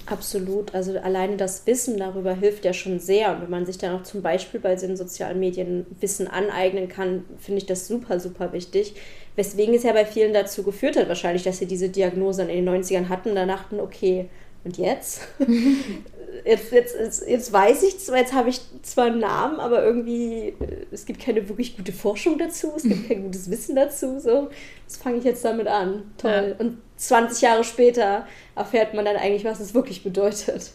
Absolut. 0.06 0.74
Also 0.74 0.98
alleine 0.98 1.36
das 1.36 1.66
Wissen 1.66 1.96
darüber 1.98 2.34
hilft 2.34 2.64
ja 2.64 2.72
schon 2.72 2.98
sehr. 2.98 3.32
Und 3.32 3.42
wenn 3.42 3.50
man 3.50 3.66
sich 3.66 3.78
dann 3.78 3.94
auch 3.94 4.02
zum 4.02 4.22
Beispiel 4.22 4.58
bei 4.58 4.74
den 4.74 4.96
sozialen 4.96 5.38
Medien 5.38 5.86
Wissen 6.00 6.26
aneignen 6.26 6.88
kann, 6.88 7.24
finde 7.38 7.58
ich 7.58 7.66
das 7.66 7.86
super, 7.86 8.18
super 8.18 8.52
wichtig. 8.52 8.94
Weswegen 9.36 9.74
es 9.74 9.84
ja 9.84 9.92
bei 9.92 10.04
vielen 10.04 10.34
dazu 10.34 10.64
geführt 10.64 10.96
hat, 10.96 11.08
wahrscheinlich, 11.08 11.44
dass 11.44 11.58
sie 11.58 11.66
diese 11.66 11.88
Diagnose 11.88 12.42
in 12.42 12.48
den 12.64 12.68
90ern 12.68 13.08
hatten, 13.08 13.36
da 13.36 13.46
dachten, 13.46 13.78
okay, 13.78 14.28
und 14.64 14.76
jetzt? 14.78 15.22
jetzt, 16.44 16.72
jetzt, 16.72 16.96
jetzt, 16.98 17.28
jetzt 17.28 17.52
weiß 17.52 17.82
ich 17.82 17.98
zwar, 17.98 18.18
jetzt 18.18 18.32
habe 18.32 18.48
ich 18.48 18.60
zwar 18.82 19.06
einen 19.06 19.20
Namen, 19.20 19.60
aber 19.60 19.84
irgendwie, 19.84 20.54
äh, 20.60 20.86
es 20.90 21.06
gibt 21.06 21.20
keine 21.20 21.48
wirklich 21.48 21.76
gute 21.76 21.92
Forschung 21.92 22.38
dazu, 22.38 22.72
es 22.76 22.82
gibt 22.82 23.08
kein 23.08 23.22
gutes 23.22 23.50
Wissen 23.50 23.76
dazu. 23.76 24.18
So, 24.20 24.50
jetzt 24.82 25.02
fange 25.02 25.18
ich 25.18 25.24
jetzt 25.24 25.44
damit 25.44 25.66
an. 25.66 26.02
Toll. 26.18 26.56
Ja. 26.58 26.64
Und 26.64 26.78
20 26.96 27.42
Jahre 27.42 27.64
später 27.64 28.26
erfährt 28.54 28.94
man 28.94 29.04
dann 29.04 29.16
eigentlich, 29.16 29.44
was 29.44 29.60
es 29.60 29.74
wirklich 29.74 30.02
bedeutet. 30.02 30.72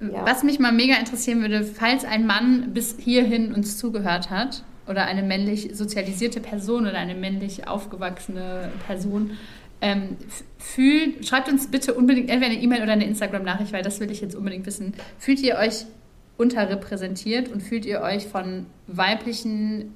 Ja. 0.00 0.26
Was 0.26 0.42
mich 0.42 0.58
mal 0.58 0.72
mega 0.72 0.96
interessieren 0.96 1.40
würde, 1.40 1.64
falls 1.64 2.04
ein 2.04 2.26
Mann 2.26 2.72
bis 2.74 2.96
hierhin 2.98 3.54
uns 3.54 3.78
zugehört 3.78 4.30
hat 4.30 4.64
oder 4.86 5.06
eine 5.06 5.22
männlich 5.22 5.70
sozialisierte 5.72 6.40
Person 6.40 6.86
oder 6.86 6.98
eine 6.98 7.14
männlich 7.14 7.68
aufgewachsene 7.68 8.70
Person, 8.86 9.38
Ähm, 9.84 10.16
fühlt, 10.56 11.28
schreibt 11.28 11.50
uns 11.50 11.70
bitte 11.70 11.92
unbedingt 11.92 12.30
entweder 12.30 12.52
eine 12.52 12.62
E-Mail 12.62 12.82
oder 12.82 12.92
eine 12.92 13.04
Instagram-Nachricht, 13.04 13.74
weil 13.74 13.82
das 13.82 14.00
will 14.00 14.10
ich 14.10 14.22
jetzt 14.22 14.34
unbedingt 14.34 14.64
wissen. 14.64 14.94
Fühlt 15.18 15.40
ihr 15.40 15.56
euch 15.56 15.84
unterrepräsentiert 16.38 17.48
und 17.50 17.62
fühlt 17.62 17.84
ihr 17.84 18.00
euch 18.00 18.26
von 18.26 18.64
weiblichen 18.86 19.92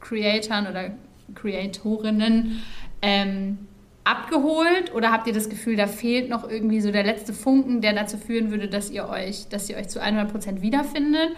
Creatoren 0.00 0.66
oder 0.68 0.94
Creatorinnen 1.34 2.62
ähm, 3.02 3.58
abgeholt 4.04 4.94
oder 4.94 5.12
habt 5.12 5.26
ihr 5.26 5.34
das 5.34 5.50
Gefühl, 5.50 5.76
da 5.76 5.86
fehlt 5.86 6.30
noch 6.30 6.48
irgendwie 6.48 6.80
so 6.80 6.90
der 6.90 7.04
letzte 7.04 7.34
Funken, 7.34 7.82
der 7.82 7.92
dazu 7.92 8.16
führen 8.16 8.50
würde, 8.50 8.68
dass 8.68 8.90
ihr 8.90 9.06
euch, 9.06 9.48
dass 9.50 9.68
ihr 9.68 9.76
euch 9.76 9.88
zu 9.88 10.00
100% 10.00 10.62
wiederfindet? 10.62 11.36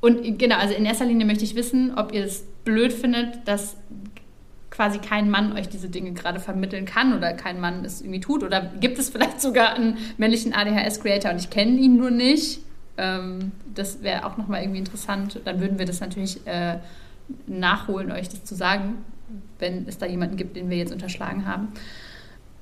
Und 0.00 0.38
genau, 0.38 0.56
also 0.56 0.74
in 0.74 0.84
erster 0.84 1.06
Linie 1.06 1.24
möchte 1.24 1.44
ich 1.44 1.54
wissen, 1.54 1.94
ob 1.96 2.12
ihr 2.12 2.24
es 2.24 2.44
blöd 2.64 2.92
findet, 2.92 3.48
dass 3.48 3.76
quasi 4.70 4.98
kein 4.98 5.30
Mann 5.30 5.52
euch 5.52 5.68
diese 5.68 5.88
Dinge 5.88 6.12
gerade 6.12 6.40
vermitteln 6.40 6.84
kann 6.84 7.16
oder 7.16 7.32
kein 7.32 7.60
Mann 7.60 7.84
es 7.84 8.00
irgendwie 8.00 8.20
tut. 8.20 8.42
Oder 8.42 8.60
gibt 8.80 8.98
es 8.98 9.10
vielleicht 9.10 9.40
sogar 9.40 9.74
einen 9.74 9.98
männlichen 10.16 10.54
ADHS-Creator 10.54 11.32
und 11.32 11.38
ich 11.38 11.50
kenne 11.50 11.72
ihn 11.72 11.96
nur 11.96 12.10
nicht? 12.10 12.60
Ähm, 12.96 13.52
das 13.74 14.02
wäre 14.02 14.26
auch 14.26 14.36
nochmal 14.36 14.62
irgendwie 14.62 14.78
interessant. 14.78 15.40
Dann 15.44 15.60
würden 15.60 15.78
wir 15.78 15.86
das 15.86 16.00
natürlich 16.00 16.46
äh, 16.46 16.78
nachholen, 17.46 18.12
euch 18.12 18.28
das 18.28 18.44
zu 18.44 18.54
sagen 18.54 19.04
wenn 19.58 19.86
es 19.86 19.98
da 19.98 20.06
jemanden 20.06 20.36
gibt, 20.36 20.56
den 20.56 20.70
wir 20.70 20.76
jetzt 20.76 20.92
unterschlagen 20.92 21.46
haben. 21.46 21.68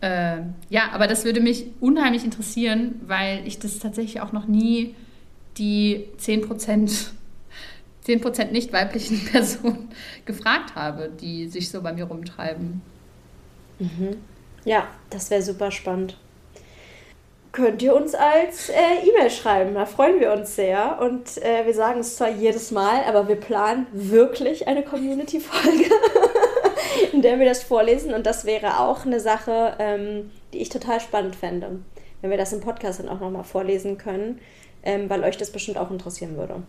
Äh, 0.01 0.43
ja, 0.71 0.91
aber 0.93 1.07
das 1.07 1.25
würde 1.25 1.41
mich 1.41 1.67
unheimlich 1.81 2.25
interessieren, 2.25 2.97
weil 3.07 3.47
ich 3.47 3.59
das 3.59 3.79
tatsächlich 3.79 4.21
auch 4.21 4.33
noch 4.33 4.47
nie 4.47 4.95
die 5.57 6.05
10%, 6.21 7.11
10% 8.09 8.51
nicht 8.51 8.73
weiblichen 8.73 9.25
Personen 9.33 9.91
gefragt 10.25 10.75
habe, 10.75 11.11
die 11.21 11.49
sich 11.49 11.71
so 11.71 11.83
bei 11.83 11.93
mir 11.93 12.05
rumtreiben. 12.05 12.81
Mhm. 13.79 14.17
Ja, 14.65 14.89
das 15.11 15.31
wäre 15.31 15.43
super 15.43 15.71
spannend. 15.71 16.17
Könnt 17.53 17.83
ihr 17.83 17.95
uns 17.95 18.15
als 18.15 18.69
äh, 18.69 19.09
E-Mail 19.09 19.31
schreiben, 19.31 19.75
da 19.75 19.87
freuen 19.87 20.21
wir 20.21 20.33
uns 20.33 20.55
sehr. 20.55 20.99
Und 21.01 21.39
äh, 21.43 21.65
wir 21.65 21.75
sagen 21.75 22.01
es 22.01 22.17
zwar 22.17 22.31
jedes 22.31 22.71
Mal, 22.71 23.03
aber 23.05 23.27
wir 23.27 23.37
planen 23.37 23.87
wirklich 23.93 24.69
eine 24.69 24.83
Community-Folge. 24.83 25.91
in 27.13 27.23
der 27.23 27.39
wir 27.39 27.47
das 27.47 27.63
vorlesen. 27.63 28.15
Und 28.15 28.27
das 28.27 28.45
wäre 28.45 28.81
auch 28.81 29.05
eine 29.05 29.21
Sache, 29.21 29.75
ähm, 29.79 30.31
die 30.53 30.59
ich 30.59 30.69
total 30.69 31.01
spannend 31.01 31.37
fände, 31.37 31.81
wenn 32.21 32.31
wir 32.31 32.39
das 32.39 32.53
im 32.53 32.61
Podcast 32.61 33.01
dann 33.01 33.09
auch 33.09 33.21
nochmal 33.21 33.45
vorlesen 33.45 33.99
können, 33.99 34.41
ähm, 34.83 35.09
weil 35.11 35.25
euch 35.25 35.37
das 35.37 35.51
bestimmt 35.51 35.79
auch 35.79 35.91
interessieren 35.91 36.37
würde. 36.37 36.63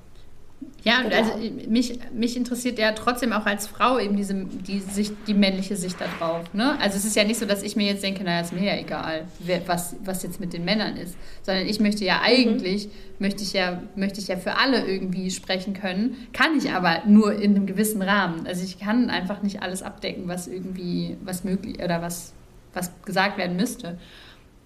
Ja, 0.84 1.02
genau. 1.02 1.16
also 1.16 1.34
mich, 1.68 2.00
mich 2.14 2.38
interessiert 2.38 2.80
ja 2.80 2.94
trotzdem 2.94 3.34
auch 3.34 3.46
als 3.46 3.68
Frau 3.68 4.00
eben 4.00 4.16
diese, 4.16 4.34
die, 4.34 4.80
Sicht, 4.80 5.14
die 5.28 5.34
männliche 5.34 5.76
Sicht 5.76 5.98
darauf. 6.00 6.54
Ne? 6.54 6.80
Also 6.80 6.98
es 6.98 7.06
ist 7.06 7.16
ja 7.16 7.24
nicht 7.26 7.40
so, 7.40 7.46
dass 7.46 7.64
ich 7.64 7.76
mir 7.76 7.88
jetzt 7.88 8.04
denke, 8.04 8.24
naja, 8.24 8.42
ist 8.42 8.54
mir 8.54 8.64
ja 8.64 8.80
egal, 8.80 9.26
wer, 9.40 9.68
was, 9.68 9.96
was 10.04 10.24
jetzt 10.24 10.40
mit 10.40 10.54
den 10.54 10.64
Männern 10.64 10.96
ist. 10.96 11.18
Sondern 11.44 11.68
ich 11.68 11.80
möchte 11.80 12.06
ja 12.06 12.16
mhm. 12.16 12.24
eigentlich, 12.24 12.86
mhm. 12.88 12.92
möchte, 13.20 13.44
ich 13.44 13.54
ja, 13.54 13.84
möchte 13.96 14.22
ich 14.22 14.30
ja 14.30 14.38
für 14.38 14.58
alle 14.58 14.86
irgendwie 14.86 15.32
sprechen 15.32 15.74
können, 15.74 16.16
kann 16.32 16.58
ich 16.58 16.72
aber 16.72 17.04
nur 17.06 17.34
in 17.34 17.56
einem 17.56 17.66
gewissen 17.66 18.02
Rahmen. 18.02 18.48
Also 18.48 18.64
ich 18.64 18.80
kann 18.80 19.10
einfach 19.10 19.42
nicht 19.42 19.62
alles 19.62 19.84
abdecken, 19.84 20.28
was 20.28 20.48
irgendwie, 20.48 21.18
was 21.24 21.44
möglich 21.44 21.84
oder 21.84 22.02
was, 22.02 22.34
was 22.74 22.92
gesagt 23.04 23.38
werden 23.38 23.58
müsste. 23.58 23.98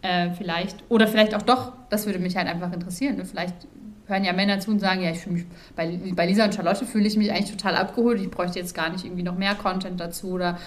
Äh, 0.03 0.31
vielleicht. 0.37 0.83
Oder 0.89 1.07
vielleicht 1.07 1.33
auch 1.33 1.41
doch, 1.41 1.71
das 1.89 2.05
würde 2.05 2.19
mich 2.19 2.35
halt 2.35 2.47
einfach 2.47 2.71
interessieren. 2.71 3.17
Ne? 3.17 3.25
Vielleicht 3.25 3.55
hören 4.07 4.23
ja 4.23 4.33
Männer 4.33 4.59
zu 4.59 4.71
und 4.71 4.79
sagen, 4.79 5.01
ja, 5.01 5.11
ich 5.11 5.19
fühle 5.19 5.35
mich, 5.35 5.45
bei, 5.75 5.99
bei 6.13 6.25
Lisa 6.25 6.45
und 6.45 6.53
Charlotte 6.53 6.85
fühle 6.85 7.07
ich 7.07 7.15
mich 7.15 7.31
eigentlich 7.31 7.51
total 7.51 7.75
abgeholt, 7.75 8.19
ich 8.19 8.29
bräuchte 8.29 8.59
jetzt 8.59 8.75
gar 8.75 8.89
nicht 8.89 9.05
irgendwie 9.05 9.23
noch 9.23 9.37
mehr 9.37 9.55
Content 9.55 9.99
dazu 9.99 10.31
oder 10.31 10.59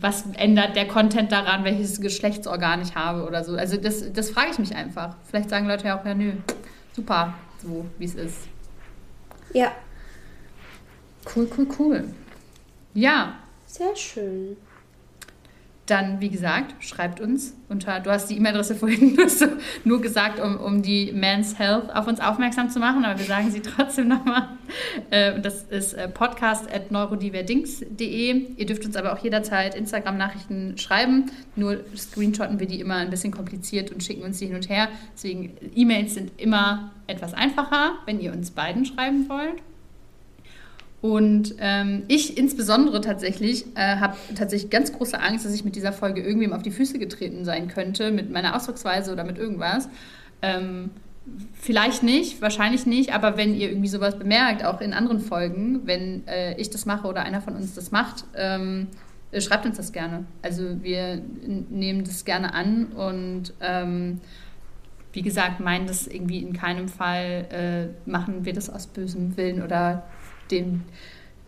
was 0.00 0.24
ändert 0.34 0.76
der 0.76 0.86
Content 0.86 1.32
daran, 1.32 1.64
welches 1.64 2.00
Geschlechtsorgan 2.00 2.82
ich 2.82 2.94
habe 2.94 3.26
oder 3.26 3.44
so. 3.44 3.56
Also 3.56 3.76
das, 3.76 4.12
das 4.12 4.30
frage 4.30 4.50
ich 4.52 4.58
mich 4.58 4.74
einfach. 4.74 5.16
Vielleicht 5.24 5.50
sagen 5.50 5.66
Leute 5.66 5.86
ja 5.86 5.98
auch, 5.98 6.04
ja, 6.04 6.14
nö, 6.14 6.32
super, 6.92 7.34
so 7.62 7.86
wie 7.98 8.04
es 8.04 8.14
ist. 8.14 8.48
Ja. 9.52 9.72
Cool, 11.34 11.48
cool, 11.56 11.66
cool. 11.78 12.04
Ja. 12.92 13.38
Sehr 13.66 13.96
schön 13.96 14.56
dann, 15.86 16.20
wie 16.20 16.28
gesagt, 16.30 16.82
schreibt 16.82 17.20
uns 17.20 17.54
unter, 17.68 18.00
du 18.00 18.10
hast 18.10 18.30
die 18.30 18.36
E-Mail-Adresse 18.36 18.74
vorhin 18.76 19.18
nur, 19.84 20.00
gesagt, 20.00 20.40
um, 20.40 20.56
um 20.56 20.80
die 20.82 21.12
Men's 21.12 21.58
Health 21.58 21.94
auf 21.94 22.06
uns 22.06 22.20
aufmerksam 22.20 22.70
zu 22.70 22.78
machen, 22.78 23.04
aber 23.04 23.18
wir 23.18 23.26
sagen 23.26 23.50
sie 23.50 23.60
trotzdem 23.76 24.08
nochmal. 24.08 24.48
Äh, 25.10 25.38
das 25.40 25.64
ist 25.64 25.92
äh, 25.94 26.08
podcast.neurodiverdings.de. 26.08 28.54
Ihr 28.56 28.66
dürft 28.66 28.86
uns 28.86 28.96
aber 28.96 29.12
auch 29.12 29.18
jederzeit 29.18 29.74
Instagram-Nachrichten 29.74 30.78
schreiben, 30.78 31.30
nur 31.54 31.80
screenshotten 31.94 32.58
wir 32.60 32.66
die 32.66 32.80
immer 32.80 32.96
ein 32.96 33.10
bisschen 33.10 33.32
kompliziert 33.32 33.92
und 33.92 34.02
schicken 34.02 34.22
uns 34.22 34.38
die 34.38 34.46
hin 34.46 34.56
und 34.56 34.70
her. 34.70 34.88
Deswegen, 35.14 35.52
E-Mails 35.74 36.14
sind 36.14 36.32
immer 36.38 36.92
etwas 37.06 37.34
einfacher, 37.34 37.98
wenn 38.06 38.20
ihr 38.20 38.32
uns 38.32 38.52
beiden 38.52 38.86
schreiben 38.86 39.28
wollt. 39.28 39.60
Und 41.04 41.56
ähm, 41.58 42.04
ich 42.08 42.38
insbesondere 42.38 43.02
tatsächlich 43.02 43.66
äh, 43.74 43.96
habe 43.96 44.16
tatsächlich 44.36 44.70
ganz 44.70 44.90
große 44.90 45.20
Angst, 45.20 45.44
dass 45.44 45.52
ich 45.52 45.62
mit 45.62 45.76
dieser 45.76 45.92
Folge 45.92 46.22
irgendwem 46.22 46.54
auf 46.54 46.62
die 46.62 46.70
Füße 46.70 46.98
getreten 46.98 47.44
sein 47.44 47.68
könnte, 47.68 48.10
mit 48.10 48.30
meiner 48.32 48.56
Ausdrucksweise 48.56 49.12
oder 49.12 49.22
mit 49.22 49.36
irgendwas. 49.36 49.90
Ähm, 50.40 50.88
vielleicht 51.60 52.02
nicht, 52.02 52.40
wahrscheinlich 52.40 52.86
nicht, 52.86 53.12
aber 53.14 53.36
wenn 53.36 53.54
ihr 53.54 53.68
irgendwie 53.68 53.88
sowas 53.88 54.18
bemerkt, 54.18 54.64
auch 54.64 54.80
in 54.80 54.94
anderen 54.94 55.20
Folgen, 55.20 55.82
wenn 55.84 56.26
äh, 56.26 56.58
ich 56.58 56.70
das 56.70 56.86
mache 56.86 57.06
oder 57.06 57.22
einer 57.22 57.42
von 57.42 57.54
uns 57.54 57.74
das 57.74 57.90
macht, 57.90 58.24
ähm, 58.34 58.86
äh, 59.30 59.42
schreibt 59.42 59.66
uns 59.66 59.76
das 59.76 59.92
gerne. 59.92 60.24
Also 60.40 60.82
wir 60.82 61.20
nehmen 61.68 62.04
das 62.04 62.24
gerne 62.24 62.54
an 62.54 62.86
und 62.86 63.52
ähm, 63.60 64.22
wie 65.12 65.20
gesagt, 65.20 65.60
meinen 65.60 65.86
das 65.86 66.06
irgendwie 66.06 66.38
in 66.38 66.54
keinem 66.54 66.88
Fall, 66.88 67.92
äh, 68.06 68.10
machen 68.10 68.46
wir 68.46 68.54
das 68.54 68.70
aus 68.70 68.86
bösem 68.86 69.36
Willen 69.36 69.62
oder 69.62 70.04
dem, 70.50 70.82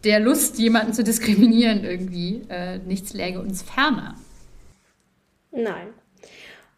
der 0.04 0.20
Lust, 0.20 0.58
jemanden 0.58 0.92
zu 0.92 1.02
diskriminieren 1.04 1.84
irgendwie. 1.84 2.42
Äh, 2.48 2.78
nichts 2.78 3.12
läge 3.12 3.40
uns 3.40 3.62
ferner. 3.62 4.16
Nein. 5.50 5.88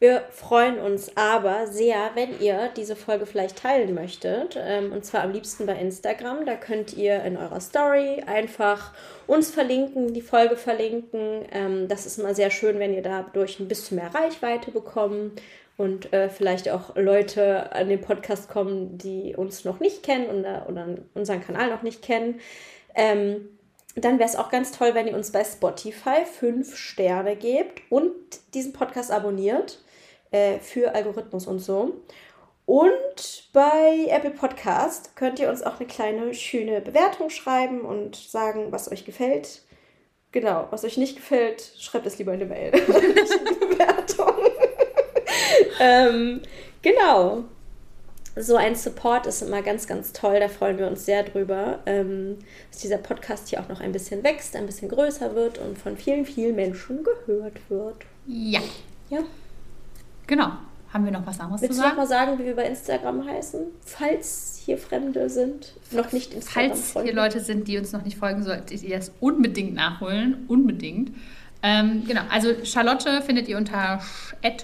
Wir 0.01 0.23
freuen 0.31 0.79
uns 0.79 1.16
aber 1.16 1.66
sehr, 1.66 2.12
wenn 2.14 2.41
ihr 2.41 2.71
diese 2.77 2.95
Folge 2.95 3.27
vielleicht 3.27 3.59
teilen 3.59 3.95
möchtet. 3.95 4.57
Ähm, 4.57 4.93
und 4.93 5.05
zwar 5.05 5.23
am 5.23 5.33
liebsten 5.33 5.66
bei 5.66 5.75
Instagram. 5.75 6.47
Da 6.47 6.55
könnt 6.55 6.95
ihr 6.97 7.25
in 7.25 7.37
eurer 7.37 7.61
Story 7.61 8.23
einfach 8.25 8.93
uns 9.27 9.51
verlinken, 9.51 10.14
die 10.14 10.23
Folge 10.23 10.57
verlinken. 10.57 11.45
Ähm, 11.51 11.89
das 11.89 12.07
ist 12.07 12.21
immer 12.21 12.33
sehr 12.33 12.53
schön, 12.53 12.79
wenn 12.79 12.95
ihr 12.95 13.03
dadurch 13.03 13.59
ein 13.59 13.66
bisschen 13.66 13.97
mehr 13.97 14.14
Reichweite 14.14 14.71
bekommt 14.71 15.43
und 15.79 16.12
äh, 16.12 16.29
vielleicht 16.29 16.68
auch 16.68 16.97
Leute 16.97 17.72
an 17.72 17.89
den 17.89 18.01
Podcast 18.01 18.51
kommen, 18.51 18.99
die 18.99 19.35
uns 19.35 19.64
noch 19.64 19.81
nicht 19.81 20.03
kennen 20.03 20.26
oder, 20.26 20.68
oder 20.68 20.97
unseren 21.14 21.41
Kanal 21.41 21.70
noch 21.70 21.83
nicht 21.83 22.03
kennen. 22.03 22.41
Ähm, 22.95 23.49
dann 23.95 24.18
wäre 24.18 24.29
es 24.29 24.37
auch 24.37 24.51
ganz 24.51 24.72
toll, 24.72 24.95
wenn 24.95 25.07
ihr 25.07 25.14
uns 25.14 25.33
bei 25.33 25.45
Spotify 25.45 26.24
fünf 26.24 26.76
Sterne 26.76 27.37
gebt 27.37 27.81
und 27.91 28.12
diesen 28.55 28.72
Podcast 28.72 29.12
abonniert 29.12 29.79
äh, 30.33 30.59
für 30.59 30.95
Algorithmus 30.95 31.47
und 31.47 31.61
so. 31.61 32.03
Und 32.66 33.49
bei 33.53 34.09
Apple 34.09 34.33
Podcast 34.33 35.14
könnt 35.16 35.39
ihr 35.39 35.49
uns 35.49 35.62
auch 35.62 35.79
eine 35.79 35.87
kleine 35.87 36.35
schöne 36.35 36.81
Bewertung 36.81 37.31
schreiben 37.31 37.83
und 37.83 38.16
sagen, 38.16 38.72
was 38.72 38.91
euch 38.91 39.05
gefällt. 39.05 39.62
Genau, 40.33 40.66
was 40.70 40.85
euch 40.85 40.99
nicht 40.99 41.16
gefällt, 41.16 41.72
schreibt 41.79 42.07
es 42.07 42.18
lieber 42.18 42.35
in 42.35 42.43
eine 42.43 42.51
Mail. 42.51 42.70
Bewertung. 43.70 44.35
ähm, 45.80 46.40
genau. 46.82 47.44
So 48.36 48.57
ein 48.57 48.76
Support 48.76 49.26
ist 49.26 49.42
immer 49.42 49.62
ganz, 49.62 49.86
ganz 49.86 50.12
toll. 50.12 50.38
Da 50.38 50.49
freuen 50.49 50.78
wir 50.78 50.86
uns 50.86 51.05
sehr 51.05 51.24
drüber, 51.24 51.80
ähm, 51.86 52.38
dass 52.70 52.80
dieser 52.80 52.99
Podcast 52.99 53.49
hier 53.49 53.61
auch 53.61 53.68
noch 53.68 53.80
ein 53.80 53.90
bisschen 53.90 54.22
wächst, 54.22 54.55
ein 54.55 54.66
bisschen 54.66 54.88
größer 54.88 55.34
wird 55.34 55.59
und 55.59 55.76
von 55.76 55.96
vielen, 55.96 56.24
vielen 56.24 56.55
Menschen 56.55 57.03
gehört 57.03 57.57
wird. 57.68 57.96
Ja. 58.26 58.61
Ja. 59.11 59.20
Genau. 60.26 60.53
Haben 60.92 61.05
wir 61.05 61.12
noch 61.12 61.26
was 61.26 61.38
anderes 61.38 61.61
Willst 61.61 61.74
zu 61.74 61.80
sagen? 61.80 61.96
Willst 61.96 62.11
du 62.11 62.14
noch 62.14 62.24
mal 62.26 62.26
sagen, 62.26 62.38
wie 62.38 62.46
wir 62.46 62.57
bei 62.57 62.64
Instagram 62.64 63.26
heißen? 63.26 63.61
Falls 63.84 64.62
hier 64.64 64.78
Fremde 64.78 65.28
sind, 65.28 65.74
noch 65.90 66.12
nicht 66.12 66.32
Instagram 66.32 66.74
Falls 66.74 67.05
hier 67.05 67.14
Leute 67.14 67.40
sind, 67.40 67.68
die 67.68 67.76
uns 67.76 67.92
noch 67.92 68.05
nicht 68.05 68.16
folgen, 68.16 68.42
solltet 68.42 68.82
ihr 68.82 68.96
das 68.96 69.12
unbedingt 69.20 69.74
nachholen. 69.74 70.44
Unbedingt. 70.49 71.11
Ähm, 71.63 72.05
genau, 72.07 72.23
also 72.31 72.65
Charlotte 72.65 73.21
findet 73.23 73.49
ihr 73.49 73.57
unter 73.57 74.01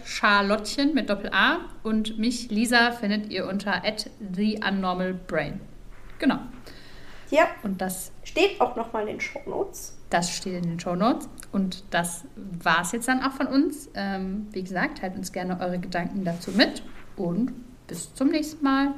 Charlottchen 0.05 0.95
mit 0.95 1.11
Doppel-A 1.11 1.59
und 1.83 2.19
mich, 2.19 2.51
Lisa, 2.51 2.93
findet 2.93 3.33
ihr 3.33 3.49
unter 3.49 3.83
TheUnnormalBrain. 3.83 5.61
Genau. 6.19 6.39
Ja. 7.31 7.49
Und 7.63 7.81
das 7.81 8.13
steht 8.23 8.61
auch 8.61 8.77
nochmal 8.77 9.03
in 9.03 9.09
den 9.09 9.21
Show 9.21 9.41
Notes. 9.47 9.99
Das 10.11 10.31
steht 10.31 10.55
in 10.55 10.71
den 10.71 10.81
Show 10.81 10.95
Notes. 10.95 11.29
Und 11.51 11.83
das 11.91 12.25
war 12.37 12.83
es 12.83 12.93
jetzt 12.93 13.09
dann 13.09 13.23
auch 13.23 13.33
von 13.33 13.49
uns. 13.49 13.91
Ähm, 13.95 14.47
wie 14.53 14.63
gesagt, 14.63 14.99
teilt 14.99 15.17
uns 15.17 15.33
gerne 15.33 15.59
eure 15.61 15.81
Gedanken 15.81 16.25
dazu 16.25 16.53
mit 16.53 16.83
und 17.17 17.53
bis 17.89 18.15
zum 18.15 18.29
nächsten 18.29 18.63
Mal. 18.63 18.95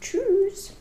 Tschüss. 0.00 0.74